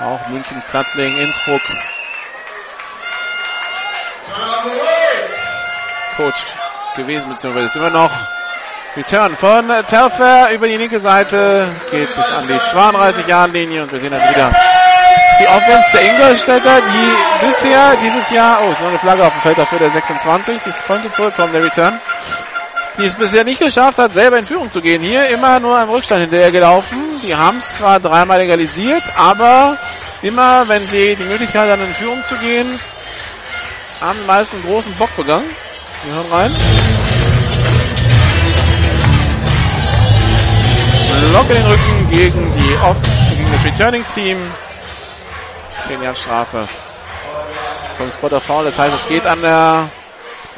[0.01, 1.61] Auch München, Platzlegen, Innsbruck.
[6.15, 6.45] Coach
[6.95, 8.11] gewesen, beziehungsweise ist immer noch
[8.95, 13.91] Return von Telfer über die linke Seite, geht bis an die 32 Jahre Linie und
[13.91, 14.51] wir sehen dann wieder
[15.39, 19.41] die Offense der Ingolstädter, die bisher dieses Jahr, oh, ist noch eine Flagge auf dem
[19.41, 21.99] Feld dafür, der 26, das konnte zurückkommen, der Return
[22.99, 25.01] die es bisher nicht geschafft hat, selber in Führung zu gehen.
[25.01, 27.21] Hier immer nur am Rückstand hinterher gelaufen.
[27.23, 29.77] Die haben es zwar dreimal legalisiert, aber
[30.21, 32.79] immer, wenn sie die Möglichkeit haben, in Führung zu gehen,
[34.01, 35.49] haben die meisten großen Bock begangen.
[36.03, 36.51] Wir hören rein.
[41.33, 42.97] Lock in den Rücken gegen die Off
[43.29, 44.37] gegen das Returning Team.
[45.87, 46.67] 10 Jahre Strafe.
[47.97, 49.89] Vom Spotter Foul, das heißt, es geht an der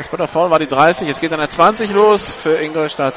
[0.02, 1.08] das Spot Foul war die 30.
[1.08, 3.14] Es geht an der 20 los für Ingolstadt.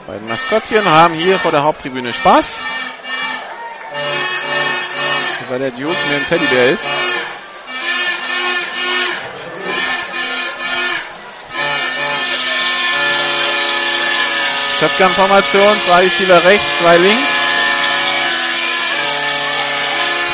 [0.00, 2.62] Die beiden Maskottchen haben hier vor der Haupttribüne Spaß.
[5.48, 6.86] Weil der Duke mir ein Teddybär ist.
[14.84, 17.28] Shotgun-Formation, zwei Receiver rechts, zwei links.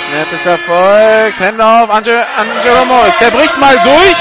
[0.09, 1.39] Snap ist erfolgt.
[1.39, 4.17] Handoff an, Je an Jerome Der bricht mal durch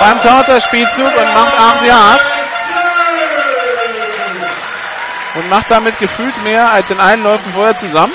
[0.00, 2.38] beim Counterspielzug und macht 8 Yards.
[5.34, 8.14] Und macht damit gefühlt mehr als in allen Läufen vorher zusammen.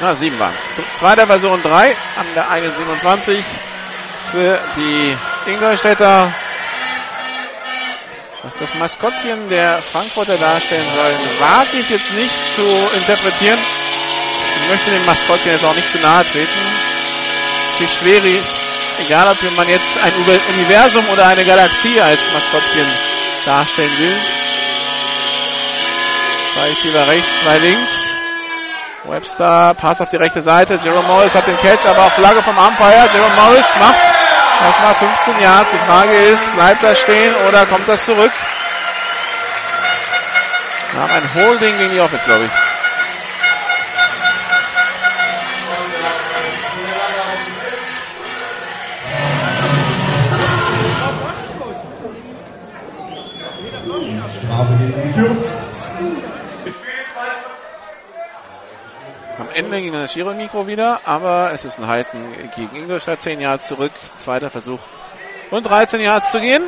[0.00, 0.98] Na, sieben waren es.
[1.00, 3.42] Zweiter Version 3 an der 1,27
[4.30, 5.16] für die
[5.46, 6.32] Ingolstädter.
[8.42, 11.12] Was das Maskottchen der Frankfurter darstellen soll,
[11.46, 13.58] wage ich jetzt nicht zu interpretieren.
[14.62, 16.48] Ich möchte dem Maskottchen jetzt auch nicht zu nahe treten.
[17.72, 18.42] Natürlich schwierig,
[19.04, 20.12] egal ob man jetzt ein
[20.54, 22.86] Universum oder eine Galaxie als Maskottchen
[23.44, 24.16] darstellen will.
[26.54, 28.08] Zwei Schieber rechts, zwei links.
[29.04, 30.78] Webster passt auf die rechte Seite.
[30.82, 33.06] Jerome Morris hat den Catch, aber auf Flagge vom Umpire.
[33.12, 34.19] Jerome Morris macht
[34.62, 35.70] Erstmal 15 Yards.
[35.70, 38.32] Die Frage ist, bleibt das stehen oder kommt das zurück?
[40.92, 42.50] Wir haben ein Holding gegen die Offense, glaube ich.
[59.40, 63.22] Am Ende ging das Giro-Mikro wieder, aber es ist ein Halten gegen Ingolstadt.
[63.22, 64.80] 10 Yards zurück, zweiter Versuch
[65.50, 66.62] und 13 Yards zu gehen.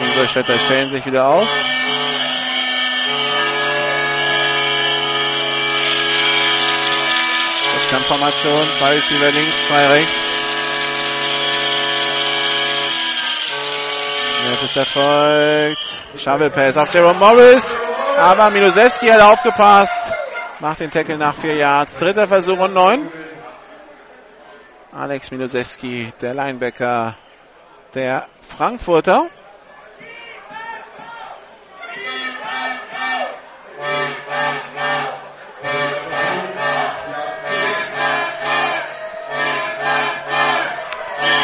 [0.00, 1.79] Ingolstädter stellen sich wieder auf.
[7.90, 10.30] Kampfformation, zwei Receiver links, zwei rechts.
[14.50, 15.86] Jetzt ist erfolgt.
[16.16, 17.78] Shovel Pass auf Jerome Morris.
[18.16, 20.12] Aber Milosewski hat aufgepasst.
[20.60, 21.96] Macht den Tackle nach vier Yards.
[21.96, 23.10] Dritter Versuch und neun.
[24.92, 27.16] Alex Milosewski, der Linebacker
[27.94, 29.28] der Frankfurter.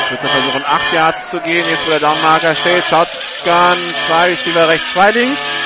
[0.08, 1.64] Dritter Versuch, um 8 Yards zu gehen.
[1.68, 2.84] Jetzt, wo der Downmarker steht.
[2.84, 5.58] Shotgun, zwei Receiver rechts, zwei links.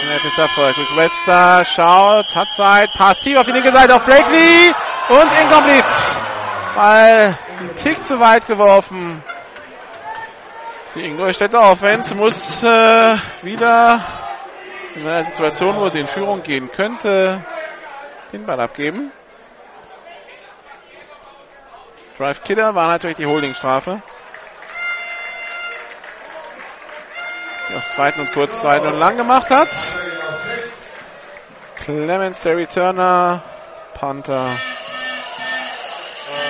[0.00, 0.76] Snap ist Erfolg.
[0.76, 4.74] Rick Webster schaut, hat Zeit, passt tief auf die linke Seite auf Blakely
[5.08, 5.86] und incomplete.
[6.74, 9.22] Weil ein Tick zu weit geworfen.
[10.94, 14.00] Die Ingolstädter Offense muss äh, wieder
[14.94, 17.44] in einer Situation, wo sie in Führung gehen könnte,
[18.32, 19.12] den Ball abgeben.
[22.18, 24.02] Drive Killer war natürlich die Holdingstrafe.
[27.68, 29.68] Die aus zweiten und kurz, zweiten und lang gemacht hat.
[31.76, 33.40] Clemens, der Returner,
[33.94, 34.50] Panther,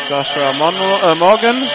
[0.08, 1.68] Joshua Monroe, äh, Morgan.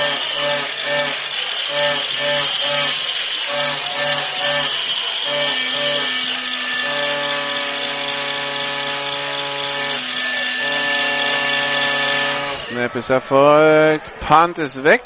[12.74, 14.20] Snap ist erfolgt.
[14.20, 15.04] Punt ist weg.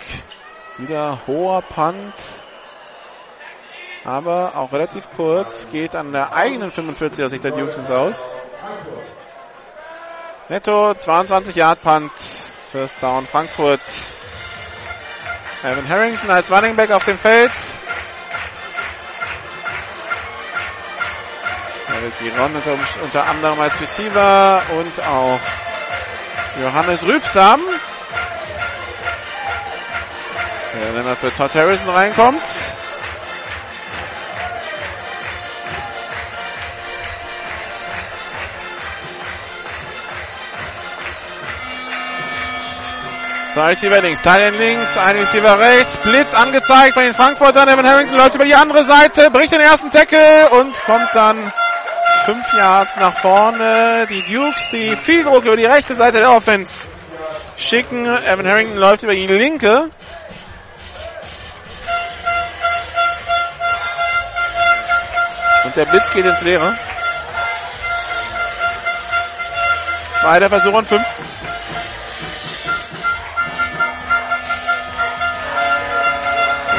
[0.77, 2.13] Wieder hoher Punt.
[4.05, 5.67] Aber auch relativ kurz.
[5.69, 8.23] Geht an der eigenen 45 aus Sicht der Dukes Aus.
[10.47, 12.11] Netto 22 Yard Punt.
[12.71, 13.81] First Down Frankfurt.
[15.61, 17.51] Evan Harrington als Running Back auf dem Feld.
[21.93, 25.39] Er wird Giron unter, unter anderem als Receiver und auch
[26.61, 27.61] Johannes Rübsam.
[30.73, 32.43] Der dann für Todd Harrison reinkommt.
[43.53, 47.67] Zwei Receiver links, Teilen links, ein Receiver rechts, Blitz angezeigt von den Frankfurtern.
[47.67, 51.51] Evan Harrington läuft über die andere Seite, bricht den ersten Tackle und kommt dann
[52.27, 54.05] fünf Yards nach vorne.
[54.09, 56.85] Die Dukes, die viel Druck über die rechte Seite der Offense
[57.57, 58.05] schicken.
[58.05, 59.89] Evan Harrington läuft über die linke.
[65.63, 66.77] Und der Blitz geht ins Leere.
[70.19, 71.26] Zweiter Versuch und fünf.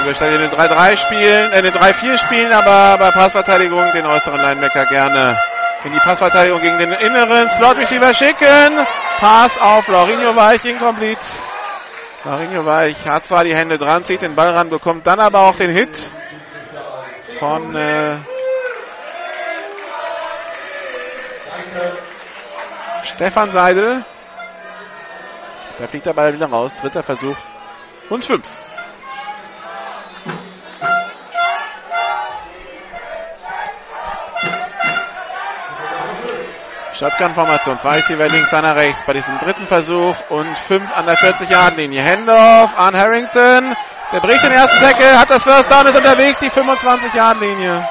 [0.08, 4.86] Ingolstadt in den 3-3 spielen, äh, den 3-4 spielen, aber bei Passverteidigung den äußeren Linebacker
[4.86, 5.38] gerne
[5.84, 8.86] in die Passverteidigung gegen den inneren Slot Receiver schicken.
[9.18, 11.22] Pass auf Laurinho Weich, incomplete.
[12.24, 15.56] Laurinho Weich hat zwar die Hände dran, zieht den Ball ran, bekommt dann aber auch
[15.56, 16.10] den Hit
[17.38, 18.14] von äh,
[23.02, 24.06] Stefan Seidel.
[25.78, 26.80] Da fliegt der Ball wieder raus.
[26.80, 27.36] Dritter Versuch
[28.08, 28.48] und fünf.
[36.98, 37.78] Shotgun-Formation.
[37.78, 42.02] Zwei Receiver links, einer rechts bei diesem dritten Versuch und fünf an der 40-Yard-Linie.
[42.02, 43.76] Handoff an Harrington.
[44.10, 47.88] Der bricht den ersten Tackle, hat das First Down, ist unterwegs, die 25-Yard-Linie.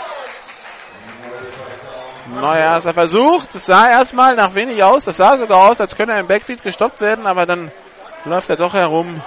[2.27, 3.45] Neuer erster Versuch.
[3.53, 5.05] Das sah erstmal nach wenig aus.
[5.05, 7.71] Das sah sogar aus, als könnte er im Backfield gestoppt werden, aber dann
[8.25, 9.21] läuft er doch herum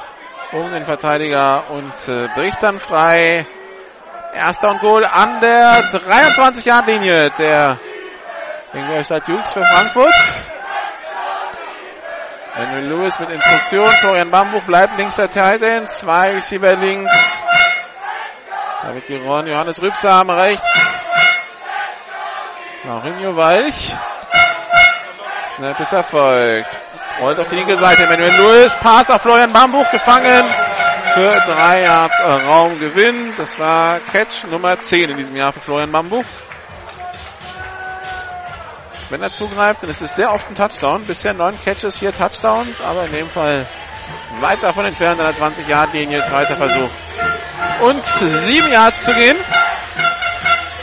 [0.52, 3.46] um den Verteidiger und äh, bricht dann frei.
[4.34, 7.78] Erster und Goal an der 23-Yard-Linie der
[8.72, 10.14] Ingolstadt Jux für Frankfurt.
[12.54, 13.90] Henry Lewis mit Instruktion.
[13.90, 15.88] Florian Bambuch bleibt links der Titan.
[15.88, 17.38] Zwei Receiver links.
[18.82, 20.68] David Giron, Johannes Rübsam rechts.
[22.84, 23.94] Maurinho Walch.
[25.48, 26.76] Snap ist erfolgt.
[27.20, 28.06] Rollt auf die linke Seite.
[28.06, 28.76] Manuel Lewis.
[28.76, 30.44] Pass auf Florian Bambuch gefangen.
[31.14, 33.34] Für drei Yards Raumgewinn.
[33.36, 36.24] Das war Catch Nummer 10 in diesem Jahr für Florian Bambuch.
[39.10, 41.04] Wenn er zugreift, dann ist es sehr oft ein Touchdown.
[41.04, 43.66] Bisher neun Catches, vier Touchdowns, aber in dem Fall
[44.40, 46.24] weit davon entfernt an der 20-Yard-Linie.
[46.24, 46.90] Zweiter Versuch.
[47.80, 49.36] Und sieben Yards zu gehen.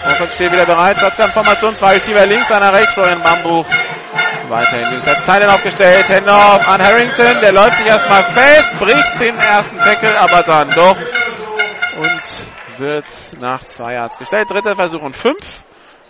[0.06, 1.00] Offense steht wieder bereit.
[1.00, 1.76] Shotgun-Formation.
[1.76, 2.94] Zwei Receiver links, einer rechts.
[2.94, 3.66] Florian Bambuch
[4.50, 6.10] weiterhin links als Teilen aufgestellt.
[6.10, 7.40] Handoff an Harrington.
[7.40, 10.98] Der läuft sich erstmal fest, bricht den ersten Tackle, aber dann doch.
[11.98, 13.06] Und wird
[13.40, 14.50] nach zwei Yards gestellt.
[14.50, 15.64] Dritter Versuch und fünf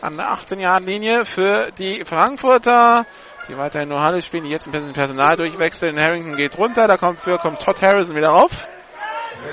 [0.08, 3.06] an der 18-Yard-Linie für die Frankfurter,
[3.50, 6.00] die weiterhin nur Halle spielen, die jetzt ein bisschen Personal durchwechseln.
[6.00, 8.70] Harrington geht runter, da kommt für kommt Todd Harrison wieder rauf.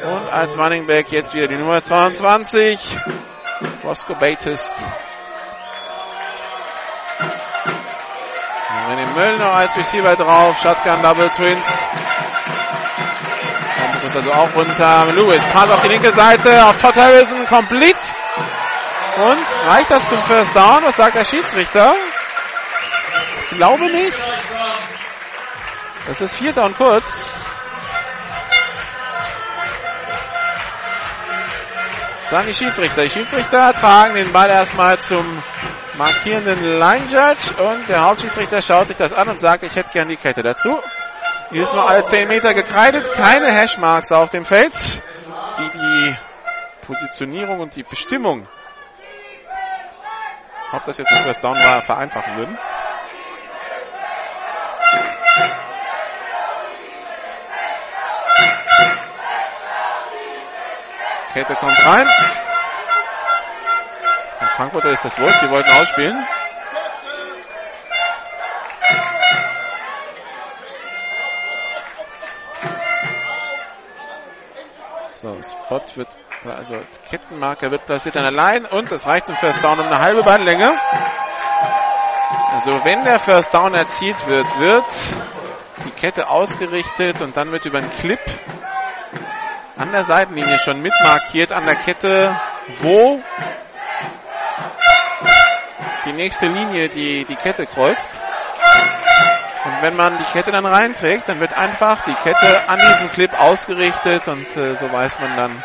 [0.05, 2.79] Und als Running Back jetzt wieder die Nummer 22,
[3.83, 4.71] Roscoe Bates.
[8.89, 11.87] René Möllner als Receiver drauf, Shotgun Double Twins.
[13.81, 15.07] Kommt muss also auch runter.
[15.15, 17.99] Lewis, Pass auf die linke Seite, auf Todd Harrison, complete.
[19.17, 20.83] Und reicht das zum First Down?
[20.83, 21.95] Was sagt der Schiedsrichter?
[23.51, 24.13] Ich glaube nicht.
[26.07, 27.37] Das ist vierter und kurz.
[32.31, 33.03] Sagen die Schiedsrichter.
[33.03, 35.25] Die Schiedsrichter tragen den Ball erstmal zum
[35.97, 40.09] markierenden Line Judge und der Hauptschiedsrichter schaut sich das an und sagt, ich hätte gern
[40.09, 40.77] die Kette dazu.
[41.51, 44.73] Hier ist nur alle 10 Meter gekreidet, keine Hashmarks auf dem Feld,
[45.59, 46.17] die die
[46.85, 48.49] Positionierung und die Bestimmung
[50.77, 52.59] ob das jetzt ein First Down war, vereinfachen würden.
[61.33, 62.07] Kette kommt rein.
[64.41, 66.27] Und Frankfurter ist das Wolf, die wollten ausspielen.
[75.13, 76.09] So, Spot wird
[76.51, 76.77] also
[77.09, 80.23] Kettenmarker wird platziert an der Line und das reicht zum First Down um eine halbe
[80.23, 80.73] Bahnlänge.
[82.55, 84.85] Also wenn der First Down erzielt wird, wird
[85.85, 88.21] die Kette ausgerichtet und dann wird über einen Clip
[89.77, 92.35] an der Seitenlinie schon mitmarkiert an der Kette,
[92.81, 93.21] wo
[96.05, 98.21] die nächste Linie die, die Kette kreuzt.
[99.65, 103.33] Und wenn man die Kette dann reinträgt, dann wird einfach die Kette an diesem Clip
[103.41, 105.65] ausgerichtet und äh, so weiß man dann,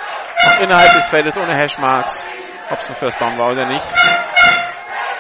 [0.62, 2.28] innerhalb des Feldes ohne Hashmarks,
[2.70, 3.84] ob es ein First Down war oder nicht.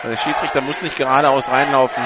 [0.03, 2.03] Der Schiedsrichter muss nicht geradeaus reinlaufen.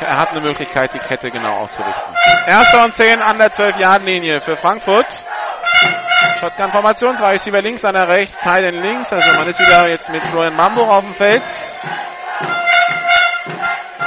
[0.00, 2.14] Er hat eine Möglichkeit, die Kette genau auszurichten.
[2.46, 5.06] Erster und 10 an der 12-Yard-Linie für Frankfurt.
[6.40, 9.12] Shotgun-Formation, zwei Receiver links, einer rechts, Teil links.
[9.12, 11.42] Also man ist wieder jetzt mit Florian Mambo auf dem Feld.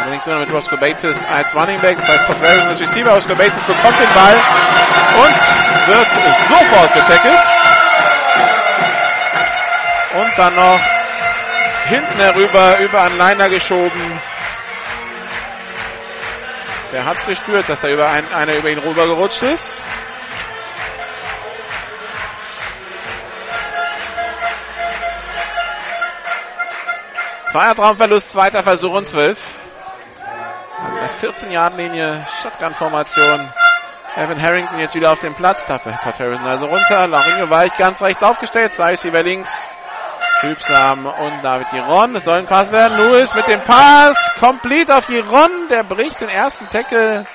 [0.10, 1.96] Allerdings immer mit Roscoe Bates als Running Back.
[2.00, 3.12] Das heißt, Todd Harrison als Receiver.
[3.12, 4.36] Roscoe Bates bekommt den Ball
[5.22, 6.08] und wird
[6.48, 7.40] sofort getackelt.
[10.16, 10.80] Und dann noch
[11.90, 14.20] hinten herüber über einen Liner geschoben.
[16.92, 19.80] Der hat es gespürt, dass da über ein, einer über ihn rüber gerutscht ist.
[27.46, 29.38] Zweier Traumverlust, zweiter Versuch und zwölf.
[31.22, 33.50] 14-Yard-Linie, Shotgun-Formation.
[34.16, 35.66] Evan Harrington jetzt wieder auf dem Platz.
[35.66, 37.08] Dafür Todd Harrison also runter.
[37.08, 38.74] Laurinho Weich ganz rechts aufgestellt.
[38.74, 39.70] Zwei über links.
[40.42, 42.16] Hübsam und David Giron.
[42.16, 42.98] Es soll ein Pass werden.
[42.98, 44.32] Lewis mit dem Pass.
[44.40, 45.68] Complete auf Giron.
[45.70, 47.28] Der bricht den ersten Tackle.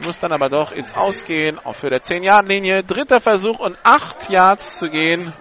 [0.00, 1.58] Muss dann aber doch ins Ausgehen.
[1.64, 2.82] Auch für der 10-Yard-Linie.
[2.82, 5.32] Dritter Versuch und 8 Yards zu gehen.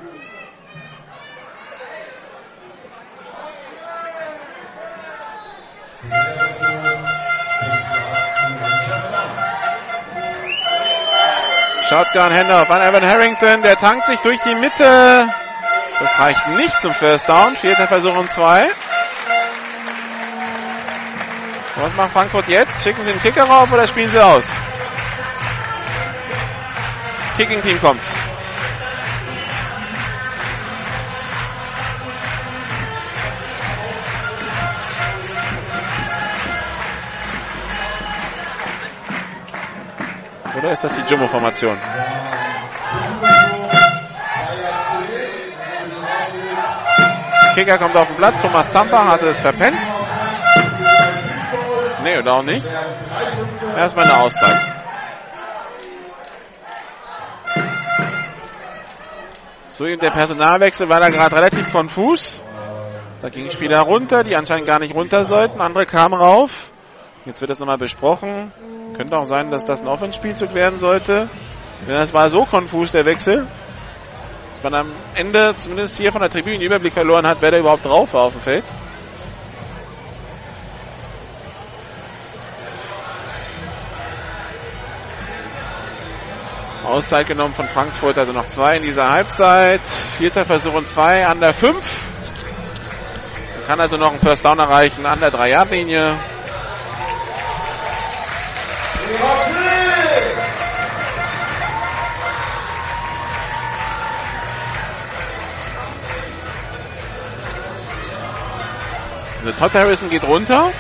[11.94, 13.61] Shotgun Handoff an Evan Harrington.
[13.61, 15.30] Der tankt sich durch die Mitte.
[15.99, 17.56] Das reicht nicht zum First Down.
[17.56, 18.68] Vierter Versuch und zwei.
[21.76, 22.84] Was macht Frankfurt jetzt?
[22.84, 24.49] Schicken sie den Kicker rauf oder spielen sie aus?
[27.38, 28.03] Kicking Team kommt.
[40.58, 41.78] Oder ist das die Jumbo-Formation?
[47.56, 48.42] Kicker kommt auf den Platz.
[48.42, 49.80] Thomas Zampa hatte es verpennt.
[52.04, 52.66] Nee, oder auch nicht.
[53.78, 54.58] Erstmal eine Auszeit.
[59.68, 62.42] So eben der Personalwechsel war da gerade relativ konfus.
[63.22, 65.62] Da gingen Spieler runter, die anscheinend gar nicht runter sollten.
[65.62, 66.73] Andere kamen rauf.
[67.26, 68.52] Jetzt wird das nochmal besprochen.
[68.98, 71.30] Könnte auch sein, dass das ein Offenspielzug werden sollte.
[71.88, 73.48] Denn das war so konfus, der Wechsel,
[74.50, 77.58] dass man am Ende zumindest hier von der Tribüne den Überblick verloren hat, wer da
[77.58, 78.66] überhaupt drauf war auf dem Feld.
[86.86, 89.82] Auszeit genommen von Frankfurt, also noch zwei in dieser Halbzeit.
[90.18, 92.08] Vierter Versuch und zwei an der fünf.
[93.60, 96.20] Man kann also noch einen First Down erreichen an der 3-Yard-Linie.
[109.44, 110.72] Also Todd Harrison geht runter.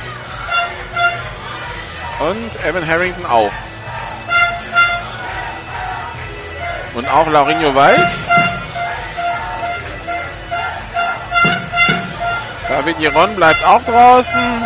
[2.19, 3.51] Und Evan Harrington auch.
[6.93, 7.99] Und auch Laurinho Weich.
[12.69, 14.65] David Jeron bleibt auch draußen.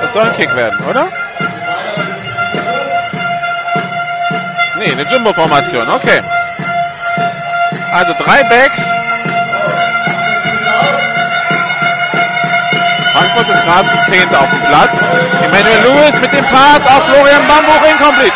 [0.00, 1.08] Das soll ein Kick werden, oder?
[4.78, 6.22] Nee, eine Jumbo-Formation, okay.
[7.92, 8.97] Also drei Backs.
[13.18, 15.10] Frankfurt ist gerade zu zehnt auf dem Platz.
[15.42, 18.32] Emmanuel Lewis mit dem Pass auf Florian Bambuch incomplete.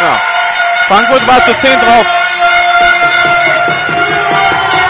[0.00, 0.20] Ja.
[0.86, 2.06] Frankfurt war zu 10 drauf.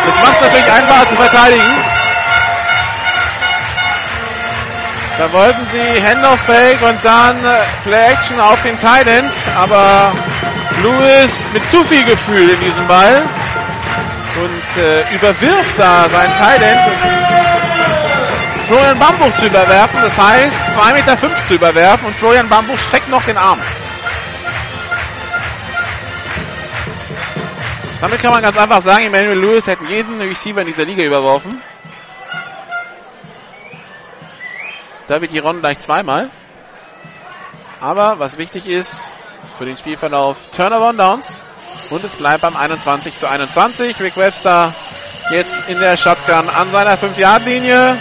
[0.07, 1.85] Das macht es natürlich einfacher zu verteidigen.
[5.17, 10.13] Da wollten sie Handoff Fake und dann äh, Play Action auf den End, aber
[10.83, 13.23] Lewis mit zu viel Gefühl in diesem Ball
[14.37, 16.81] und äh, überwirft da seinen Tight End.
[18.67, 23.09] Florian Bambuch zu überwerfen, das heißt 2,5 Meter fünf zu überwerfen und Florian Bambuch streckt
[23.09, 23.61] noch den Arm.
[28.01, 31.63] Damit kann man ganz einfach sagen, Emmanuel Lewis hätte jeden Receiver in dieser Liga überworfen.
[35.07, 36.31] David Giron gleich zweimal.
[37.81, 39.13] Aber was wichtig ist
[39.59, 41.45] für den Spielverlauf, Turnover und Downs.
[41.91, 44.01] Und es bleibt beim 21 zu 21.
[44.01, 44.73] Rick Webster
[45.31, 47.97] jetzt in der Shotgun an seiner 5-Yard-Linie.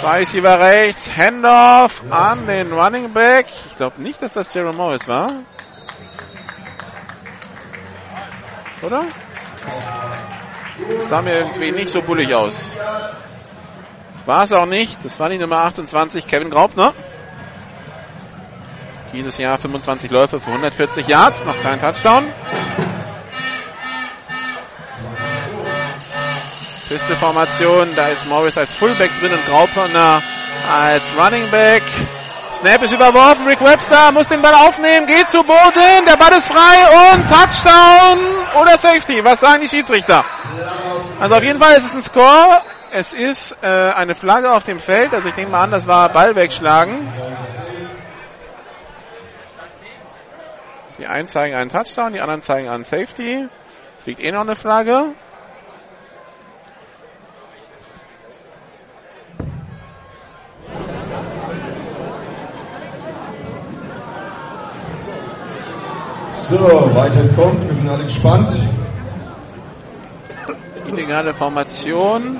[0.00, 3.46] Zwei Receiver rechts, Handoff an den Running Back.
[3.70, 5.30] Ich glaube nicht, dass das Jerome Morris war.
[8.82, 9.04] Oder?
[10.98, 12.72] Das sah mir irgendwie nicht so bullig aus.
[14.26, 15.04] War es auch nicht.
[15.04, 16.92] Das war die Nummer 28, Kevin Graupner.
[19.12, 22.32] Dieses Jahr 25 Läufe für 140 Yards, noch kein Touchdown.
[26.88, 30.22] Pistol-Formation, da ist Morris als Fullback drin und Graupner
[30.72, 31.82] als Running Back.
[32.52, 36.48] Snap ist überworfen, Rick Webster muss den Ball aufnehmen, geht zu Boden, der Ball ist
[36.48, 39.24] frei und Touchdown oder Safety.
[39.24, 40.24] Was sagen die Schiedsrichter?
[41.18, 42.62] Also auf jeden Fall ist es ein Score.
[42.92, 46.08] Es ist äh, eine Flagge auf dem Feld, also ich denke mal an, das war
[46.10, 47.12] Ball wegschlagen.
[50.98, 53.48] Die einen zeigen einen Touchdown, die anderen zeigen einen Safety.
[53.98, 55.12] Es liegt eh noch eine Flagge.
[66.48, 67.66] So, weiter kommt.
[67.66, 68.52] Wir sind alle gespannt.
[70.86, 72.38] Illegale Formation.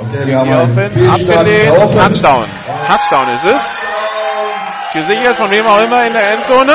[0.00, 1.70] Okay, wir haben Die Offense abgelehnt.
[1.70, 2.20] Offense.
[2.20, 2.44] Touchdown.
[2.86, 3.86] Touchdown ist es.
[4.92, 6.74] Gesichert von wem auch immer in der Endzone.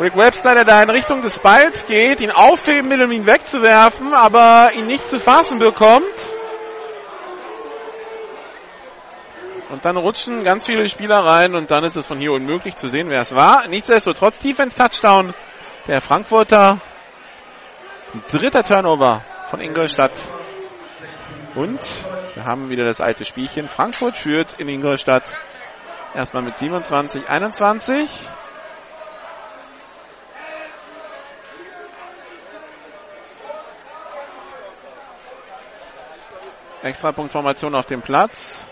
[0.00, 4.14] Rick Webster, der da in Richtung des Balls geht, ihn aufheben will, um ihn wegzuwerfen,
[4.14, 6.35] aber ihn nicht zu fassen bekommt.
[9.68, 12.88] Und dann rutschen ganz viele Spieler rein und dann ist es von hier unmöglich zu
[12.88, 13.66] sehen, wer es war.
[13.68, 15.34] Nichtsdestotrotz Defense-Touchdown
[15.88, 16.80] der Frankfurter.
[18.30, 20.12] Dritter Turnover von Ingolstadt.
[21.56, 21.80] Und
[22.34, 23.66] wir haben wieder das alte Spielchen.
[23.66, 25.32] Frankfurt führt in Ingolstadt
[26.14, 28.08] erstmal mit 27, 21.
[36.82, 38.70] Extrapunktformation auf dem Platz.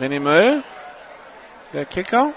[0.00, 0.64] René Möll,
[1.72, 2.32] der Kicker.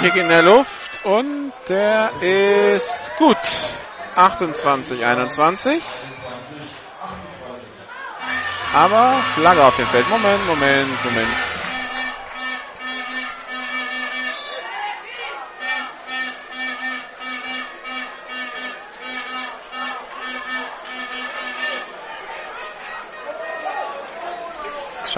[0.00, 3.36] Kick in der Luft Und der ist gut.
[4.14, 5.82] 28, 21.
[8.74, 10.08] Aber Flagge auf dem Feld.
[10.10, 11.57] Moment, Moment, Moment.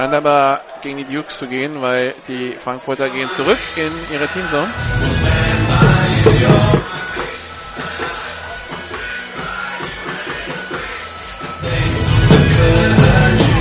[0.01, 4.67] Scheint aber gegen die Dukes zu gehen, weil die Frankfurter gehen zurück in ihre Teamzone.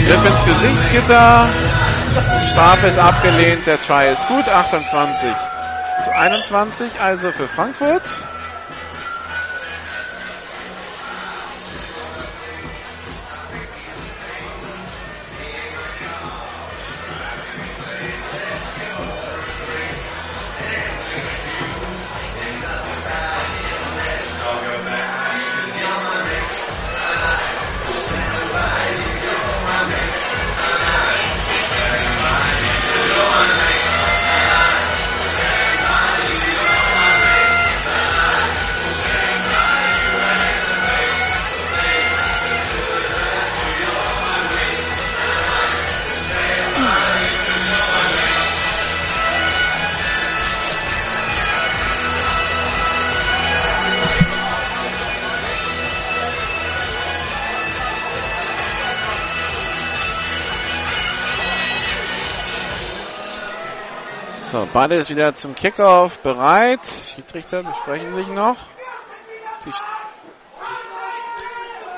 [0.07, 1.49] Griff ins Gesichtsgitter.
[2.53, 3.67] Strafe ist abgelehnt.
[3.67, 4.47] Der Try ist gut.
[4.47, 5.29] 28
[6.05, 8.03] zu 21 also für Frankfurt.
[64.51, 66.79] So, beide ist wieder zum Kickoff bereit.
[67.13, 68.55] Schiedsrichter besprechen sich noch.
[69.63, 69.71] Die,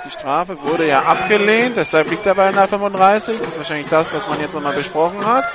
[0.03, 3.39] die, Strafe wurde ja abgelehnt, deshalb liegt er bei einer 35.
[3.39, 5.45] Das ist wahrscheinlich das, was man jetzt nochmal besprochen hat.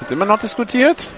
[0.00, 1.08] Wird immer noch diskutiert.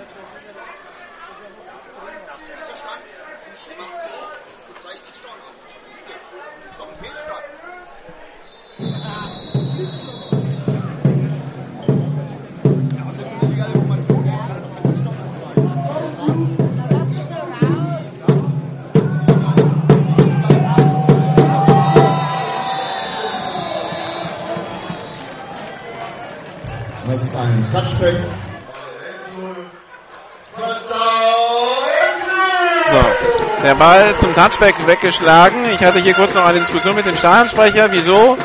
[33.97, 35.65] Ball zum Touchback weggeschlagen.
[35.65, 38.37] Ich hatte hier kurz noch eine Diskussion mit dem Stadionsprecher, wieso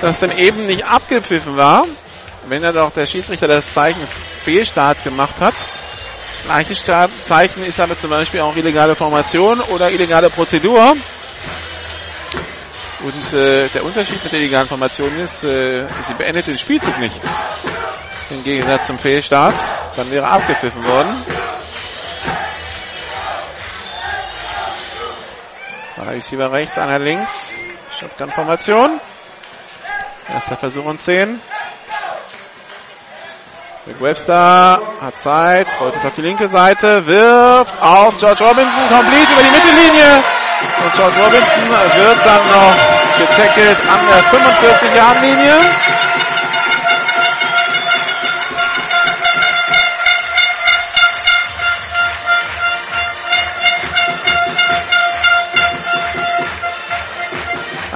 [0.00, 1.86] das denn eben nicht abgepfiffen war,
[2.46, 4.00] wenn er doch der Schiedsrichter das Zeichen
[4.44, 5.54] Fehlstart gemacht hat.
[6.28, 10.94] Das gleiche Start Zeichen ist aber zum Beispiel auch illegale Formation oder illegale Prozedur.
[13.02, 17.20] Und äh, der Unterschied mit der illegalen Formation ist, äh, sie beendet den Spielzug nicht.
[18.30, 19.56] Im Gegensatz zum Fehlstart.
[19.96, 21.16] Dann wäre abgepfiffen worden.
[26.10, 27.54] Receiver rechts, einer links.
[27.98, 29.00] Shotgun-Formation.
[30.28, 31.40] Erster Versuch und 10.
[33.86, 39.28] Rick Webster hat Zeit, rollt es auf die linke Seite, wirft auf George Robinson, komplett
[39.28, 40.22] über die Mittellinie.
[40.84, 42.76] Und George Robinson wird dann noch
[43.18, 45.54] getackelt an der 45-Yard-Linie.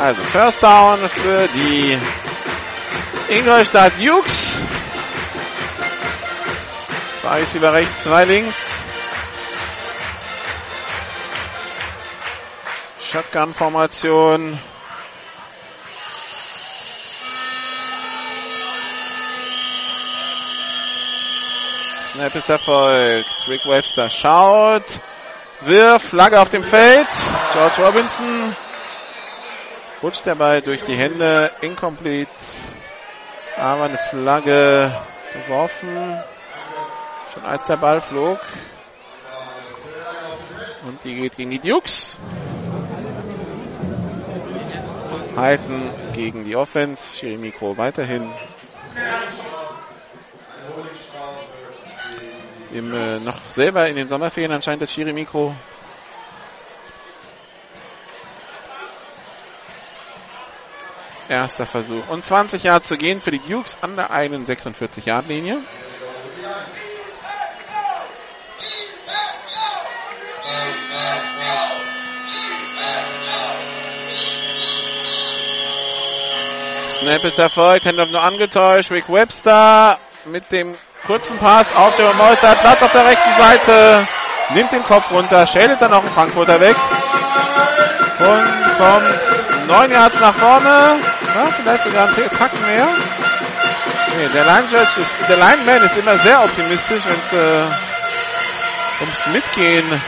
[0.07, 1.99] Also First Down für die
[3.27, 4.55] Ingolstadt Dukes.
[7.21, 8.79] Zwei ist über rechts, zwei links.
[13.03, 14.61] Shotgun-Formation.
[22.13, 23.49] Snap ist erfolgt.
[23.49, 24.85] Rick Webster schaut.
[25.63, 27.09] Wirft, Flagge auf dem Feld.
[27.53, 28.55] George Robinson
[30.03, 31.51] rutscht der Ball durch die Hände.
[31.61, 32.31] Incomplete.
[33.57, 34.95] Aber eine Flagge
[35.33, 36.19] geworfen.
[37.33, 38.39] Schon als der Ball flog.
[40.87, 42.19] Und die geht gegen die Dukes.
[45.37, 47.15] Halten gegen die Offense.
[47.19, 48.33] Schiri Mikro weiterhin.
[52.73, 55.55] Im, äh, noch selber in den Sommerferien anscheinend das Schiri Mikro.
[61.29, 62.07] Erster Versuch.
[62.09, 65.63] Und 20 Yards zu gehen für die Dukes an der eigenen 46-Yard-Linie.
[76.89, 78.91] Snap ist erfolgt, Handoff nur angetäuscht.
[78.91, 80.75] Rick Webster mit dem
[81.07, 84.09] kurzen Pass auf Jerome Moyster hat Platz auf der rechten Seite,
[84.55, 86.77] nimmt den Kopf runter, schädelt dann auch einen Frankfurter weg
[88.19, 91.16] und kommt 9 Yards nach vorne.
[91.37, 92.89] Ja, vielleicht sogar einen Tacken mehr.
[94.17, 97.69] Nee, der Line Judge ist, der Lineman ist immer sehr optimistisch, wenn es äh,
[99.01, 100.01] ums Mitgehen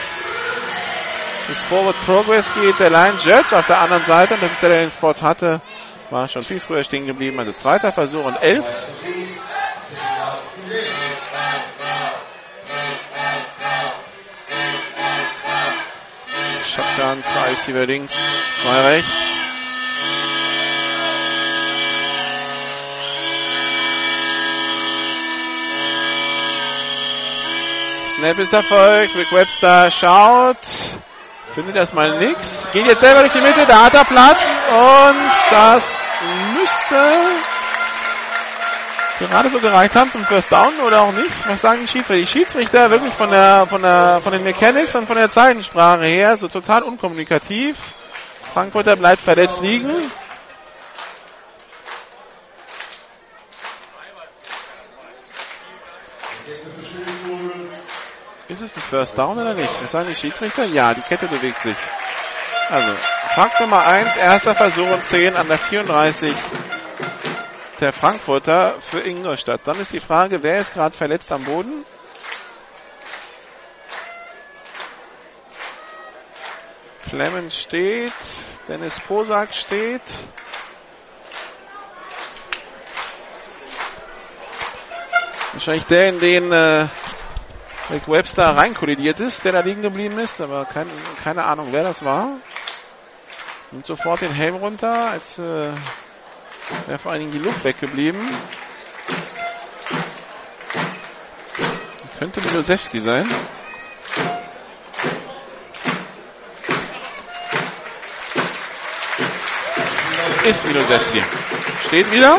[1.47, 2.79] des Forward Progress geht.
[2.79, 5.61] Der Line Judge auf der anderen Seite, und das ist der, der den Spot hatte,
[6.09, 7.37] war schon viel früher stehen geblieben.
[7.37, 8.65] Also zweiter Versuch und elf.
[16.65, 18.15] Shotgun, zwei Receiver links,
[18.63, 19.48] zwei rechts.
[28.19, 29.15] Snap ist erfolgt.
[29.15, 30.57] Rick Webster schaut.
[31.55, 32.67] Findet erstmal nichts.
[32.73, 33.65] Geht jetzt selber durch die Mitte.
[33.65, 34.61] Da hat er Platz.
[34.69, 35.15] Und
[35.51, 35.93] das
[36.53, 37.13] müsste
[39.19, 41.29] gerade so gereicht haben zum First Down oder auch nicht.
[41.47, 42.15] Was sagen die Schiedsrichter?
[42.15, 46.35] Die Schiedsrichter wirklich von der, von der, von den Mechanics und von der Zeichensprache her
[46.35, 47.77] so total unkommunikativ.
[48.53, 50.11] Frankfurter bleibt verletzt liegen.
[58.49, 59.71] Ist es ein First Down oder nicht?
[59.83, 60.65] Was sagen die Schiedsrichter?
[60.65, 61.77] Ja, die Kette bewegt sich.
[62.67, 62.95] Also,
[63.29, 66.35] Fakt Nummer 1, erster Versuch und 10 an der 34
[67.79, 69.61] der Frankfurter für Ingolstadt.
[69.65, 71.85] Dann ist die Frage, wer ist gerade verletzt am Boden?
[77.07, 78.13] Clemens steht,
[78.67, 80.01] Dennis Posak steht.
[85.53, 86.87] Wahrscheinlich der, in den äh,
[87.91, 90.87] Rick Webster reinkollidiert ist, der da liegen geblieben ist, aber kein,
[91.23, 92.37] keine Ahnung, wer das war.
[93.71, 95.73] Nimmt sofort den Helm runter, als äh,
[96.85, 98.19] wäre vor allen Dingen die Luft weggeblieben.
[102.19, 103.27] Könnte Milosewski sein.
[110.45, 111.23] Ist Milosewski.
[111.87, 112.35] Steht wieder.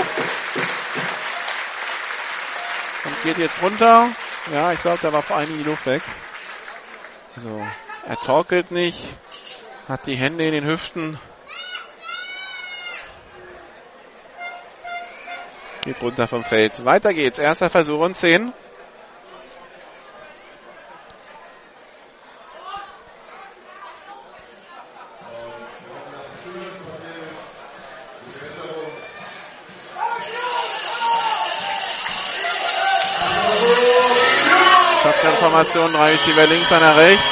[3.05, 4.11] Und geht jetzt runter.
[4.53, 6.03] Ja, ich glaube, da war vor Dingen die Luft weg.
[7.37, 7.63] Also,
[8.07, 8.99] er torkelt nicht.
[9.87, 11.19] Hat die Hände in den Hüften.
[15.83, 16.85] Geht runter vom Feld.
[16.85, 17.39] Weiter geht's.
[17.39, 18.53] Erster Versuch und 10.
[35.41, 37.25] Shotgun-Formation, drei Receiver links, einer rechts.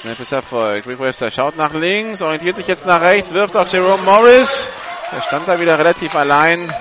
[0.00, 0.86] Snap ist erfolgt.
[0.86, 4.68] Rick Webster schaut nach links, orientiert sich jetzt nach rechts, wirft auf Jerome Morris.
[5.10, 6.72] Der stand da wieder relativ allein.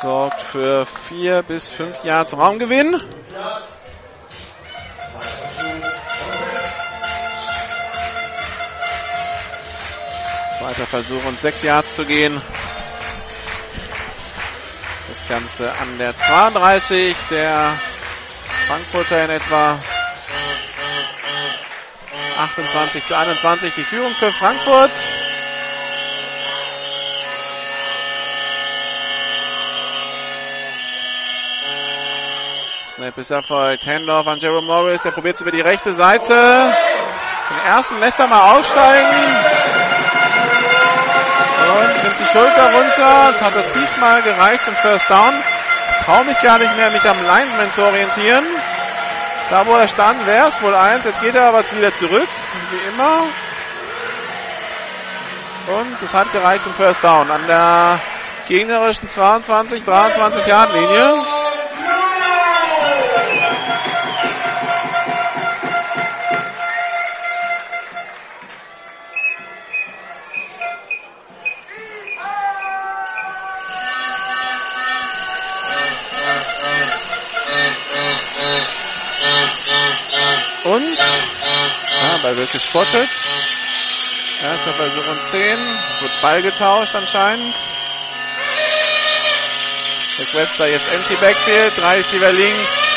[0.00, 3.02] Sorgt für vier bis fünf Yards Raumgewinn.
[10.58, 12.42] Zweiter Versuch und sechs Yards zu gehen.
[15.18, 17.74] Das Ganze an der 32 der
[18.68, 19.80] Frankfurter in etwa
[22.38, 24.92] 28 zu 21 die Führung für Frankfurt.
[32.94, 33.86] Snap ist erfolgt.
[33.86, 35.04] Handoff an Jerome Morris.
[35.04, 36.72] Er probiert es über die rechte Seite.
[37.50, 39.47] Den ersten lässt er mal aussteigen.
[41.68, 43.40] Und nimmt die Schulter runter.
[43.40, 45.34] Hat das diesmal gereicht zum First Down.
[46.04, 48.44] Traue mich gar nicht mehr, mich am Linesman zu orientieren.
[49.50, 51.04] Da wo er stand, wäre es wohl eins.
[51.04, 52.28] Jetzt geht er aber wieder zurück,
[52.70, 53.22] wie immer.
[55.78, 58.00] Und es hat gereicht zum First Down an der
[58.48, 61.37] gegnerischen 22, 23 Yard Linie.
[80.68, 83.08] Und ja, Ball wird gespottet.
[84.42, 85.58] Erster Versuch und 10.
[86.00, 87.54] Wird Ball getauscht anscheinend.
[90.18, 91.72] Rick Webster jetzt empty backfield.
[91.78, 92.88] Drei Receiver links.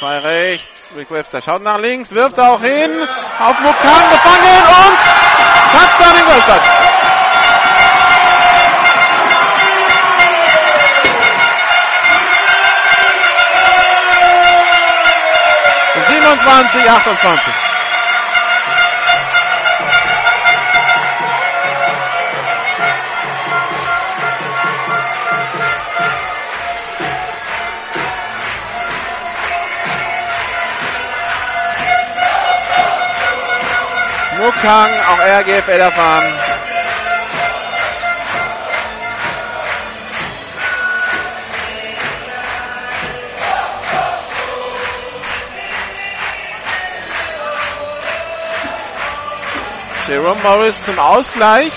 [0.00, 0.94] Zwei rechts.
[0.96, 2.90] Rick Webster schaut nach links, wirft auch hin.
[3.38, 4.98] Auf Mukan gefangen und
[5.72, 7.21] Touchdown Ingolstadt.
[16.22, 17.52] 28, 28.
[34.38, 36.41] Mukang, auch er GFL erfahren.
[50.06, 51.70] Jerome Morris zum Ausgleich.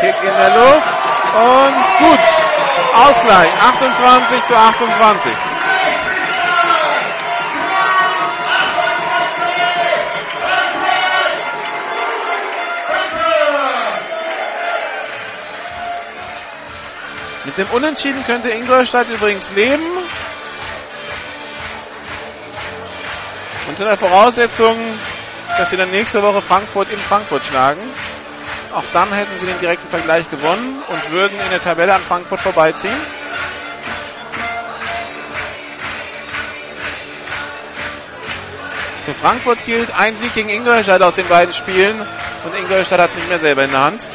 [0.00, 1.04] Kick in der Luft
[1.34, 2.18] und gut.
[3.06, 5.32] Ausgleich 28 zu 28.
[17.44, 19.84] Mit dem Unentschieden könnte Ingolstadt übrigens leben.
[23.74, 24.76] Unter der Voraussetzung,
[25.58, 27.92] dass sie dann nächste Woche Frankfurt in Frankfurt schlagen.
[28.72, 32.40] Auch dann hätten sie den direkten Vergleich gewonnen und würden in der Tabelle an Frankfurt
[32.40, 32.94] vorbeiziehen.
[39.06, 42.00] Für Frankfurt gilt ein Sieg gegen Ingolstadt aus den beiden Spielen
[42.44, 44.06] und Ingolstadt hat es nicht mehr selber in der Hand.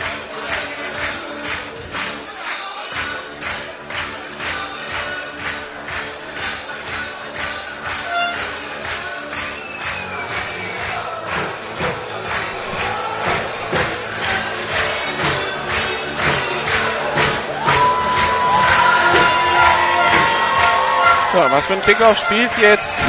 [21.70, 23.00] Für ein Kickoff spielt jetzt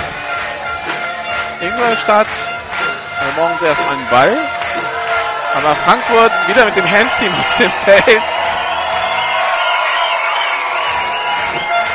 [1.62, 2.26] Ingolstadt?
[3.24, 4.36] Wir brauchen sie erst einen Ball.
[5.54, 8.22] Aber Frankfurt wieder mit dem Hands-Team auf dem Feld.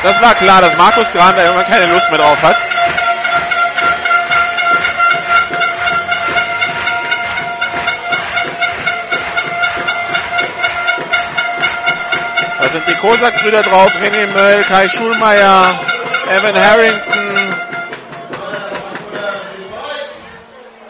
[0.02, 2.56] Das war klar, dass Markus Gran da irgendwann keine Lust mehr drauf hat.
[12.60, 15.85] Da sind die Kosak-Brüder drauf, René Möll, Kai Schulmeier,
[16.28, 17.36] Evan Harrington.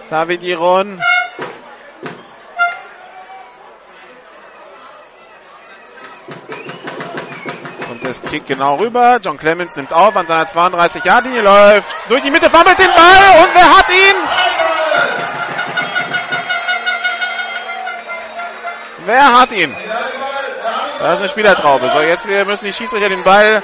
[0.09, 1.01] David Iron.
[7.91, 9.19] Und das Kick genau rüber.
[9.23, 12.95] John Clemens nimmt auf an seiner 32 Yard linie läuft durch die Mitte, fummelt den
[12.95, 14.17] Ball und wer hat ihn?
[19.05, 19.77] Wer hat ihn?
[20.99, 21.91] Da ist eine Spielertraube.
[21.91, 23.63] So, jetzt müssen die Schiedsrichter den Ball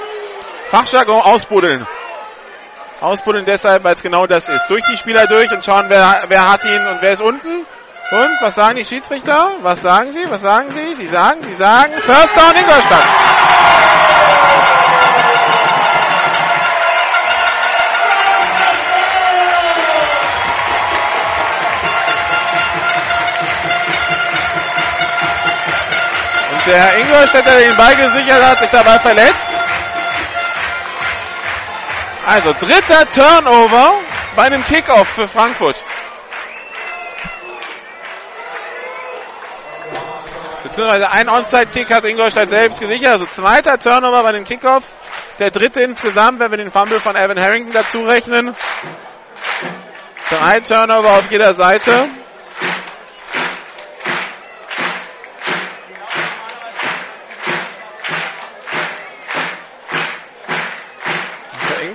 [0.67, 1.87] Fachjargon ausbuddeln.
[3.01, 4.67] Ausbuddeln deshalb, weil es genau das ist.
[4.67, 7.65] Durch die Spieler durch und schauen, wer, wer hat ihn und wer ist unten.
[8.11, 9.51] Und was sagen die Schiedsrichter?
[9.61, 10.23] Was sagen sie?
[10.29, 10.93] Was sagen sie?
[10.93, 13.03] Sie sagen, sie sagen, First Down Ingolstadt.
[26.51, 29.62] Und der Ingolstädter, der den Ball gesichert hat, sich dabei verletzt.
[32.25, 33.99] Also dritter Turnover
[34.35, 35.83] bei einem Kickoff für Frankfurt.
[40.63, 43.11] Beziehungsweise ein Onside-Kick hat Ingolstadt selbst gesichert.
[43.11, 44.85] Also zweiter Turnover bei dem Kickoff.
[45.39, 48.55] Der dritte insgesamt, wenn wir den Fumble von Evan Harrington dazu rechnen.
[50.29, 52.09] Drei Turnover auf jeder Seite.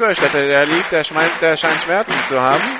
[0.08, 2.78] Ingolstädter, der liegt, der scheint, der scheint Schmerzen zu haben.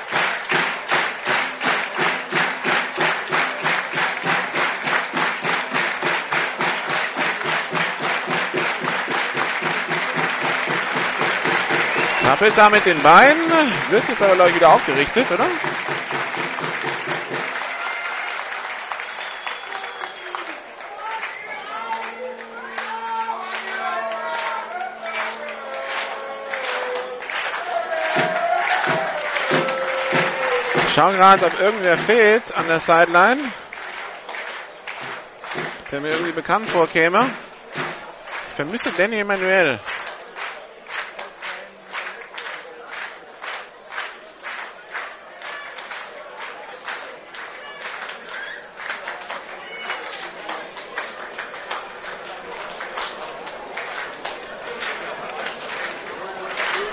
[12.21, 13.51] Zappelt da mit den Beinen,
[13.91, 15.45] wird jetzt aber gleich wieder aufgerichtet, oder?
[30.99, 33.53] Schaue gerade, ob irgendwer fehlt an der Sideline.
[35.93, 37.31] Der mir irgendwie bekannt vorkäme.
[38.49, 39.79] Ich vermisse Danny Emanuel.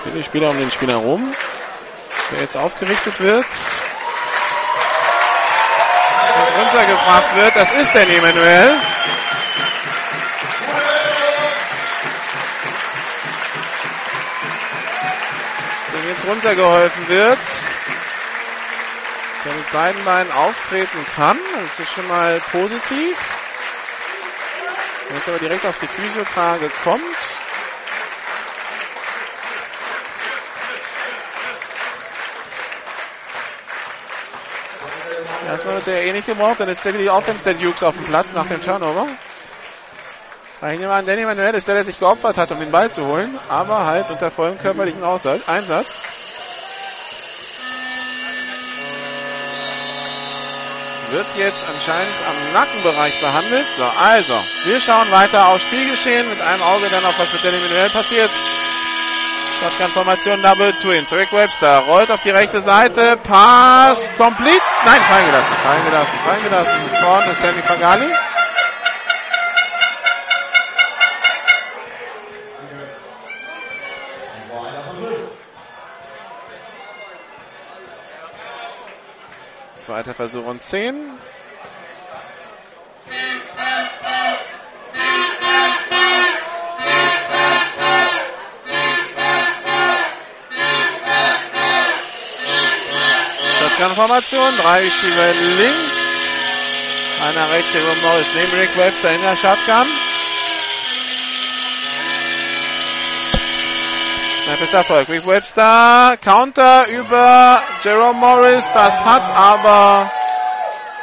[0.04, 1.34] Viele Spieler um den Spieler rum,
[2.30, 3.46] der jetzt aufgerichtet wird.
[6.56, 7.56] Runtergebracht wird.
[7.56, 8.80] Das ist der Emanuel.
[16.06, 17.38] Clemens runtergeholfen wird.
[19.44, 21.38] Der mit beiden Beinen auftreten kann.
[21.60, 23.16] Das ist schon mal positiv.
[25.12, 27.02] Jetzt aber direkt auf die Physiotrage kommt.
[35.56, 38.04] Erstmal wird er eh nicht gebraucht, dann ist wieder die Offense der Dukes auf dem
[38.04, 39.08] Platz nach dem Turnover.
[40.70, 43.06] Ich nehme an, Danny Manuel ist der, der sich geopfert hat, um den Ball zu
[43.06, 45.98] holen, aber halt unter vollem körperlichen Einsatz.
[51.10, 53.66] Wird jetzt anscheinend am Nackenbereich behandelt.
[53.78, 54.34] So, also,
[54.64, 58.30] wir schauen weiter aufs Spielgeschehen, mit einem Auge dann auf was mit Danny Manuel passiert.
[59.66, 61.12] Shotgun-Formation Double Twins.
[61.12, 63.16] Rick Webster rollt auf die rechte Seite.
[63.16, 64.62] Pass complete.
[64.84, 66.76] Nein, fallen gelassen, fallen gelassen, fallen gelassen.
[67.00, 68.12] Vorne ist Sammy Fagali.
[79.74, 81.10] Zweiter Versuch und 10.
[93.96, 94.56] Shotgun-Formation.
[94.58, 95.98] Drei Receiver links.
[97.22, 99.86] Einer rechts, der Morris neben Rick Webster in der Shotgun.
[104.44, 105.08] Snap ist Erfolg.
[105.08, 108.68] Rick Webster, Counter über Jerome Morris.
[108.72, 110.10] Das hat aber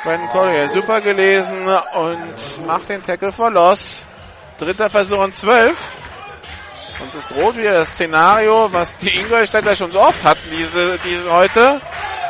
[0.04, 4.08] Brandon Collier super gelesen und macht den Tackle for Loss.
[4.60, 5.98] Dritter Versuch und zwölf.
[7.02, 11.34] Und es droht wieder das Szenario, was die Ingolstädter schon so oft hatten, diese, diese
[11.34, 11.82] heute.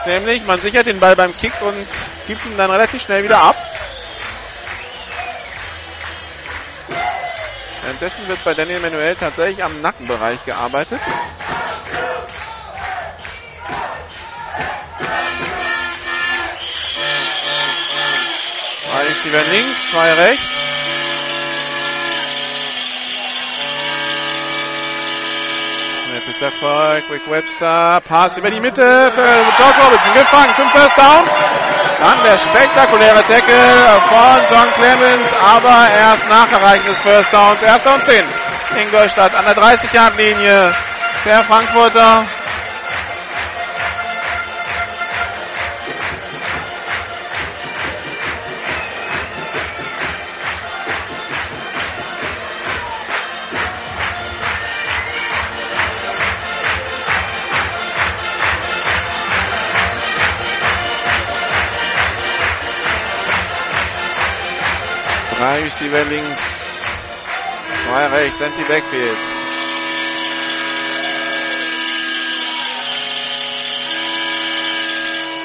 [0.06, 1.88] Nämlich, man sichert den Ball beim Kick und
[2.28, 3.56] gibt ihn dann relativ schnell wieder ab.
[7.84, 11.00] Währenddessen wird bei Daniel Manuel tatsächlich am Nackenbereich gearbeitet.
[18.84, 20.73] Zwei Receiver links, zwei rechts.
[26.24, 27.03] Snap ist Erfolg.
[27.10, 28.02] Rick Webster.
[28.08, 29.22] Pass über die Mitte für
[29.58, 30.14] George Robinson.
[30.14, 31.26] Gefangen zum First Down.
[32.00, 37.61] Dann der spektakuläre Tackle von John Clemens, aber erst nach Erreichen des First Downs.
[37.61, 38.24] Erster und 10.
[38.82, 40.74] Ingolstadt an der 30-Yard-Linie.
[41.26, 42.26] Der Frankfurter
[65.44, 66.82] Drei Receiver links,
[67.84, 69.18] zwei rechts, Anti Backfield.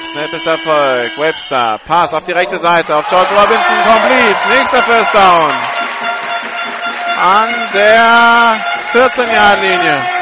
[0.09, 1.17] Snap ist Erfolg.
[1.17, 1.81] Webster.
[1.85, 3.75] Pass auf die rechte Seite auf George Robinson.
[3.83, 4.37] Complete.
[4.57, 5.51] Nächster First Down.
[7.17, 8.55] An der
[8.93, 10.18] 14-Yard-Linie.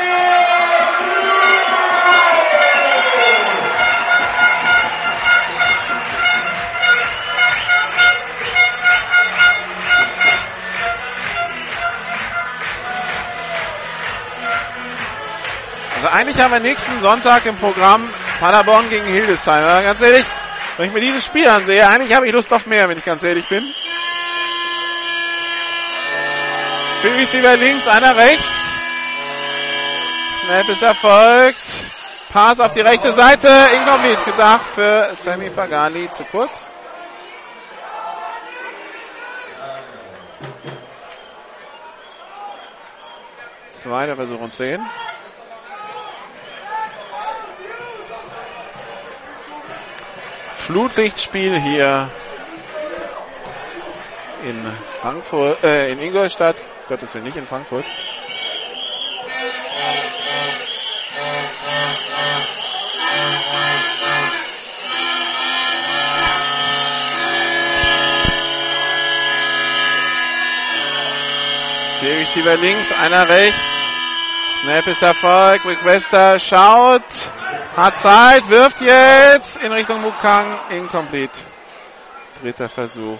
[15.97, 18.07] Also eigentlich haben wir nächsten Sonntag im Programm
[18.39, 19.63] Paderborn gegen Hildesheim.
[19.63, 20.27] Aber ganz ehrlich,
[20.77, 23.23] wenn ich mir dieses Spiel ansehe, eigentlich habe ich Lust auf mehr, wenn ich ganz
[23.23, 23.63] ehrlich bin.
[27.01, 28.71] Vier Receiver links, einer rechts.
[30.43, 31.57] Snap ist erfolgt.
[32.31, 33.49] Pass auf die rechte Seite.
[33.79, 36.11] Incomplete gedacht für Sammy Fagali.
[36.11, 36.69] Zu kurz.
[43.65, 44.79] Zweiter Versuch und zehn.
[50.67, 52.11] Flutlichtspiel hier
[54.43, 56.57] in Frankfurt, äh, in Ingolstadt.
[56.89, 57.85] Gottes Willen nicht in Frankfurt.
[72.01, 73.85] Vier Receiver links, einer rechts.
[74.59, 75.61] Snap ist Erfolg.
[75.63, 77.03] Rick schaut.
[77.75, 80.59] Hat Zeit, wirft jetzt in Richtung Mukang.
[80.69, 81.39] Incomplete.
[82.41, 83.19] Dritter Versuch.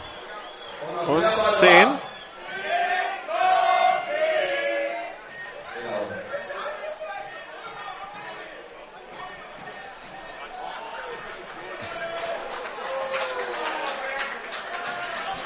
[1.08, 1.90] Und 10.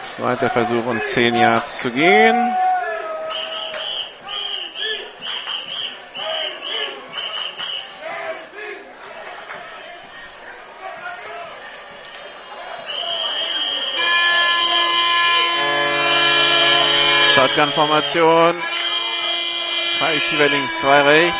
[0.03, 2.55] Zweiter Versuch und 10 Yards zu gehen.
[17.41, 18.61] Shotgun-Formation.
[19.97, 21.35] Drei Receiver links, zwei rechts.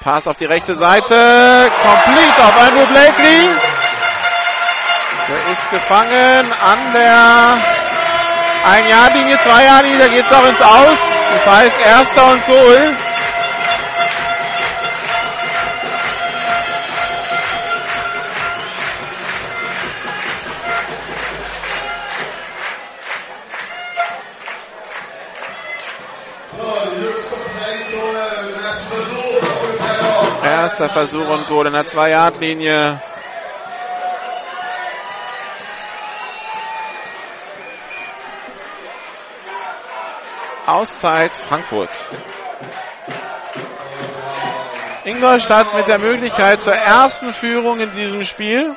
[0.00, 1.72] Pass auf die rechte Seite.
[1.82, 3.50] Complete auf Andrew Blakely.
[5.28, 7.58] Der ist gefangen an der
[8.64, 11.00] ein Jahr Linie, zwei Jahr Linie, da geht's auch ins Aus.
[11.32, 12.96] Das heißt erster und Goal.
[31.14, 33.00] Und Goal in der Zwei-Yard-Linie.
[40.66, 41.90] Auszeit Frankfurt.
[45.04, 48.74] Ingolstadt mit der Möglichkeit zur ersten Führung in diesem Spiel.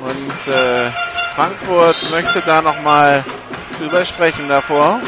[0.00, 0.90] Und äh,
[1.36, 3.24] Frankfurt möchte da nochmal
[3.80, 5.00] drüber sprechen davor.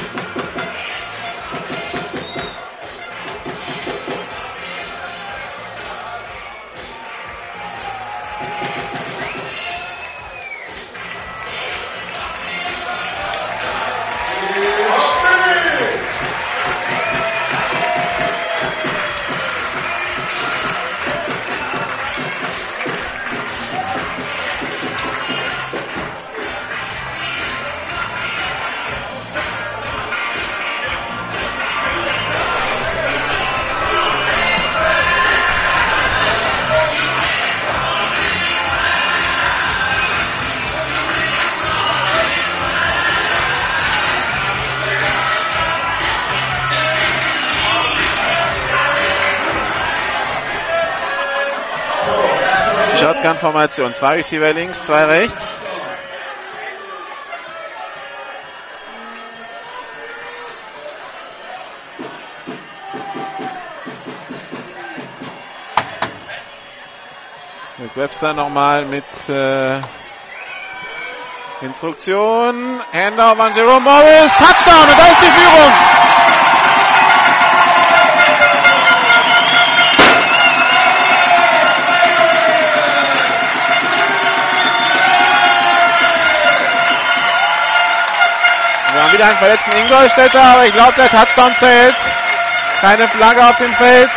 [53.62, 53.94] Shotgun-Formation.
[53.94, 55.57] Zwei Receiver links, zwei rechts.
[67.78, 69.81] Rick Webster nochmal mit äh,
[71.62, 72.81] Instruktion.
[72.92, 74.32] Handoff an Jerome Morris.
[74.34, 76.01] Touchdown und da ist die Führung.
[89.23, 91.94] Wieder einen verletzten Ingolstädter, aber ich glaube, der Touchdown zählt.
[92.81, 94.10] Keine Flagge auf dem Feld.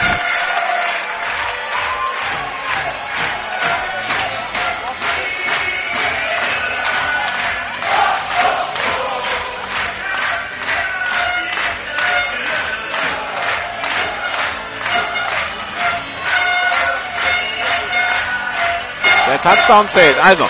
[19.27, 20.17] Der Touchdown zählt.
[20.23, 20.49] Also,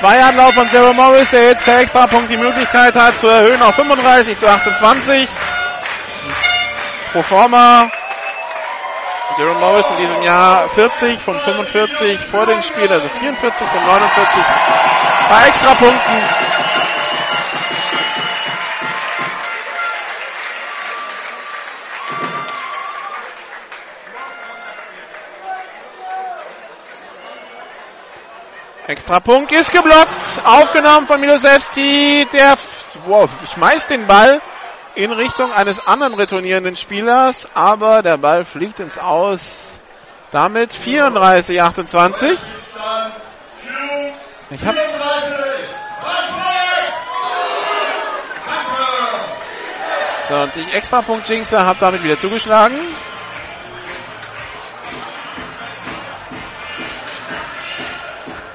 [0.00, 3.74] zwei Anlauf von Jerome Morris, der jetzt per Extrapunkt die Möglichkeit hat zu erhöhen auf
[3.74, 5.28] 35 zu 28.
[7.12, 7.90] Pro forma.
[9.38, 14.42] Jerome Morris in diesem Jahr 40 von 45 vor dem Spiel, also 44 von 49
[15.30, 16.69] bei Extrapunkten.
[29.00, 32.58] Extrapunkt ist geblockt, aufgenommen von Milosewski, der
[33.06, 34.42] wow, schmeißt den Ball
[34.94, 39.80] in Richtung eines anderen retournierenden Spielers, aber der Ball fliegt ins Aus.
[40.32, 42.38] Damit 34, 28.
[44.50, 44.74] Ich hab
[50.28, 52.78] so, und ich Extrapunkt Jinxer habe damit wieder zugeschlagen.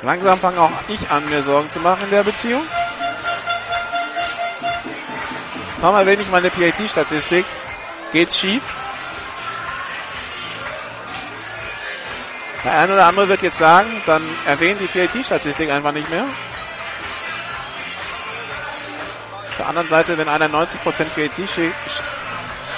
[0.06, 2.62] Langsam fange auch ich an, mir Sorgen zu machen in der Beziehung.
[5.82, 7.48] Erwähne ich meine PAT-Statistik.
[8.12, 8.64] Geht's schief?
[12.64, 16.26] Der eine oder andere wird jetzt sagen, dann erwähnen die PAT-Statistik einfach nicht mehr.
[19.50, 21.50] Auf der anderen Seite, wenn einer 90% PAT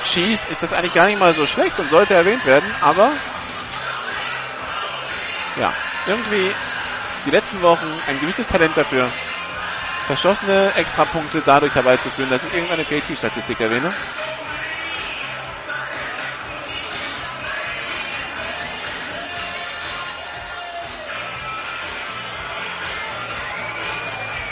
[0.05, 3.11] schießt, ist das eigentlich gar nicht mal so schlecht und sollte erwähnt werden, aber
[5.57, 5.73] ja,
[6.05, 6.53] irgendwie
[7.27, 9.11] die letzten Wochen ein gewisses Talent dafür,
[10.05, 13.91] verschossene Extrapunkte dadurch herbeizuführen, dass ich irgendeine PAT-Statistik erwähne.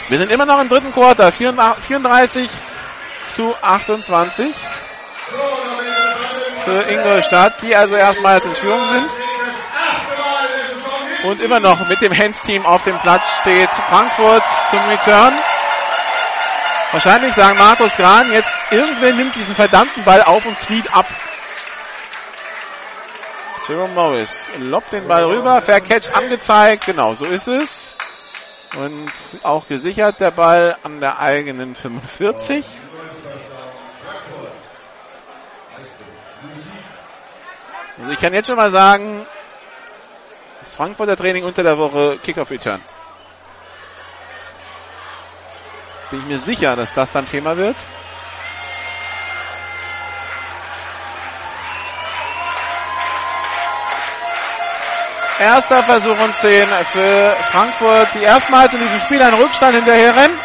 [0.10, 1.32] Wir sind immer noch im dritten Quarter.
[1.32, 2.50] 34
[3.24, 4.54] zu 28
[6.66, 9.25] für Ingolstadt, die also erstmals in Führung sind.
[11.26, 15.34] Und immer noch mit dem Hands-Team auf dem Platz steht Frankfurt zum Return.
[16.92, 21.08] Wahrscheinlich sagen Markus Gran, jetzt irgendwer nimmt diesen verdammten Ball auf und kniet ab.
[23.68, 27.92] Jerome Morris lobt den Ball rüber, Fair Catch angezeigt, genau, so ist es.
[28.78, 32.64] Und auch gesichert der Ball an der eigenen 45.
[37.98, 39.26] Also ich kann jetzt schon mal sagen,
[40.66, 42.82] das Frankfurter Training unter der Woche Kickoff Return.
[46.10, 47.76] Bin ich mir sicher, dass das dann Thema wird.
[55.38, 60.40] Erster Versuch und 10 für Frankfurt, die erstmals in diesem Spiel einen Rückstand hinterher rennen.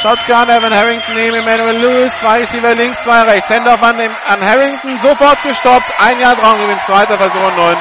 [0.00, 3.50] Shotgun, Evan Harrington neben Emmanuel Lewis, zwei Receiver links, zwei rechts.
[3.50, 5.92] Handoff an, an Harrington, sofort gestoppt.
[5.98, 7.76] Ein Jahr Raumgewinn, zweiter Versuch und 9.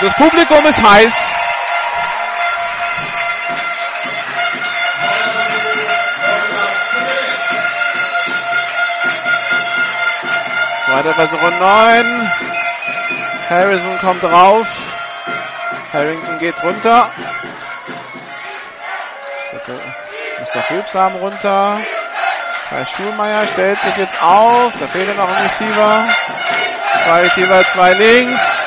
[0.00, 1.36] Das Publikum ist heiß.
[10.86, 12.32] Zweiter Versuch und 9.
[13.48, 14.66] Harrison kommt drauf.
[15.92, 17.10] Harrington geht runter.
[20.40, 20.70] Mr.
[20.70, 21.80] Hübsam runter.
[22.68, 24.72] Kai Schulmeier stellt sich jetzt auf.
[24.78, 26.04] Da fehlt noch ein Receiver.
[27.02, 28.57] Zwei Receiver, zwei links.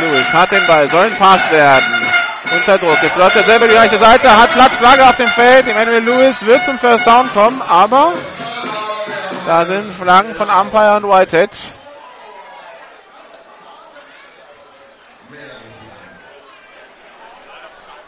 [0.00, 2.06] Lewis hat den Ball, soll ein Pass werden.
[2.52, 3.02] Unter Druck.
[3.02, 5.66] Jetzt läuft er selber die rechte Seite, hat Platz, Flagge auf dem Feld.
[5.66, 8.14] Emmanuel Lewis wird zum First Down kommen, aber
[9.46, 11.50] da sind Flaggen von Umpire und Whitehead.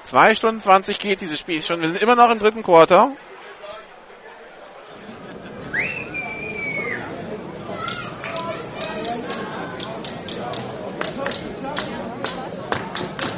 [0.05, 1.81] Zwei Stunden 20 geht dieses Spiel schon.
[1.81, 3.13] Wir sind immer noch im dritten Quarter.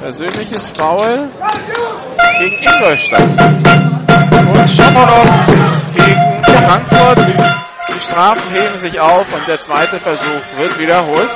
[0.01, 1.29] Persönliches Foul
[2.41, 3.21] gegen Ingolstadt.
[3.21, 5.47] Und Schommerov
[5.95, 7.19] gegen Frankfurt.
[7.89, 11.31] Die Strafen heben sich auf und der zweite Versuch wird wiederholt.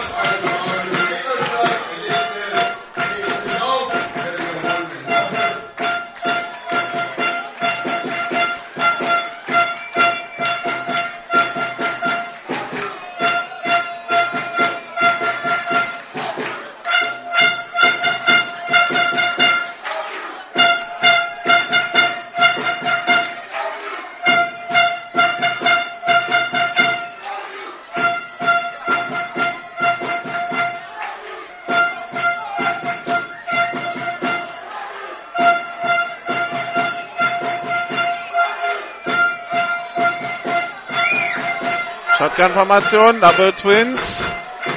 [42.35, 44.25] Shotgun-Formation, Double Twins.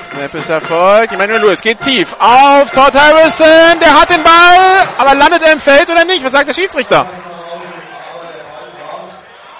[0.05, 1.11] Snap ist Erfolg.
[1.11, 3.79] Emmanuel Lewis geht tief auf Todd Harrison.
[3.79, 6.23] Der hat den Ball, aber landet er im Feld oder nicht?
[6.23, 7.09] Was sagt der Schiedsrichter?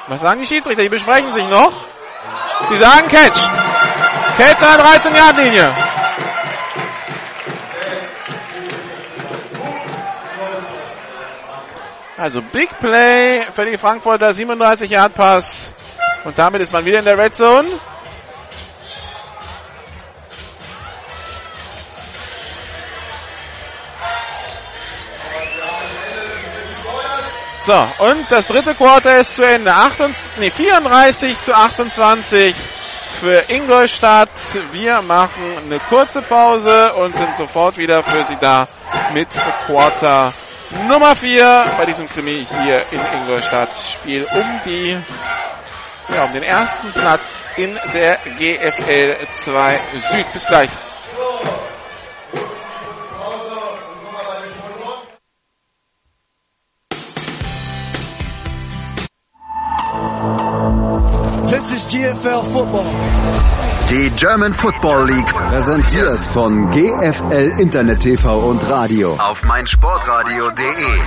[0.08, 0.84] Was sagen die Schiedsrichter?
[0.84, 1.74] Die besprechen sich noch.
[2.70, 3.40] Sie sagen Catch.
[4.38, 5.74] Catch an der 13-Yard-Linie.
[12.18, 15.74] Also Big Play für die Frankfurter 37 Yard Pass.
[16.28, 17.66] Und damit ist man wieder in der Red Zone.
[27.62, 29.72] So, und das dritte Quarter ist zu Ende.
[29.74, 32.54] 28, nee, 34 zu 28
[33.22, 34.30] für Ingolstadt.
[34.74, 38.68] Wir machen eine kurze Pause und sind sofort wieder für Sie da
[39.14, 39.30] mit
[39.66, 40.34] Quarter
[40.90, 43.70] Nummer 4 bei diesem Krimi hier in Ingolstadt.
[43.78, 45.02] Spiel um die
[46.14, 49.80] ja, um den ersten Platz in der GFL 2
[50.12, 50.34] Süd.
[50.34, 50.70] Bis gleich.
[61.50, 62.86] This is GFL Football.
[63.90, 71.00] Die German Football League präsentiert von GFL Internet TV und Radio auf meinsportradio.de.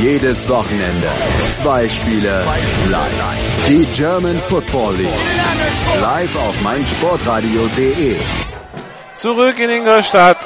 [0.00, 1.08] Jedes Wochenende
[1.54, 2.44] zwei Spiele
[2.86, 3.66] live.
[3.66, 5.08] Die German Football League
[5.98, 8.18] live auf meinsportradio.de.
[9.14, 10.44] Zurück in Ingolstadt,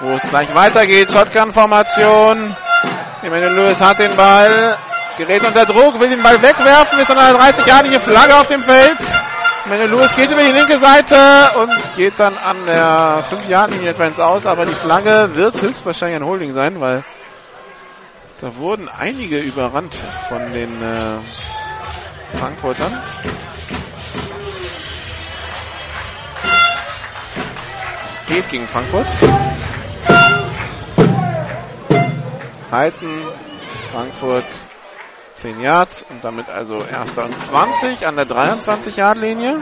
[0.00, 1.10] wo es gleich weitergeht.
[1.10, 2.54] Shotgun-Formation.
[3.22, 4.76] Emmanuel Lewis hat den Ball,
[5.16, 8.62] gerät unter Druck, will den Ball wegwerfen, ist an einer 30 jährige Flagge auf dem
[8.62, 8.98] Feld.
[9.66, 11.16] Manuel Lewis geht über die linke Seite
[11.58, 16.26] und geht dann an der 5-Yard-Linie etwa ins Aus, aber die Flagge wird höchstwahrscheinlich ein
[16.26, 17.04] Holding sein, weil
[18.40, 19.96] da wurden einige überrannt
[20.28, 21.18] von den äh,
[22.36, 23.00] Frankfurtern.
[28.06, 29.06] Es geht gegen Frankfurt.
[32.70, 33.08] Halten,
[33.92, 34.44] Frankfurt
[35.32, 39.60] 10 Yards und damit also erster und 20 an der 23 Yard Linie.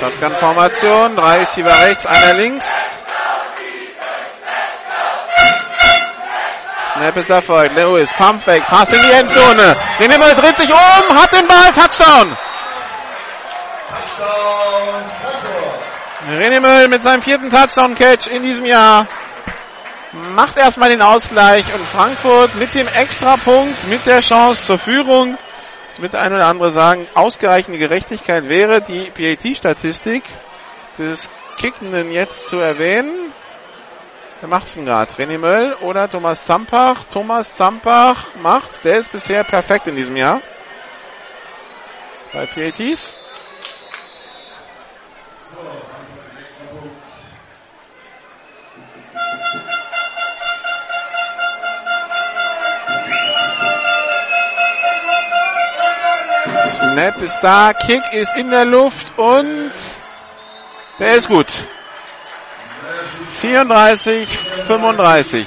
[0.00, 1.14] Shotgun-Formation.
[1.14, 2.66] Drei Receiver rechts, einer links.
[6.94, 7.76] Snap ist erfolgt.
[7.76, 9.76] Lewis, Pump Pass in die Endzone.
[9.98, 12.36] Den Himmel dreht sich um, hat den Ball, Touchdown.
[16.30, 19.06] René Möll mit seinem vierten Touchdown-Catch in diesem Jahr
[20.34, 25.36] macht erstmal den Ausgleich und Frankfurt mit dem Extrapunkt, mit der Chance zur Führung
[25.90, 30.22] Jetzt wird der eine oder andere sagen, ausgereichende Gerechtigkeit wäre, die PAT-Statistik
[30.96, 33.32] des Kickenden jetzt zu erwähnen.
[34.38, 35.12] Wer macht's denn gerade?
[35.14, 37.02] René Möll oder Thomas Zampach?
[37.12, 38.82] Thomas Zampach macht's.
[38.82, 40.40] Der ist bisher perfekt in diesem Jahr.
[42.32, 43.16] Bei PATs.
[56.66, 59.72] Snap ist da, Kick ist in der Luft und
[60.98, 61.50] der ist gut.
[63.40, 65.46] 34, 35.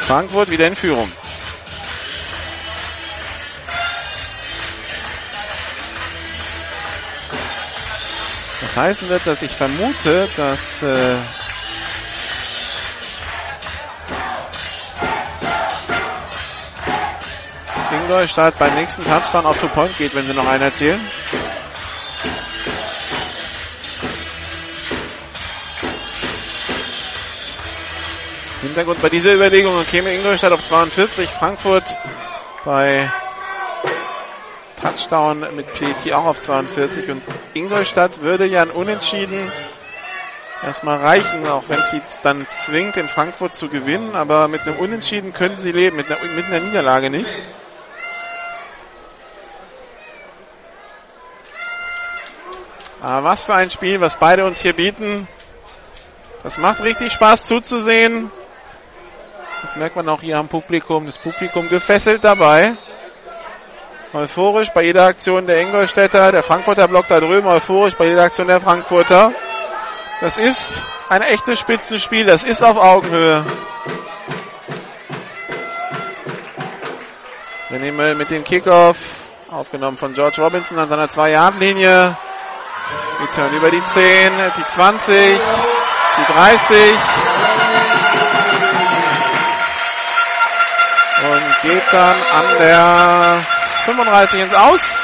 [0.00, 1.12] Frankfurt wieder in Führung.
[8.78, 11.16] Heißen wird, dass ich vermute, dass äh,
[17.90, 21.00] Ingolstadt beim nächsten Touchdown auf Two Point geht, wenn sie noch einen erzielen.
[28.60, 31.96] Hintergrund bei dieser Überlegung käme Ingolstadt auf 42, Frankfurt
[32.64, 33.10] bei
[34.98, 37.22] Touchdown mit PET auch auf 42 und
[37.54, 39.50] Ingolstadt würde ja ein Unentschieden
[40.62, 44.76] erstmal reichen, auch wenn sie es dann zwingt, in Frankfurt zu gewinnen, aber mit einem
[44.78, 47.32] Unentschieden können sie leben, mit einer, mit einer Niederlage nicht.
[53.00, 55.28] Aber was für ein Spiel, was beide uns hier bieten.
[56.42, 58.32] Das macht richtig Spaß zuzusehen.
[59.62, 61.06] Das merkt man auch hier am Publikum.
[61.06, 62.76] Das Publikum gefesselt dabei.
[64.14, 68.48] Euphorisch bei jeder Aktion der Ingolstädter, der Frankfurter Block da drüben, euphorisch bei jeder Aktion
[68.48, 69.32] der Frankfurter.
[70.22, 73.44] Das ist ein echtes Spitzenspiel, das ist auf Augenhöhe.
[77.68, 78.96] Wir nehmen mit dem Kickoff,
[79.50, 82.16] aufgenommen von George Robinson an seiner 2-Yard-Linie.
[83.20, 85.38] Return über die 10, die 20,
[86.16, 86.94] die 30.
[91.30, 93.46] Und geht dann an der
[93.88, 94.94] 35 ins Aus.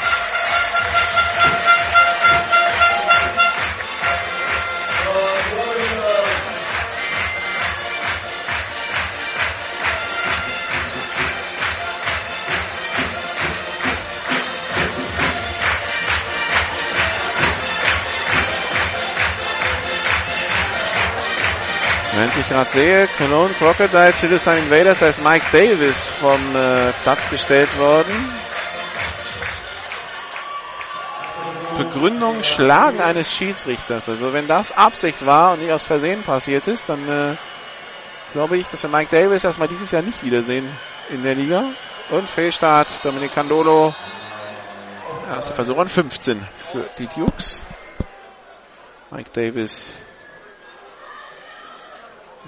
[22.12, 27.30] Während ich gerade sehe, Cologne Crocodiles, Hildesheim Invaders, da ist Mike Davis vom äh, Platz
[27.30, 28.43] gestellt worden.
[31.76, 34.08] Begründung Schlagen eines Schiedsrichters.
[34.08, 37.36] Also wenn das Absicht war und nicht aus Versehen passiert ist, dann äh,
[38.32, 40.68] glaube ich, dass wir Mike Davis erstmal dieses Jahr nicht wiedersehen
[41.10, 41.72] in der Liga.
[42.10, 43.94] Und Fehlstart, Dominik Candolo.
[45.28, 47.62] Erster Versuch an 15 für die Dukes.
[49.10, 50.02] Mike Davis,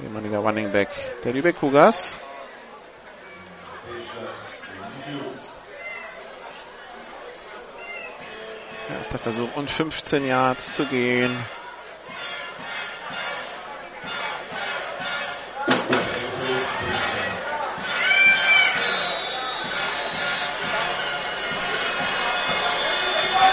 [0.02, 0.88] ehemaliger Running Back
[1.22, 2.20] der Lübeck Cougars.
[8.88, 11.36] Erster Versuch und 15 Yards zu gehen.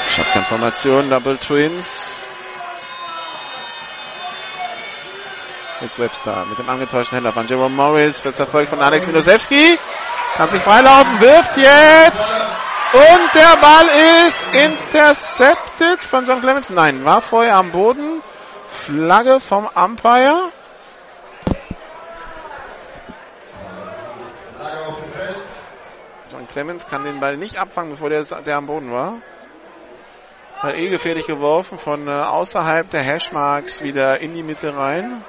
[0.10, 2.24] Shotgun-Formation, Double Twins.
[5.82, 9.80] Mit Webster, mit dem angetäuschten Händler von Jerome Morris, wird verfolgt von Alex Milosewski.
[10.36, 12.44] Kann sich freilaufen, wirft jetzt!
[12.94, 13.88] Und der Ball
[14.28, 16.70] ist intercepted von John Clemens.
[16.70, 18.22] Nein, war vorher am Boden.
[18.70, 20.52] Flagge vom Umpire.
[26.32, 29.22] John Clemens kann den Ball nicht abfangen, bevor der, der am Boden war.
[30.60, 35.26] Hat eh gefährlich geworfen von äh, außerhalb der Hashmarks wieder in die Mitte rein.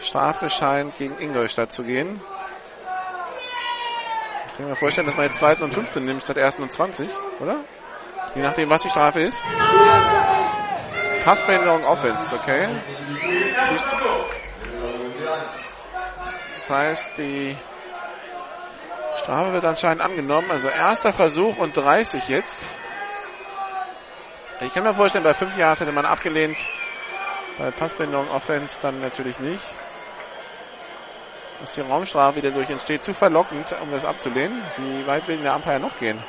[0.00, 2.18] Strafe scheint gegen Ingolstadt zu gehen.
[4.54, 5.56] Ich kann mir vorstellen, dass man jetzt 2.
[5.56, 6.60] und 15 nimmt statt 1.
[6.60, 7.10] und 20,
[7.40, 7.56] oder?
[8.36, 9.42] Je nachdem, was die Strafe ist.
[11.24, 12.80] Passbehinderung Offense, okay.
[16.54, 17.56] Das heißt, die
[19.16, 20.48] Strafe wird anscheinend angenommen.
[20.52, 22.68] Also erster Versuch und 30 jetzt.
[24.60, 26.58] Ich kann mir vorstellen, bei 5 Jahren hätte man abgelehnt.
[27.58, 29.64] Bei Passbehinderung Offense dann natürlich nicht.
[31.60, 34.62] Dass die Raumstrafe wieder durch entsteht, zu verlockend, um das abzulehnen.
[34.76, 36.22] Wie weit will denn der Umpire noch gehen?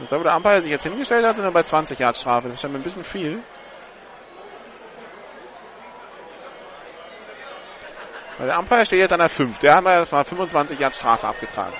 [0.00, 2.48] Das wo der Umpire sich jetzt hingestellt hat, sind wir bei 20 Yard Strafe.
[2.48, 3.42] Das ist schon ein bisschen viel.
[8.38, 9.58] Weil der Umpire steht jetzt an der 5.
[9.58, 11.74] Der hat mal 25 Yard Strafe abgetragen.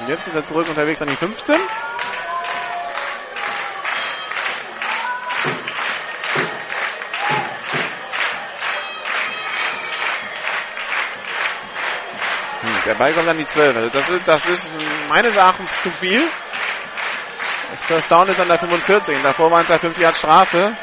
[0.00, 1.54] Und jetzt ist er zurück unterwegs an die 15.
[12.86, 13.76] Der Ball kommt an die 12.
[13.76, 14.68] Also das ist, das ist
[15.08, 16.26] meines Erachtens zu viel.
[17.70, 19.16] Das First Down ist an der 45.
[19.22, 20.76] Davor waren es ja 5 Yard Strafe.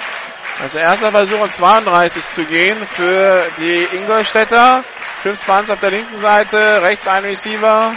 [0.62, 4.84] Also erster Versuch um 32 zu gehen für die Ingolstädter.
[5.22, 7.94] Fünf Spans auf der linken Seite, rechts ein Receiver.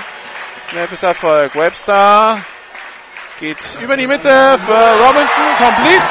[0.65, 1.55] Snap ist Erfolg.
[1.55, 2.39] Webster
[3.41, 6.03] geht über die Mitte für Robinson, complete.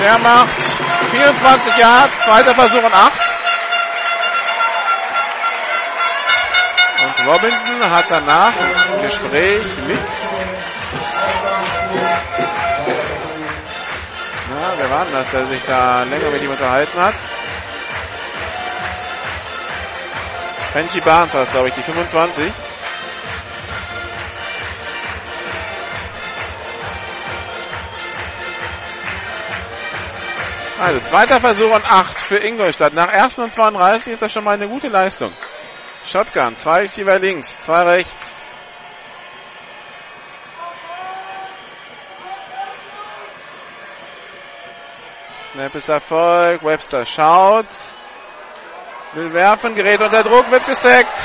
[0.00, 0.62] Der macht
[1.10, 3.12] 24 Yards, zweiter Versuch und 8.
[7.26, 9.98] Robinson hat danach ein Gespräch mit.
[14.48, 17.14] Na, wer war denn das, der sich da länger mit ihm unterhalten hat?
[20.72, 22.52] Benji Barnes war es, glaube ich, die 25.
[30.78, 32.94] Also zweiter Versuch und 8 für Ingolstadt.
[32.94, 35.32] Nach ersten und 32 ist das schon mal eine gute Leistung.
[36.04, 36.56] Shotgun.
[36.56, 38.36] Zwei Receiver links, zwei rechts.
[45.50, 46.62] Snap ist Erfolg.
[46.62, 47.66] Webster schaut.
[49.14, 51.18] Will werfen, gerät unter Druck, wird gesackt.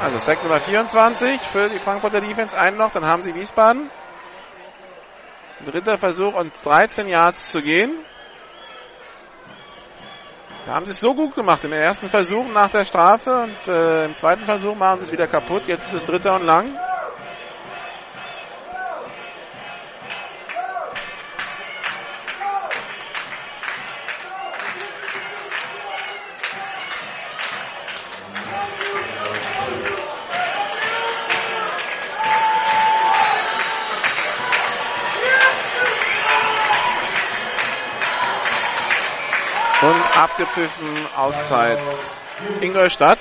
[0.00, 2.58] Also Sack Nummer 24 für die Frankfurter Defense.
[2.58, 3.90] Einen noch, dann haben sie Wiesbaden.
[5.66, 7.92] Dritter Versuch und 13 Yards zu gehen.
[10.66, 14.04] Da haben sie es so gut gemacht im ersten Versuch nach der Strafe und äh,
[14.04, 15.66] im zweiten Versuch machen sie es wieder kaputt.
[15.66, 16.89] Jetzt ist es dritter und lang.
[40.50, 41.78] Abgepfiffen, Auszeit
[42.60, 43.18] Ingolstadt.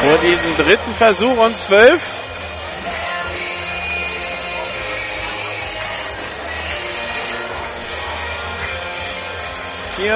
[0.00, 2.23] Vor diesem dritten Versuch und zwölf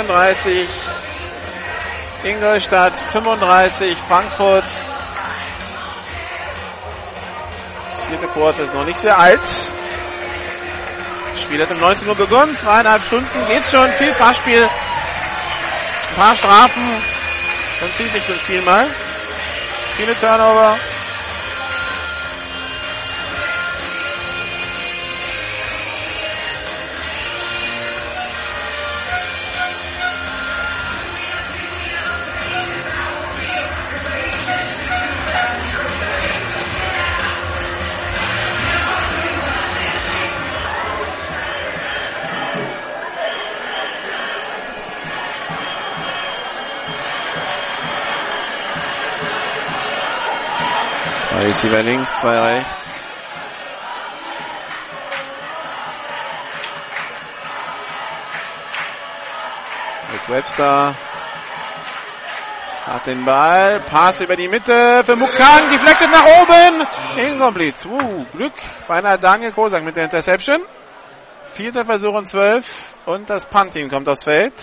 [0.07, 0.69] 34
[2.23, 4.65] Ingolstadt, 35 Frankfurt.
[7.83, 9.41] Das vierte Quartal ist noch nicht sehr alt.
[11.33, 16.37] Das Spiel hat um 19 Uhr begonnen, zweieinhalb Stunden geht's schon, viel Passspiel, ein paar
[16.37, 17.03] Strafen,
[17.81, 18.87] dann zieht sich so ein Spiel mal.
[19.97, 20.79] Viele Turnover.
[51.69, 53.05] Receiver links, zwei rechts.
[60.13, 60.95] Rick Webster
[62.87, 63.81] hat den Ball.
[63.81, 65.69] Pass über die Mitte für Mukang.
[65.71, 66.87] Deflected nach oben.
[67.19, 67.87] Incomplete.
[67.87, 68.55] Uh, Glück.
[68.87, 70.63] Beinahe Daniel Kosak mit der Interception.
[71.53, 72.95] Vierter Versuch und zwölf.
[73.05, 74.55] Und das Punt-Team kommt aufs Feld.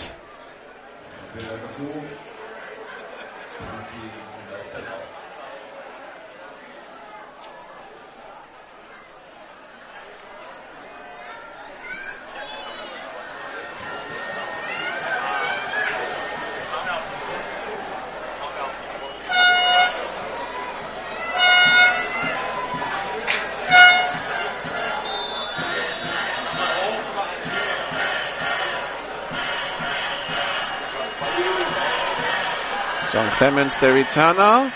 [33.37, 34.71] Clemens, der Returner.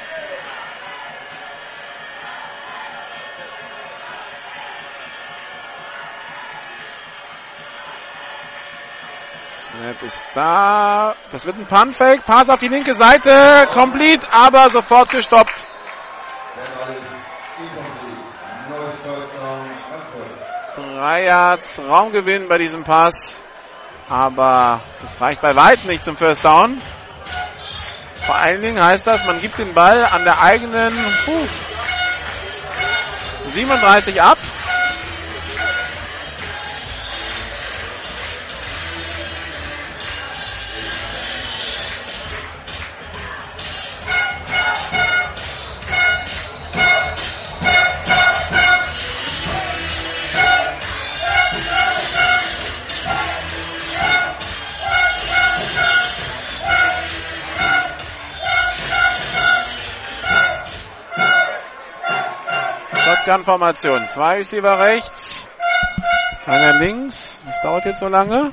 [9.58, 11.16] Snap ist da.
[11.32, 12.26] Das wird ein Punt-Fake.
[12.26, 13.66] Pass auf die linke Seite.
[13.72, 15.66] Complete, aber sofort gestoppt.
[20.76, 23.46] Drei Yards Raumgewinn bei diesem Pass.
[24.10, 26.82] Aber das reicht bei weitem nicht zum First Down.
[28.30, 30.92] Vor allen Dingen heißt das, man gibt den Ball an der eigenen
[31.26, 31.48] puh,
[33.48, 34.38] 37 ab.
[63.30, 64.10] Shotgun-Formation.
[64.10, 65.48] Zwei Receiver rechts,
[66.48, 67.40] einer links.
[67.46, 68.52] Das dauert jetzt so lange.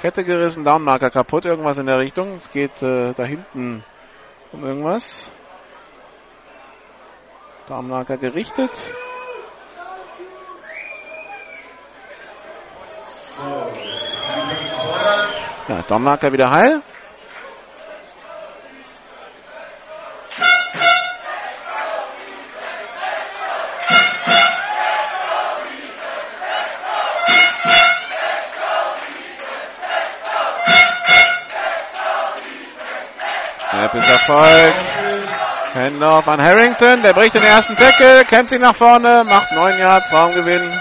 [0.00, 2.34] Kette gerissen, Downmarker kaputt, irgendwas in der Richtung.
[2.34, 3.84] Es geht äh, da hinten
[4.50, 5.32] um irgendwas.
[7.68, 8.72] Downmarker gerichtet.
[15.68, 16.82] Ja, Downmarker wieder heil.
[34.26, 35.74] Erfolgt.
[35.74, 40.12] Handoff an Harrington, der bricht den ersten Tackle, kennt sich nach vorne, macht 9 Yards
[40.12, 40.80] Raumgewinn.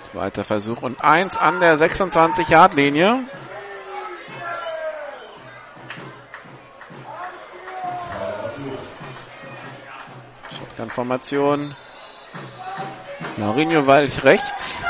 [0.00, 3.24] Zweiter Versuch und eins an der 26-Yard-Linie.
[10.50, 11.76] Shotgun-Formation.
[13.42, 14.84] Mourinho Walch rechts.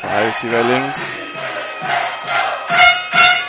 [0.00, 1.18] Zwei Receiver links.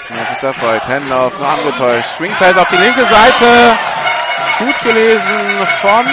[0.06, 0.88] Snap ist erfolgt.
[0.88, 2.10] Handoff nur angetäuscht.
[2.16, 3.76] Swing Pass auf die linke Seite.
[4.60, 6.06] Gut gelesen von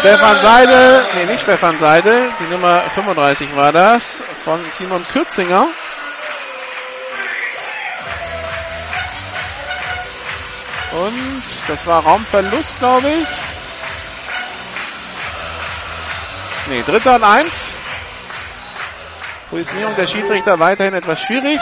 [0.00, 1.06] Stefan Seidel.
[1.14, 2.28] Nee, nicht Stefan Seidel.
[2.40, 4.20] Die Nummer 35 war das.
[4.42, 5.68] Von Simon Kürzinger.
[10.90, 13.51] Und das war Raumverlust, glaube ich.
[16.72, 17.76] Nee, dritter und eins.
[19.50, 21.60] Positionierung der Schiedsrichter weiterhin etwas schwierig.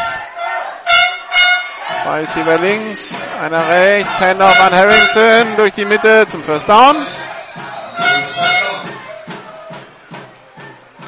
[2.01, 7.05] Zwei Receiver links, einer rechts, Handoff an Harrington durch die Mitte zum First Down.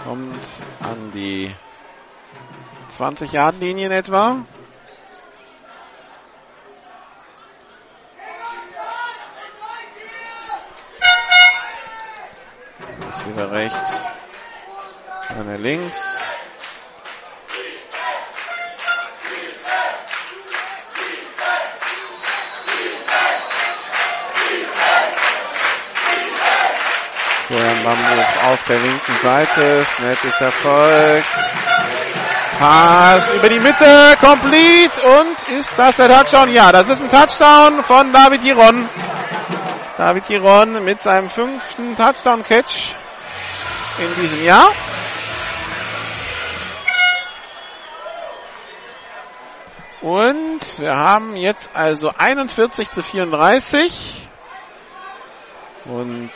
[0.02, 0.44] Kommt
[0.82, 1.54] an die
[2.90, 4.38] 20-Yard-Linie in etwa.
[13.12, 14.04] Receiver rechts,
[15.28, 16.18] einer links.
[27.48, 29.84] Florian Bambuch auf der linken Seite.
[29.84, 31.26] Snap ist erfolgt.
[32.58, 35.02] Pass über die Mitte, complete.
[35.02, 36.50] Und ist das der Touchdown?
[36.50, 38.88] Ja, das ist ein Touchdown von David Giron.
[39.98, 43.01] David Giron mit seinem fünften Touchdown-Catch
[43.98, 44.72] in diesem Jahr.
[50.00, 54.28] Und wir haben jetzt also 41 zu 34.
[55.84, 56.30] Und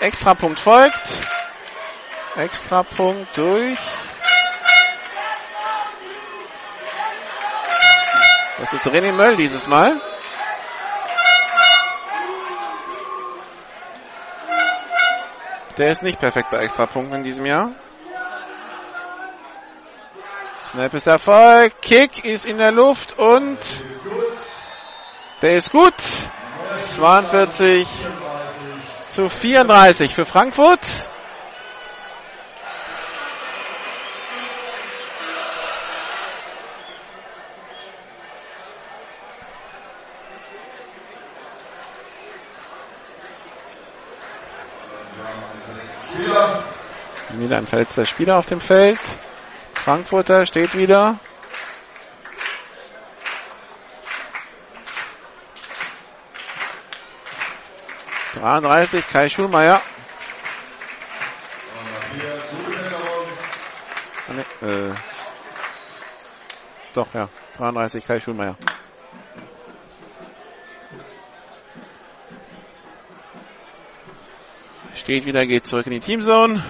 [0.00, 1.20] Extrapunkt folgt.
[2.36, 3.78] Extrapunkt durch.
[8.58, 10.00] Das ist René Möll dieses Mal.
[15.76, 17.72] Der ist nicht perfekt bei Extrapunkten in diesem Jahr.
[20.62, 21.80] Snap ist Erfolg.
[21.82, 23.58] Kick ist in der Luft und
[25.42, 25.94] der ist gut.
[26.84, 27.86] 42
[29.08, 31.08] zu 34 für Frankfurt.
[47.44, 48.98] Wieder ein verletzter Spieler auf dem Feld.
[49.74, 51.18] Frankfurter steht wieder.
[58.34, 59.82] Dreiunddreißig, Kai Schulmeier.
[64.62, 64.94] Äh,
[66.94, 67.28] doch, ja.
[67.58, 68.56] 33, Kai Schulmeier.
[74.94, 76.62] Steht wieder, geht zurück in die Teamzone.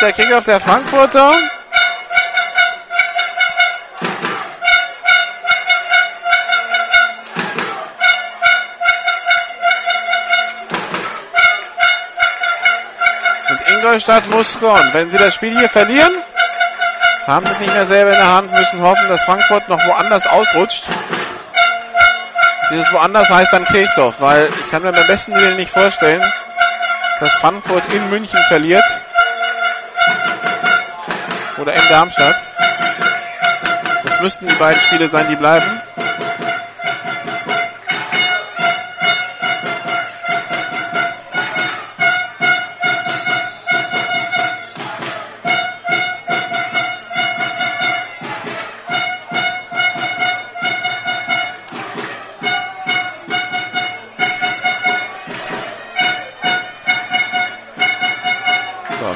[0.00, 1.30] Der Kickoff der Frankfurter.
[13.48, 14.88] Und Ingolstadt muss scoren.
[14.92, 16.14] Wenn sie das Spiel hier verlieren,
[17.26, 20.26] haben sie es nicht mehr selber in der Hand, müssen hoffen, dass Frankfurt noch woanders
[20.26, 20.84] ausrutscht.
[22.70, 26.22] Dieses woanders heißt dann Kirchdorf, weil ich kann mir beim besten Willen nicht vorstellen,
[27.18, 28.84] dass Frankfurt in München verliert
[31.60, 32.36] oder in Darmstadt.
[34.04, 35.82] Das müssten die beiden Spiele sein, die bleiben.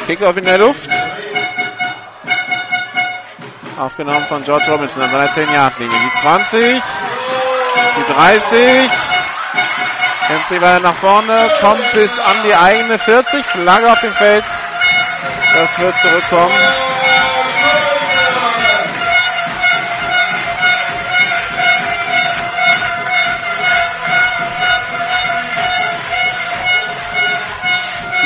[0.07, 0.94] Kickoff in der Luft.
[3.95, 5.97] Aufgenommen von George Robinson an seiner 10-Yard-Linie.
[5.97, 6.83] Die 20,
[7.97, 8.91] die 30.
[10.27, 13.47] Kämpft sie weiter nach vorne, kommt bis an die eigene 40.
[13.47, 14.43] Flagge auf dem Feld.
[15.55, 16.53] Das wird zurückkommen.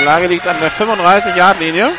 [0.01, 1.93] Flagge liegt an der 35-Yard-Linie.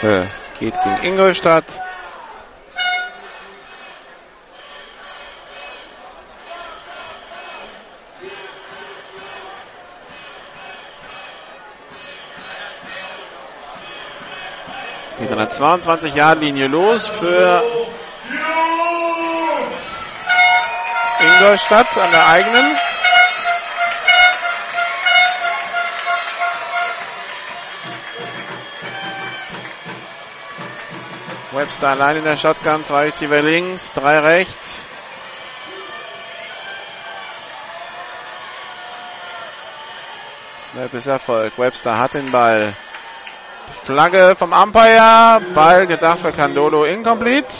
[0.00, 0.26] Strafe
[0.58, 1.64] geht gegen Ingolstadt.
[15.18, 17.62] Geht an der 22 Yard Linie los für
[21.20, 22.89] Ingolstadt an der eigenen.
[31.70, 34.84] Webster allein in der Shotgun, zwei Receiver links, drei rechts.
[40.68, 41.56] Snap ist Erfolg.
[41.58, 42.74] Webster hat den Ball.
[43.84, 45.40] Flagge vom Umpire.
[45.54, 47.54] Ball gedacht für Candolo incomplete.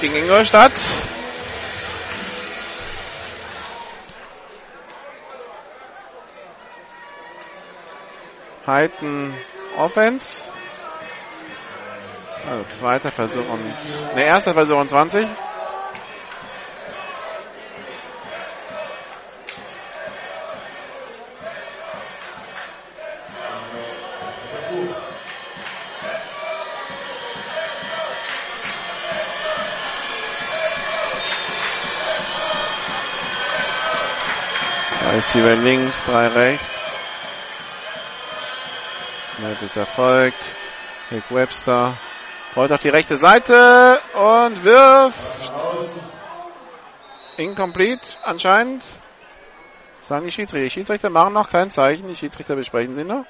[0.00, 0.72] Gegen Ingolstadt.
[8.66, 9.34] Heiten
[9.76, 10.50] Offense.
[12.48, 13.74] Also zweiter Versuch und,
[14.14, 15.26] ne, erster Versuch und 20.
[35.12, 36.96] Drei Receiver links, drei rechts.
[39.28, 40.42] Snap ist erfolgt.
[41.10, 41.98] Nick Webster
[42.56, 45.52] rollt auf die rechte Seite und wirft.
[47.36, 48.82] Incomplete anscheinend.
[50.00, 50.64] Sagen die Schiedsrichter.
[50.64, 52.08] Die Schiedsrichter machen noch kein Zeichen.
[52.08, 53.26] Die Schiedsrichter besprechen sie noch.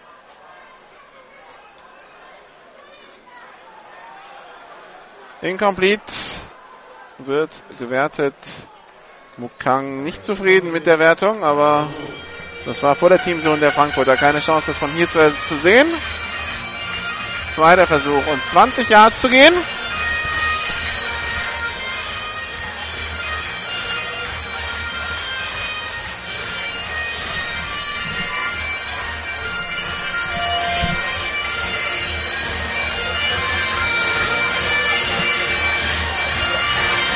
[5.41, 6.13] Incomplete
[7.19, 8.37] wird gewertet.
[9.43, 11.89] Mukang nicht zufrieden mit der Wertung, aber
[12.65, 14.17] das war vor der Teamzone der Frankfurter.
[14.17, 15.89] Keine Chance, das von hier zu, zu sehen.
[17.49, 19.53] Zweiter Versuch und 20 Yards zu gehen.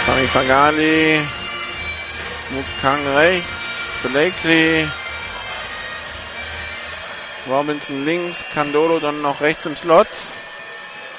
[0.04, 1.20] Sami Fagali,
[2.50, 4.88] Mukang rechts, Blakely,
[7.48, 10.08] Robinson links, Candolo dann noch rechts im Slot.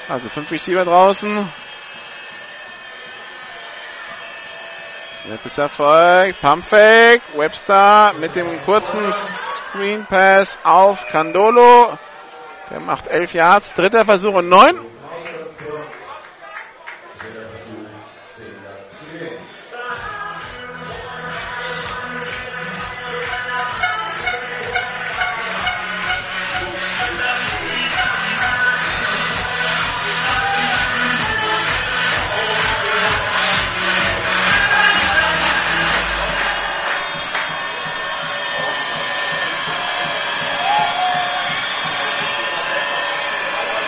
[0.09, 1.51] Also fünf Receiver draußen.
[5.23, 6.41] Snap ist erfolgt.
[6.41, 7.21] Pumpfake.
[7.35, 11.97] Webster mit dem kurzen Screen Pass auf Candolo.
[12.71, 13.73] Der macht elf Yards.
[13.73, 14.86] Dritter Versuch und neun.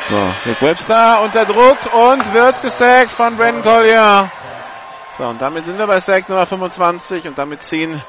[0.09, 4.27] So, Nick Webster unter Druck und wird gesackt von Brandon Collier.
[5.15, 8.01] So, und damit sind wir bei Sack Nummer 25 und damit ziehen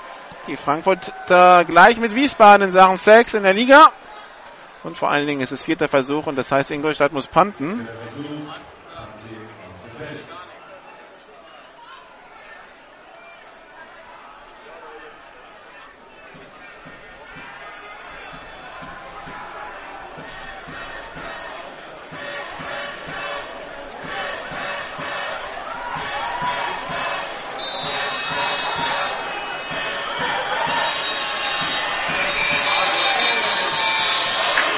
[0.46, 3.92] die Frankfurter gleich mit Wiesbaden in Sachen Sacks in der Liga.
[4.82, 7.86] Und vor allen Dingen ist es vierter Versuch und das heißt, Ingolstadt muss panten.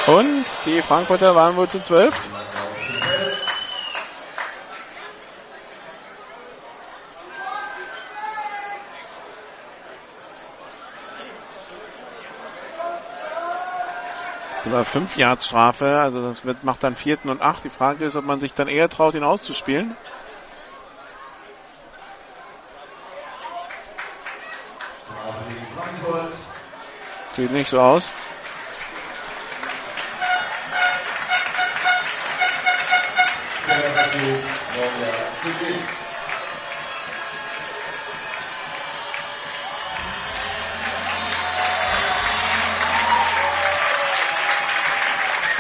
[0.07, 2.13] Und die Frankfurter waren wohl zu zwölf.
[14.65, 17.63] Über fünf Yards Strafe, also das wird, macht dann vierten und acht.
[17.63, 19.97] Die Frage ist, ob man sich dann eher traut, ihn auszuspielen.
[27.37, 28.11] Sieht nicht so aus.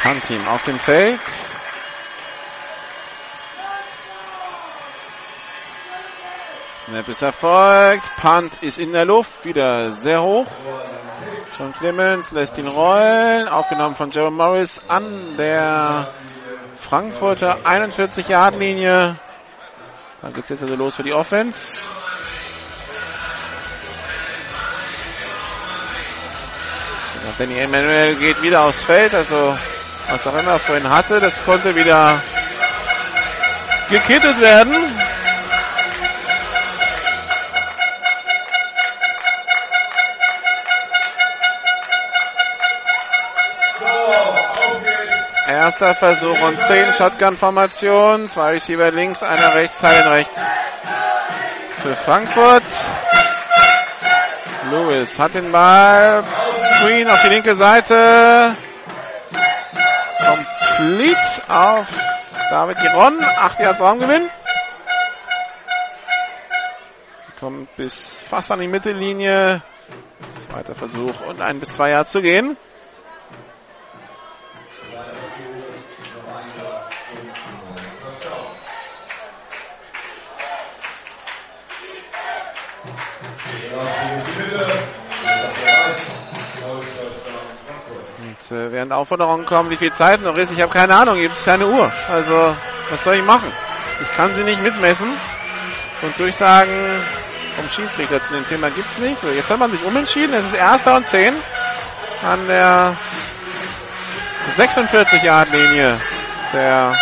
[0.02, 1.20] Punt-Team auf dem Feld.
[6.84, 8.16] Snap ist erfolgt.
[8.16, 9.44] Punt ist in der Luft.
[9.44, 10.46] Wieder sehr hoch.
[11.56, 13.46] John Clemens lässt ihn rollen.
[13.46, 16.08] Aufgenommen von Jerome Morris an der
[16.88, 19.16] Frankfurter 41-Yard-Linie.
[20.20, 21.80] Dann geht's jetzt also los für die Offense.
[27.38, 29.56] Danny Emanuel geht wieder aufs Feld, also
[30.10, 32.20] was auch immer er vorhin hatte, das konnte wieder
[33.88, 34.76] gekittet werden.
[45.62, 48.28] Erster Versuch und 10 Shotgun-Formation.
[48.28, 50.44] Zwei Receiver links, einer rechts, Heilen rechts.
[51.76, 52.64] Für Frankfurt.
[54.72, 56.24] Lewis hat den Ball.
[56.56, 58.56] Screen auf die linke Seite.
[60.26, 61.86] Complete auf
[62.50, 63.22] David Giron.
[63.22, 64.30] Acht Yards Raumgewinn.
[67.38, 69.62] Kommt bis fast an die Mittellinie.
[70.40, 72.56] Zweiter Versuch und ein bis zwei Yards zu gehen.
[88.18, 91.34] Und äh, während Aufforderungen kommen, wie viel Zeit noch ist, ich habe keine Ahnung, gibt
[91.34, 91.90] es keine Uhr.
[92.10, 92.54] Also,
[92.90, 93.52] was soll ich machen?
[94.00, 95.12] Ich kann sie nicht mitmessen
[96.02, 97.02] und Durchsagen
[97.56, 99.22] vom Schiedsrichter zu dem Thema gibt's nicht.
[99.34, 101.34] Jetzt hat man sich umentschieden, es ist erster und zehn
[102.26, 102.96] an der
[104.56, 106.00] 46 Yard Linie
[106.52, 106.94] der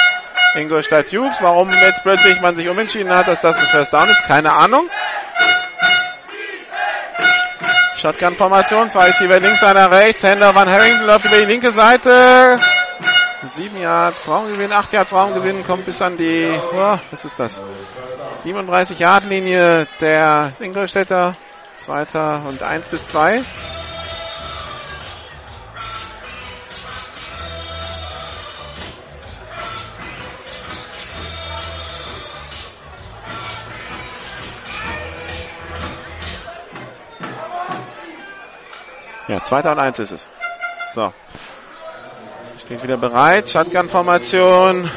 [0.54, 1.38] Ingolstadt Hughes.
[1.40, 4.88] Warum jetzt plötzlich man sich umentschieden hat, dass das ein First Down ist, keine Ahnung.
[8.00, 10.22] Shotgun-Formation, zwei Receiver links, einer rechts.
[10.22, 12.58] Händler Van Harrington läuft über die linke Seite.
[13.44, 17.62] Sieben Yards Raumgewinn, acht Yards Raumgewinn, kommt bis an die, oh, was ist das?
[18.42, 21.32] 37 Yard Linie der Ingolstädter.
[21.76, 23.42] Zweiter und eins bis zwei.
[39.30, 40.28] Ja, zweiter und eins ist es.
[40.90, 41.12] So.
[42.58, 43.48] Steht wieder bereit.
[43.48, 44.90] Shotgun-Formation.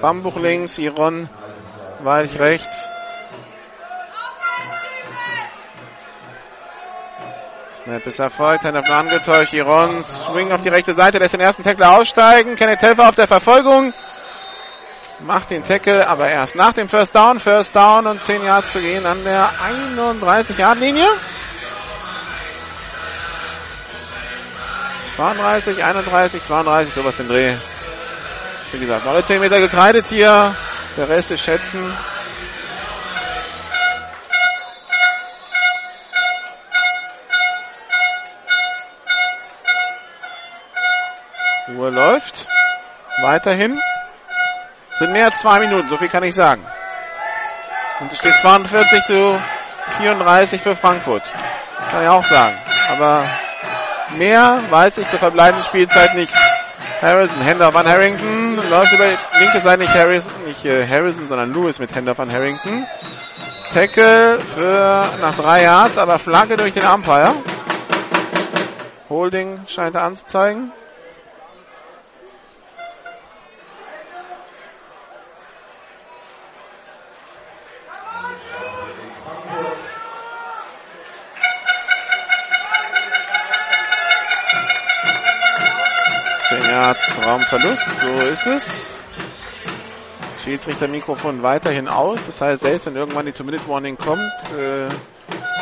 [0.00, 1.28] Bambuch links, Iron
[2.00, 2.88] Weich rechts.
[7.76, 9.52] Snap ist erfolgt, Hand angetäuscht.
[9.52, 12.56] Iron swing auf die rechte Seite, lässt den ersten Tackler aussteigen.
[12.56, 13.92] Kenneth Helfer auf der Verfolgung.
[15.20, 17.38] Macht den Tackle, aber erst nach dem First Down.
[17.38, 21.06] First Down und 10 Yards zu gehen an der 31-Yard-Linie.
[25.18, 27.56] 32, 31, 32, sowas im Dreh.
[28.70, 30.54] Wie gesagt, noch 10 Meter gekreidet hier.
[30.96, 31.92] Der Rest ist schätzen.
[41.76, 42.46] Uhr läuft.
[43.20, 43.80] Weiterhin.
[45.00, 46.64] Sind mehr als zwei Minuten, so viel kann ich sagen.
[47.98, 49.42] Und es steht 42 zu
[49.96, 51.24] 34 für Frankfurt.
[51.90, 52.56] Kann ich auch sagen.
[52.92, 53.28] Aber
[54.16, 56.32] Mehr weiß ich zur verbleibenden Spielzeit nicht.
[57.00, 61.52] Harrison, Händler van Harrington, läuft über die linke Seite nicht Harrison, nicht äh, Harrison, sondern
[61.52, 62.86] Lewis mit Händler van Harrington.
[63.72, 67.42] Tackle für nach drei Yards, aber Flagge durch den Umpire.
[69.08, 70.72] Holding scheint er anzuzeigen.
[86.80, 88.86] Yards Raumverlust, so ist es.
[90.44, 92.24] Schiedsrichter Mikrofon weiterhin aus.
[92.26, 94.86] Das heißt, selbst wenn irgendwann die Two-Minute-Warning kommt, äh,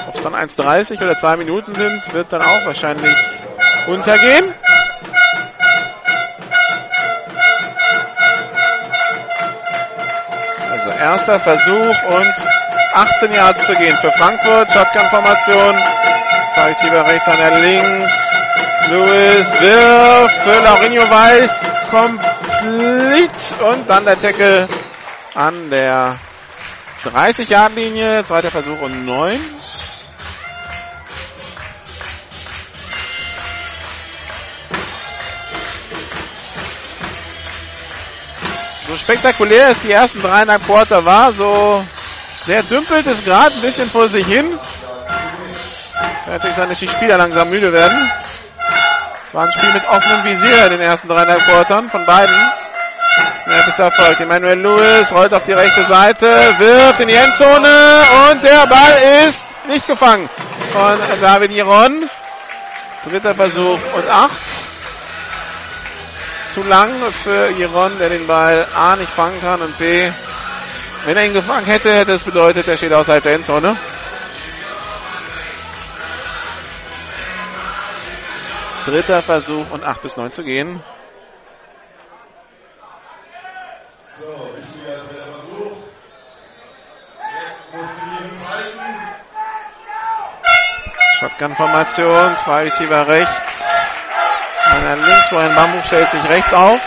[0.08, 3.16] ob es dann 1,30 oder 2 Minuten sind, wird dann auch wahrscheinlich
[3.86, 4.52] untergehen.
[10.70, 12.34] Also erster Versuch und
[12.92, 14.70] 18 Yards zu gehen für Frankfurt.
[14.70, 15.76] Shotgun-Formation.
[16.52, 18.36] Zwei Receiver rechts, einer links.
[18.88, 21.50] Lewis wirft für Laurinho Weil
[21.90, 24.68] komplett und dann der Tackle
[25.34, 26.18] an der
[27.04, 28.24] 30-Yard-Linie.
[28.24, 29.40] Zweiter Versuch und 9.
[38.86, 41.84] So spektakulär es die ersten dreieinhalb Quarter war, so
[42.44, 44.56] sehr dümpelt es gerade ein bisschen vor sich hin.
[46.26, 48.10] Natürlich sein, dass die Spieler langsam müde werden.
[49.26, 52.34] Es war ein Spiel mit offenem Visier in den ersten dreieinhalb Quartern von beiden.
[53.42, 54.20] Snap ist erfolgt.
[54.20, 59.44] Emmanuel Lewis rollt auf die rechte Seite, wirft in die Endzone und der Ball ist
[59.66, 60.30] nicht gefangen
[60.72, 62.08] von David Iron.
[63.08, 64.36] Dritter Versuch und acht.
[66.54, 66.90] Zu lang
[67.24, 70.08] für Iron, der den Ball A nicht fangen kann und B,
[71.04, 73.76] wenn er ihn gefangen hätte, hätte es bedeutet, er steht außerhalb der Endzone.
[78.86, 80.82] Dritter Versuch und 8 bis 9 zu gehen.
[84.18, 85.76] So, wichtiger dritter Versuch.
[87.48, 88.80] Jetzt muss sie zeigen.
[91.18, 93.70] Shotgun-Formation, zwei Receiver rechts.
[94.66, 96.80] Einer links, wo ein Bambuk stellt sich rechts auf.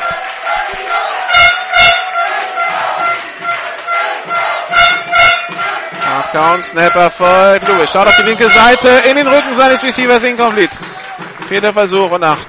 [6.33, 7.67] Down, Snapper folgt.
[7.67, 10.77] Lewis schaut auf die linke Seite, in den Rücken seines Receivers incomplete.
[11.49, 12.47] Vierter Versuch und acht.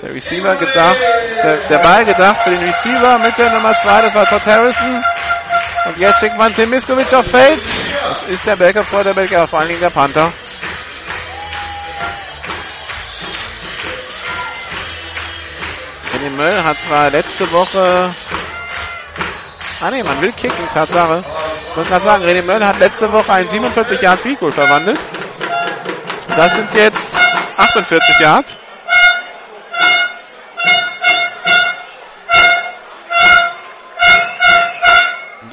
[0.00, 0.96] Der Receiver gedacht,
[1.42, 5.02] der, der Ball gedacht für den Receiver mit der Nummer zwei, das war Todd Harrison.
[5.86, 7.62] Und jetzt schickt man Tim Miskovic auf Feld.
[8.08, 10.32] Das ist der Backup vor der Backup, vor allen Dingen der Panther.
[16.12, 18.14] Kenny Möll hat zwar letzte Woche
[19.80, 21.24] Ah ne, man will kicken, Tatsache.
[21.70, 25.00] Ich wollte gerade sagen, René Möll hat letzte Woche ein 47 Yard Field verwandelt.
[26.36, 27.14] Das sind jetzt
[27.56, 28.58] 48 Yards.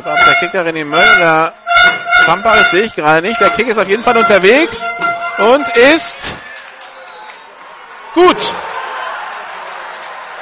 [0.03, 1.53] Der Kicker René Möller, der
[2.25, 3.39] Kampar, das sehe ich gerade nicht.
[3.39, 4.85] Der Kick ist auf jeden Fall unterwegs
[5.37, 6.19] und ist
[8.13, 8.53] gut.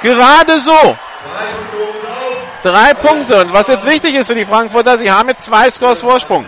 [0.00, 0.96] Gerade so.
[2.64, 3.42] Drei Punkte.
[3.42, 6.44] Und was jetzt wichtig ist für die Frankfurter, sie haben jetzt zwei Scores Vorsprung.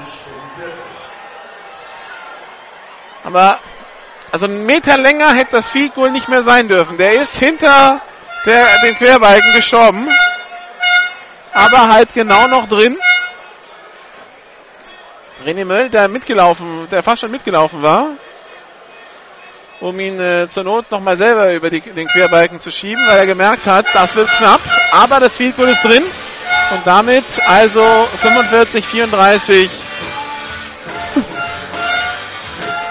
[3.23, 3.60] Aber
[4.34, 6.96] also einen Meter länger hätte das Field Goal nicht mehr sein dürfen.
[6.96, 8.00] Der ist hinter
[8.44, 10.08] der, den Querbalken gestorben.
[11.52, 12.98] Aber halt genau noch drin.
[15.46, 18.16] René Möll, der mitgelaufen, der fast schon mitgelaufen war,
[19.78, 23.26] um ihn äh, zur Not nochmal selber über die, den Querbalken zu schieben, weil er
[23.26, 26.02] gemerkt hat, das wird knapp, aber das Field Goal ist drin
[26.72, 27.84] und damit also
[28.20, 29.70] 45, 34.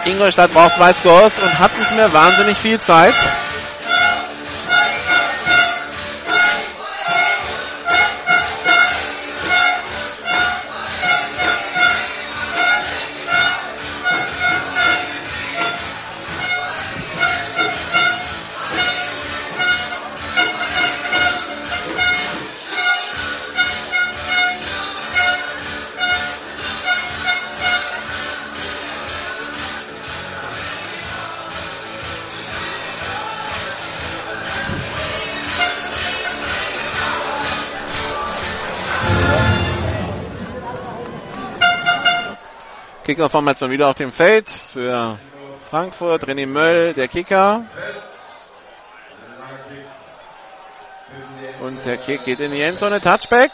[0.05, 3.15] Ingolstadt braucht zwei Scores und hat nicht mehr wahnsinnig viel Zeit.
[43.13, 45.19] Kickerformation wieder auf dem Feld für
[45.69, 46.23] Frankfurt.
[46.23, 47.63] René Möll, der Kicker.
[51.61, 53.01] Und der Kick geht in die Endzone.
[53.01, 53.51] Touchback.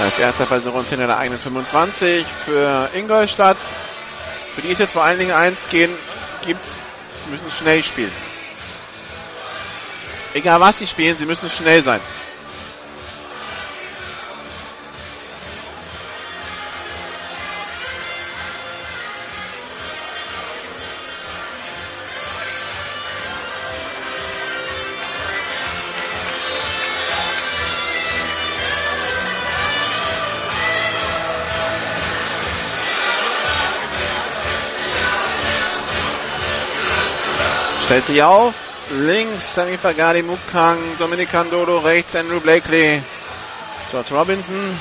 [0.00, 3.58] Als erster Versuch uns der eigenen 25 für Ingolstadt.
[4.54, 5.94] Für die es jetzt vor allen Dingen eins gehen
[6.46, 6.60] gibt,
[7.22, 8.12] sie müssen schnell spielen.
[10.32, 12.00] Egal was sie spielen, sie müssen schnell sein.
[37.90, 38.54] Stellt sich auf.
[38.92, 43.02] Links Sammy Fagadi, Mukang, Dominic Candolo, rechts Andrew Blakely,
[43.90, 44.78] George Robinson.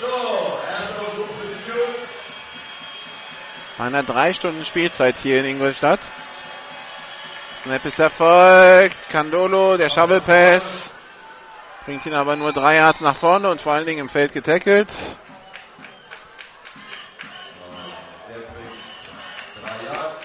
[0.00, 0.06] So,
[0.68, 2.32] erster Versuch für die Jungs.
[3.78, 6.00] Bei einer drei Stunden Spielzeit hier in Ingolstadt.
[7.54, 8.96] Snap ist erfolgt.
[9.10, 10.92] Candolo, der Shovel Pass.
[11.84, 14.88] Bringt ihn aber nur drei Yards nach vorne und vor allen Dingen im Feld getackelt.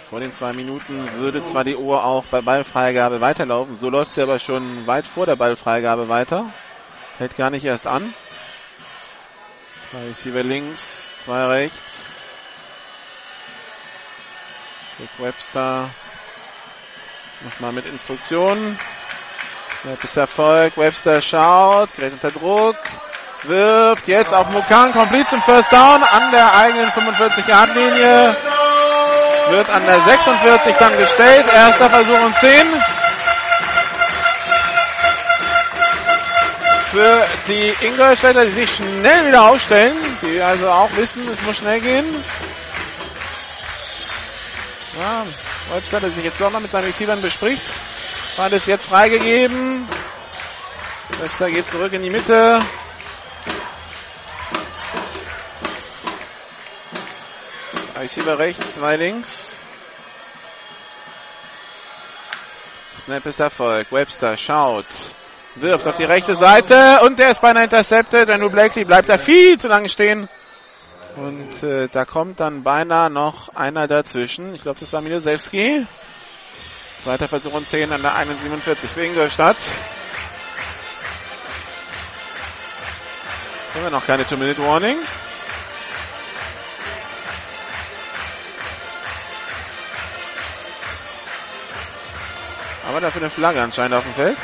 [0.09, 4.21] Vor den zwei Minuten würde zwar die Uhr auch bei Ballfreigabe weiterlaufen, so läuft sie
[4.21, 6.45] aber schon weit vor der Ballfreigabe weiter.
[7.17, 8.13] Hält gar nicht erst an.
[9.93, 12.05] Receiver links, zwei rechts.
[14.99, 15.89] Rick Webster
[17.43, 18.79] nochmal mit Instruktionen.
[19.81, 20.77] Snap ist Erfolg.
[20.77, 22.77] Webster schaut, gerät unter Druck,
[23.43, 28.56] wirft jetzt auf Mukan, komplett zum First Down an der eigenen 45-Yard-Linie.
[29.49, 31.45] Wird an der 46 dann gestellt.
[31.53, 32.49] Erster Versuch und 10.
[36.91, 41.81] Für die Ingolstädter, die sich schnell wieder aufstellen, die also auch wissen, es muss schnell
[41.81, 42.23] gehen.
[44.99, 45.23] Ja,
[45.73, 47.61] Webster, der sich jetzt doch noch mit seinen Receivern bespricht.
[48.37, 49.87] War das jetzt freigegeben.
[51.19, 52.59] Webster geht zurück in die Mitte.
[57.99, 59.55] Receiver rechts, zwei links.
[62.97, 63.91] Snap ist Erfolg.
[63.91, 64.85] Webster schaut,
[65.55, 68.29] wirft auf die rechte Seite und der ist beinahe intercepted.
[68.29, 70.29] Andrew Blakely bleibt da viel zu lange stehen.
[71.15, 74.53] Und äh, da kommt dann beinahe noch einer dazwischen.
[74.53, 75.87] Ich glaube, das war Milosewski.
[77.03, 79.57] Zweiter Versuch und 10 an der 1,47 für Ingolstadt.
[83.73, 84.97] Haben wir noch keine Two-Minute-Warning.
[92.87, 94.37] Aber dafür eine Flagge anscheinend auf dem Feld.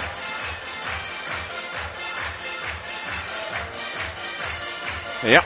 [5.23, 5.41] Ja.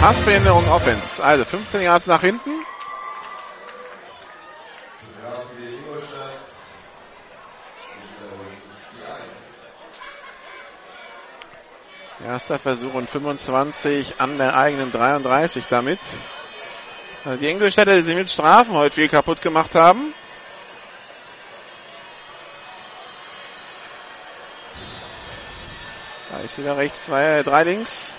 [0.00, 1.22] Passbehinderung Offense.
[1.22, 2.64] Also 15 Yards nach hinten.
[12.24, 16.00] Erster Versuch und 25 an der eigenen 33 damit.
[17.26, 20.14] Also die Ingolstädter, die sie mit Strafen heute viel kaputt gemacht haben.
[26.28, 28.14] Zwei ist wieder rechts, zwei, drei links.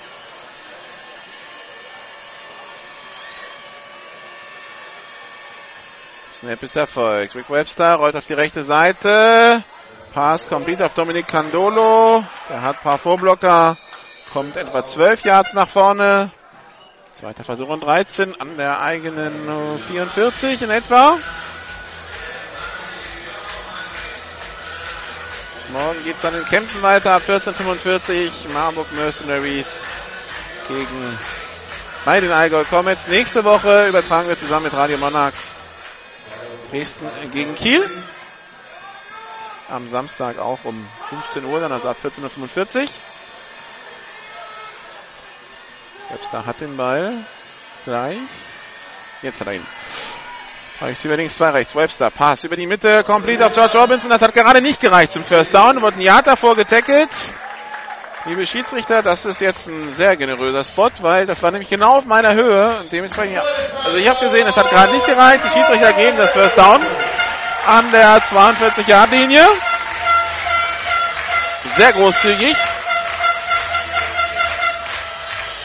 [6.34, 7.34] Snap ist erfolgt.
[7.34, 9.64] Rick Webster rollt auf die rechte Seite.
[10.14, 12.26] Pass complete auf Dominik Candolo.
[12.50, 13.78] Der hat ein paar Vorblocker.
[14.34, 16.34] Kommt etwa 12 Yards nach vorne.
[17.18, 19.50] Zweiter Versuch und 13 an der eigenen
[19.88, 21.18] 44 in etwa.
[25.74, 29.84] Morgen geht's dann in Kämpfen weiter ab 14.45 Marburg Mercenaries
[30.68, 31.18] gegen
[32.06, 33.08] bei den Allgäu Comets.
[33.08, 35.52] Nächste Woche übertragen wir zusammen mit Radio Monarchs
[36.70, 37.90] Dresden gegen Kiel.
[39.70, 42.88] Am Samstag auch um 15 Uhr, dann also ab 14.45 Uhr.
[46.10, 47.26] Webster hat den Ball.
[47.86, 48.18] Gleich.
[49.22, 49.68] Jetzt hat er ihn.
[50.80, 51.76] Rechts über links, zwei rechts.
[51.76, 54.10] Webster, Pass über die Mitte, complete auf George Robinson.
[54.10, 55.82] Das hat gerade nicht gereicht zum First Down.
[55.82, 57.10] Wurde ein Yard davor getackelt.
[58.26, 62.06] Liebe Schiedsrichter, das ist jetzt ein sehr generöser Spot, weil das war nämlich genau auf
[62.06, 62.80] meiner Höhe.
[62.80, 63.40] Und dementsprechend,
[63.84, 65.44] also ich habe gesehen, es hat gerade nicht gereicht.
[65.46, 66.82] Die Schiedsrichter geben das First Down
[67.66, 69.46] an der 42-Yard-Linie.
[71.76, 72.56] Sehr großzügig.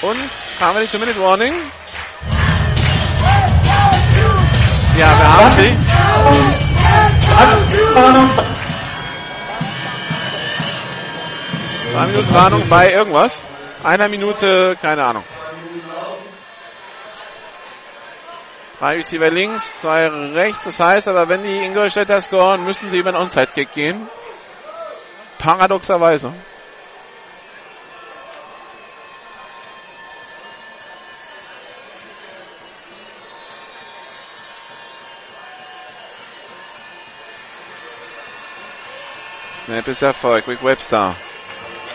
[0.02, 0.18] Und
[0.58, 1.54] haben wir die Two-Minute-Warning.
[4.98, 5.76] Ja, wir haben sie.
[11.92, 13.46] Zwei Minuten Warnung bei irgendwas.
[13.84, 15.24] Einer Minute, keine Ahnung.
[18.80, 20.64] Drei Receiver links, zwei rechts.
[20.64, 24.08] Das heißt aber, wenn die Ingolstädter scoren, müssen sie über den Onside-Kick gehen.
[25.38, 26.34] Paradoxerweise.
[39.62, 40.48] Snap ist Erfolg.
[40.48, 41.14] Rick Webster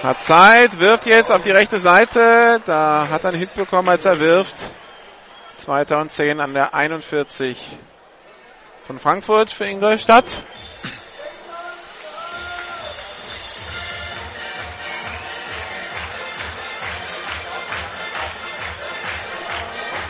[0.02, 2.62] hat Zeit, wirft jetzt auf die rechte Seite.
[2.66, 4.56] Da hat er einen Hit bekommen, als er wirft.
[5.58, 7.58] 2010 an der 41
[8.86, 10.26] von Frankfurt für Ingolstadt.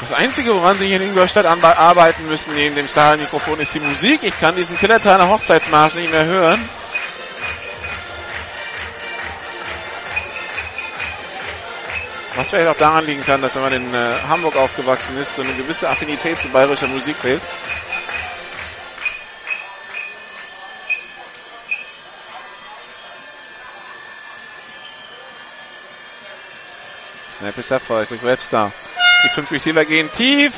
[0.01, 4.21] Das Einzige, woran Sie hier in Ingolstadt arbeiten müssen, neben dem Stahlmikrofon, ist die Musik.
[4.21, 6.69] Ich kann diesen Zillertaler Hochzeitsmarsch nicht mehr hören.
[12.37, 15.41] Was vielleicht auch daran liegen kann, dass wenn man in äh, Hamburg aufgewachsen ist, so
[15.41, 17.41] eine gewisse Affinität zu bayerischer Musik fehlt.
[27.39, 28.21] Snap ist erfolgreich.
[28.21, 28.71] Webster.
[29.23, 30.53] Die fünf Receiver gehen tief.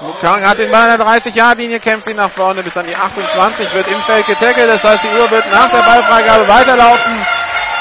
[0.00, 3.74] Mukang hat den Ball an der 30-Yard-Linie, kämpft ihn nach vorne bis an die 28,
[3.74, 4.70] wird im Feld getackelt.
[4.70, 7.12] Das heißt, die Uhr wird nach der Ballfreigabe weiterlaufen.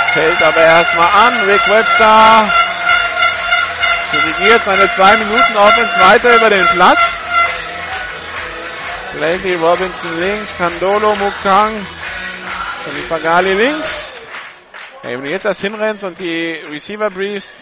[0.08, 1.45] Fällt aber erstmal an.
[1.48, 2.70] Rick Webster
[4.42, 7.22] dirigiert seine zwei Minuten Offense weiter über den Platz.
[9.14, 11.74] Blakey Robinson links, Candolo, Mukang,
[13.08, 14.22] Pagali links.
[15.03, 17.56] Ja, wenn du jetzt erst hinrennst und die Receiver briefst,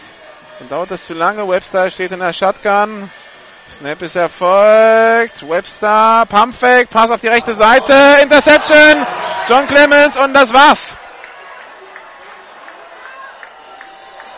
[0.60, 1.48] dann dauert das zu lange.
[1.48, 3.10] Webster steht in der Shotgun.
[3.70, 5.48] Snap ist erfolgt.
[5.48, 9.06] Webster, Pumpfake, Pass auf die rechte Seite, Interception,
[9.48, 10.96] John Clemens und das war's.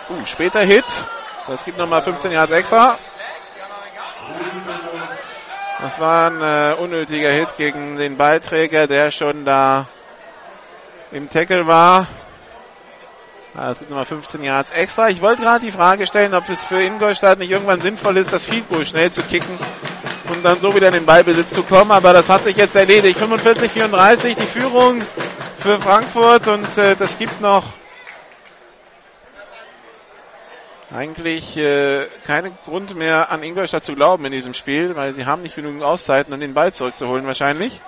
[0.10, 0.86] Uh, später Hit.
[1.48, 2.98] Das gibt nochmal 15 Yards extra.
[5.80, 9.88] Das war ein äh, unnötiger Hit gegen den Ballträger, der schon da
[11.12, 12.08] im Tackle war.
[13.54, 15.10] Es gibt nochmal 15 Yards extra.
[15.10, 18.46] Ich wollte gerade die Frage stellen, ob es für Ingolstadt nicht irgendwann sinnvoll ist, das
[18.46, 19.58] Field schnell zu kicken
[20.30, 21.92] und dann so wieder in den Ballbesitz zu kommen.
[21.92, 23.20] Aber das hat sich jetzt erledigt.
[23.20, 25.02] 45-34 die Führung
[25.58, 27.64] für Frankfurt und äh, das gibt noch
[30.94, 35.42] eigentlich äh, keinen Grund mehr an Ingolstadt zu glauben in diesem Spiel, weil sie haben
[35.42, 37.82] nicht genügend Auszeiten, um den Ball zurückzuholen wahrscheinlich.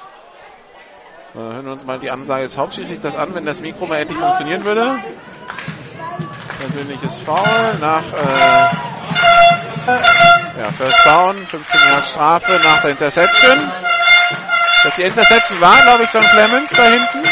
[1.35, 4.17] Äh, hören wir uns mal die Ansage des Hauptschiedsrichters an, wenn das Mikro mal endlich
[4.17, 4.99] funktionieren würde.
[6.59, 8.69] Persönliches Foul nach äh,
[10.59, 13.57] ja, First Down, 15 Jahre Strafe nach der Interception.
[14.83, 17.27] Das die Interception war, glaube ich, John Clemens da hinten.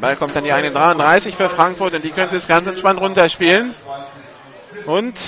[0.00, 3.74] Ball kommt dann die eine 33 für Frankfurt und die können es ganz entspannt runterspielen.
[4.86, 5.18] Und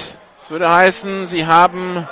[0.43, 2.07] es würde heißen, sie haben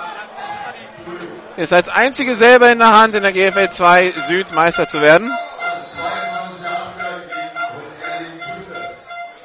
[1.56, 5.32] es als einzige selber in der Hand, in der GFL 2 Süd Meister zu werden.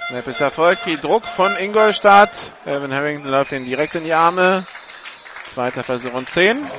[0.08, 2.54] Snap ist erfolgt, viel Druck von Ingolstadt.
[2.66, 4.66] Evan Harrington läuft ihn direkt in die Arme.
[5.46, 6.70] Zweiter Versuch und 10.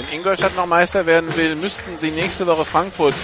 [0.00, 3.14] Wenn Ingolstadt noch Meister werden will, müssten sie nächste Woche Frankfurt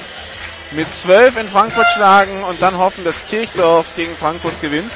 [0.73, 4.93] mit 12 in Frankfurt schlagen und dann hoffen, dass Kirchdorf gegen Frankfurt gewinnt.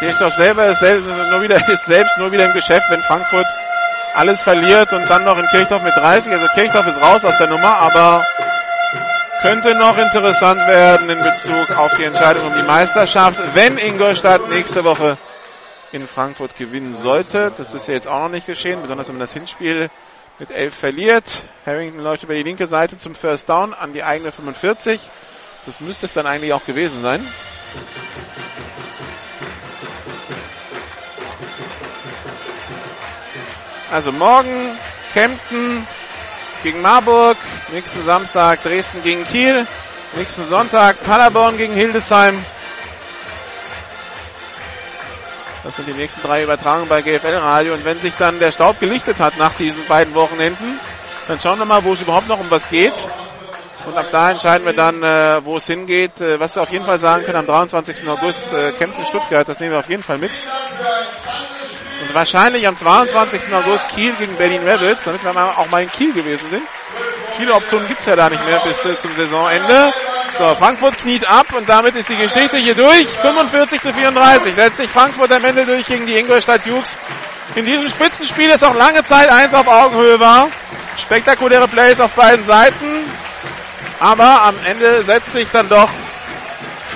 [0.00, 3.46] Kirchdorf selber ist selbst nur, wieder, ist selbst nur wieder im Geschäft, wenn Frankfurt
[4.14, 6.30] alles verliert und dann noch in Kirchdorf mit 30.
[6.32, 8.26] Also Kirchdorf ist raus aus der Nummer, aber
[9.42, 14.84] könnte noch interessant werden in Bezug auf die Entscheidung um die Meisterschaft, wenn Ingolstadt nächste
[14.84, 15.18] Woche
[15.92, 17.52] in Frankfurt gewinnen sollte.
[17.56, 19.90] Das ist ja jetzt auch noch nicht geschehen, besonders wenn man das Hinspiel
[20.38, 21.24] mit 11 verliert.
[21.66, 25.00] Harrington läuft über die linke Seite zum First Down an die eigene 45.
[25.66, 27.26] Das müsste es dann eigentlich auch gewesen sein.
[33.90, 34.78] Also morgen
[35.14, 35.86] Kempten
[36.62, 37.36] gegen Marburg,
[37.72, 39.66] nächsten Samstag Dresden gegen Kiel,
[40.16, 42.44] nächsten Sonntag Paderborn gegen Hildesheim.
[45.64, 47.74] Das sind die nächsten drei Übertragungen bei GFL Radio.
[47.74, 50.80] Und wenn sich dann der Staub gelichtet hat nach diesen beiden Wochenenden,
[51.26, 52.94] dann schauen wir mal, wo es überhaupt noch um was geht.
[53.86, 56.20] Und ab da entscheiden wir dann, äh, wo es hingeht.
[56.20, 58.08] Äh, was wir auf jeden Fall sagen können, am 23.
[58.08, 60.30] August äh, Kempten Stuttgart, das nehmen wir auf jeden Fall mit.
[62.00, 63.52] Und wahrscheinlich am 22.
[63.52, 66.62] August Kiel gegen Berlin Rebels, damit wir auch mal in Kiel gewesen sind.
[67.36, 69.92] Viele Optionen gibt's ja da nicht mehr bis äh, zum Saisonende.
[70.36, 73.06] So, Frankfurt kniet ab und damit ist die Geschichte hier durch.
[73.08, 76.98] 45 zu 34 setzt sich Frankfurt am Ende durch gegen die Ingolstadt Dukes.
[77.56, 80.48] In diesem Spitzenspiel ist auch lange Zeit eins auf Augenhöhe war.
[80.98, 83.04] Spektakuläre Plays auf beiden Seiten.
[83.98, 85.90] Aber am Ende setzt sich dann doch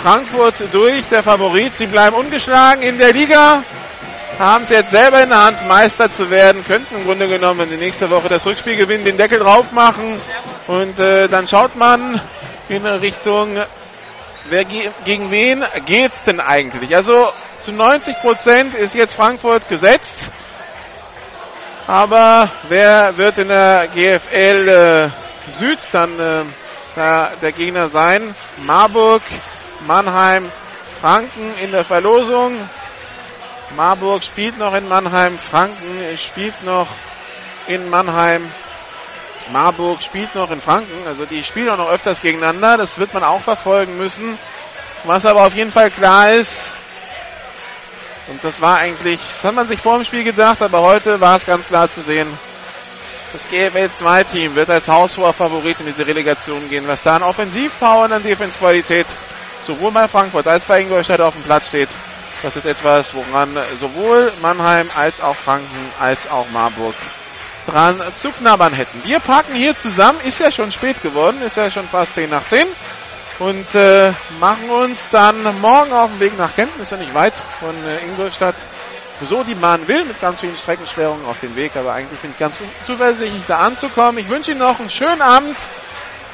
[0.03, 1.77] Frankfurt durch, der Favorit.
[1.77, 3.65] Sie bleiben ungeschlagen in der Liga
[4.39, 7.77] haben es jetzt selber in der Hand, Meister zu werden, könnten im Grunde genommen die
[7.77, 10.21] nächste Woche das Rückspiel gewinnen, den Deckel drauf machen
[10.67, 12.21] und äh, dann schaut man
[12.69, 13.57] in Richtung,
[14.49, 16.95] wer ge gegen wen geht's denn eigentlich?
[16.95, 17.29] Also
[17.61, 20.31] zu 90 Prozent ist jetzt Frankfurt gesetzt,
[21.87, 26.45] aber wer wird in der GFL äh, Süd dann äh,
[26.95, 28.35] da der Gegner sein?
[28.59, 29.23] Marburg,
[29.87, 30.51] Mannheim,
[31.01, 32.57] Franken in der Verlosung.
[33.77, 36.89] Marburg spielt noch in Mannheim, Franken spielt noch
[37.67, 38.51] in Mannheim,
[39.51, 41.07] Marburg spielt noch in Franken.
[41.07, 42.77] Also die spielen auch noch öfters gegeneinander.
[42.77, 44.39] Das wird man auch verfolgen müssen.
[45.05, 46.75] Was aber auf jeden Fall klar ist,
[48.29, 51.37] und das war eigentlich, das hat man sich vor dem Spiel gedacht, aber heute war
[51.37, 52.29] es ganz klar zu sehen.
[53.33, 56.87] Das GFL 2 Team wird als Haushoher Favorit in diese Relegation gehen.
[56.87, 59.07] Was da an Offensivpower und an Defensqualität
[59.67, 61.89] sowohl bei Frankfurt als bei Ingolstadt auf dem Platz steht,
[62.43, 66.95] das ist etwas, woran sowohl Mannheim als auch Franken als auch Marburg
[67.67, 69.03] dran zu knabbern hätten.
[69.05, 72.45] Wir parken hier zusammen, ist ja schon spät geworden, ist ja schon fast 10 nach
[72.47, 72.67] 10
[73.39, 77.35] und äh, machen uns dann morgen auf den Weg nach Kempten, ist ja nicht weit
[77.61, 78.57] von äh, Ingolstadt,
[79.25, 82.39] so die Bahn will, mit ganz vielen Streckenschwerungen auf dem Weg, aber eigentlich bin ich
[82.39, 84.19] ganz zuversichtlich da anzukommen.
[84.19, 85.57] Ich wünsche Ihnen noch einen schönen Abend,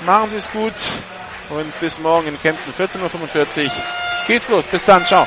[0.07, 0.75] machen Sie es gut.
[1.51, 3.71] Und bis morgen in Kempten 14.45 Uhr
[4.27, 4.67] geht's los.
[4.67, 5.27] Bis dann, ciao.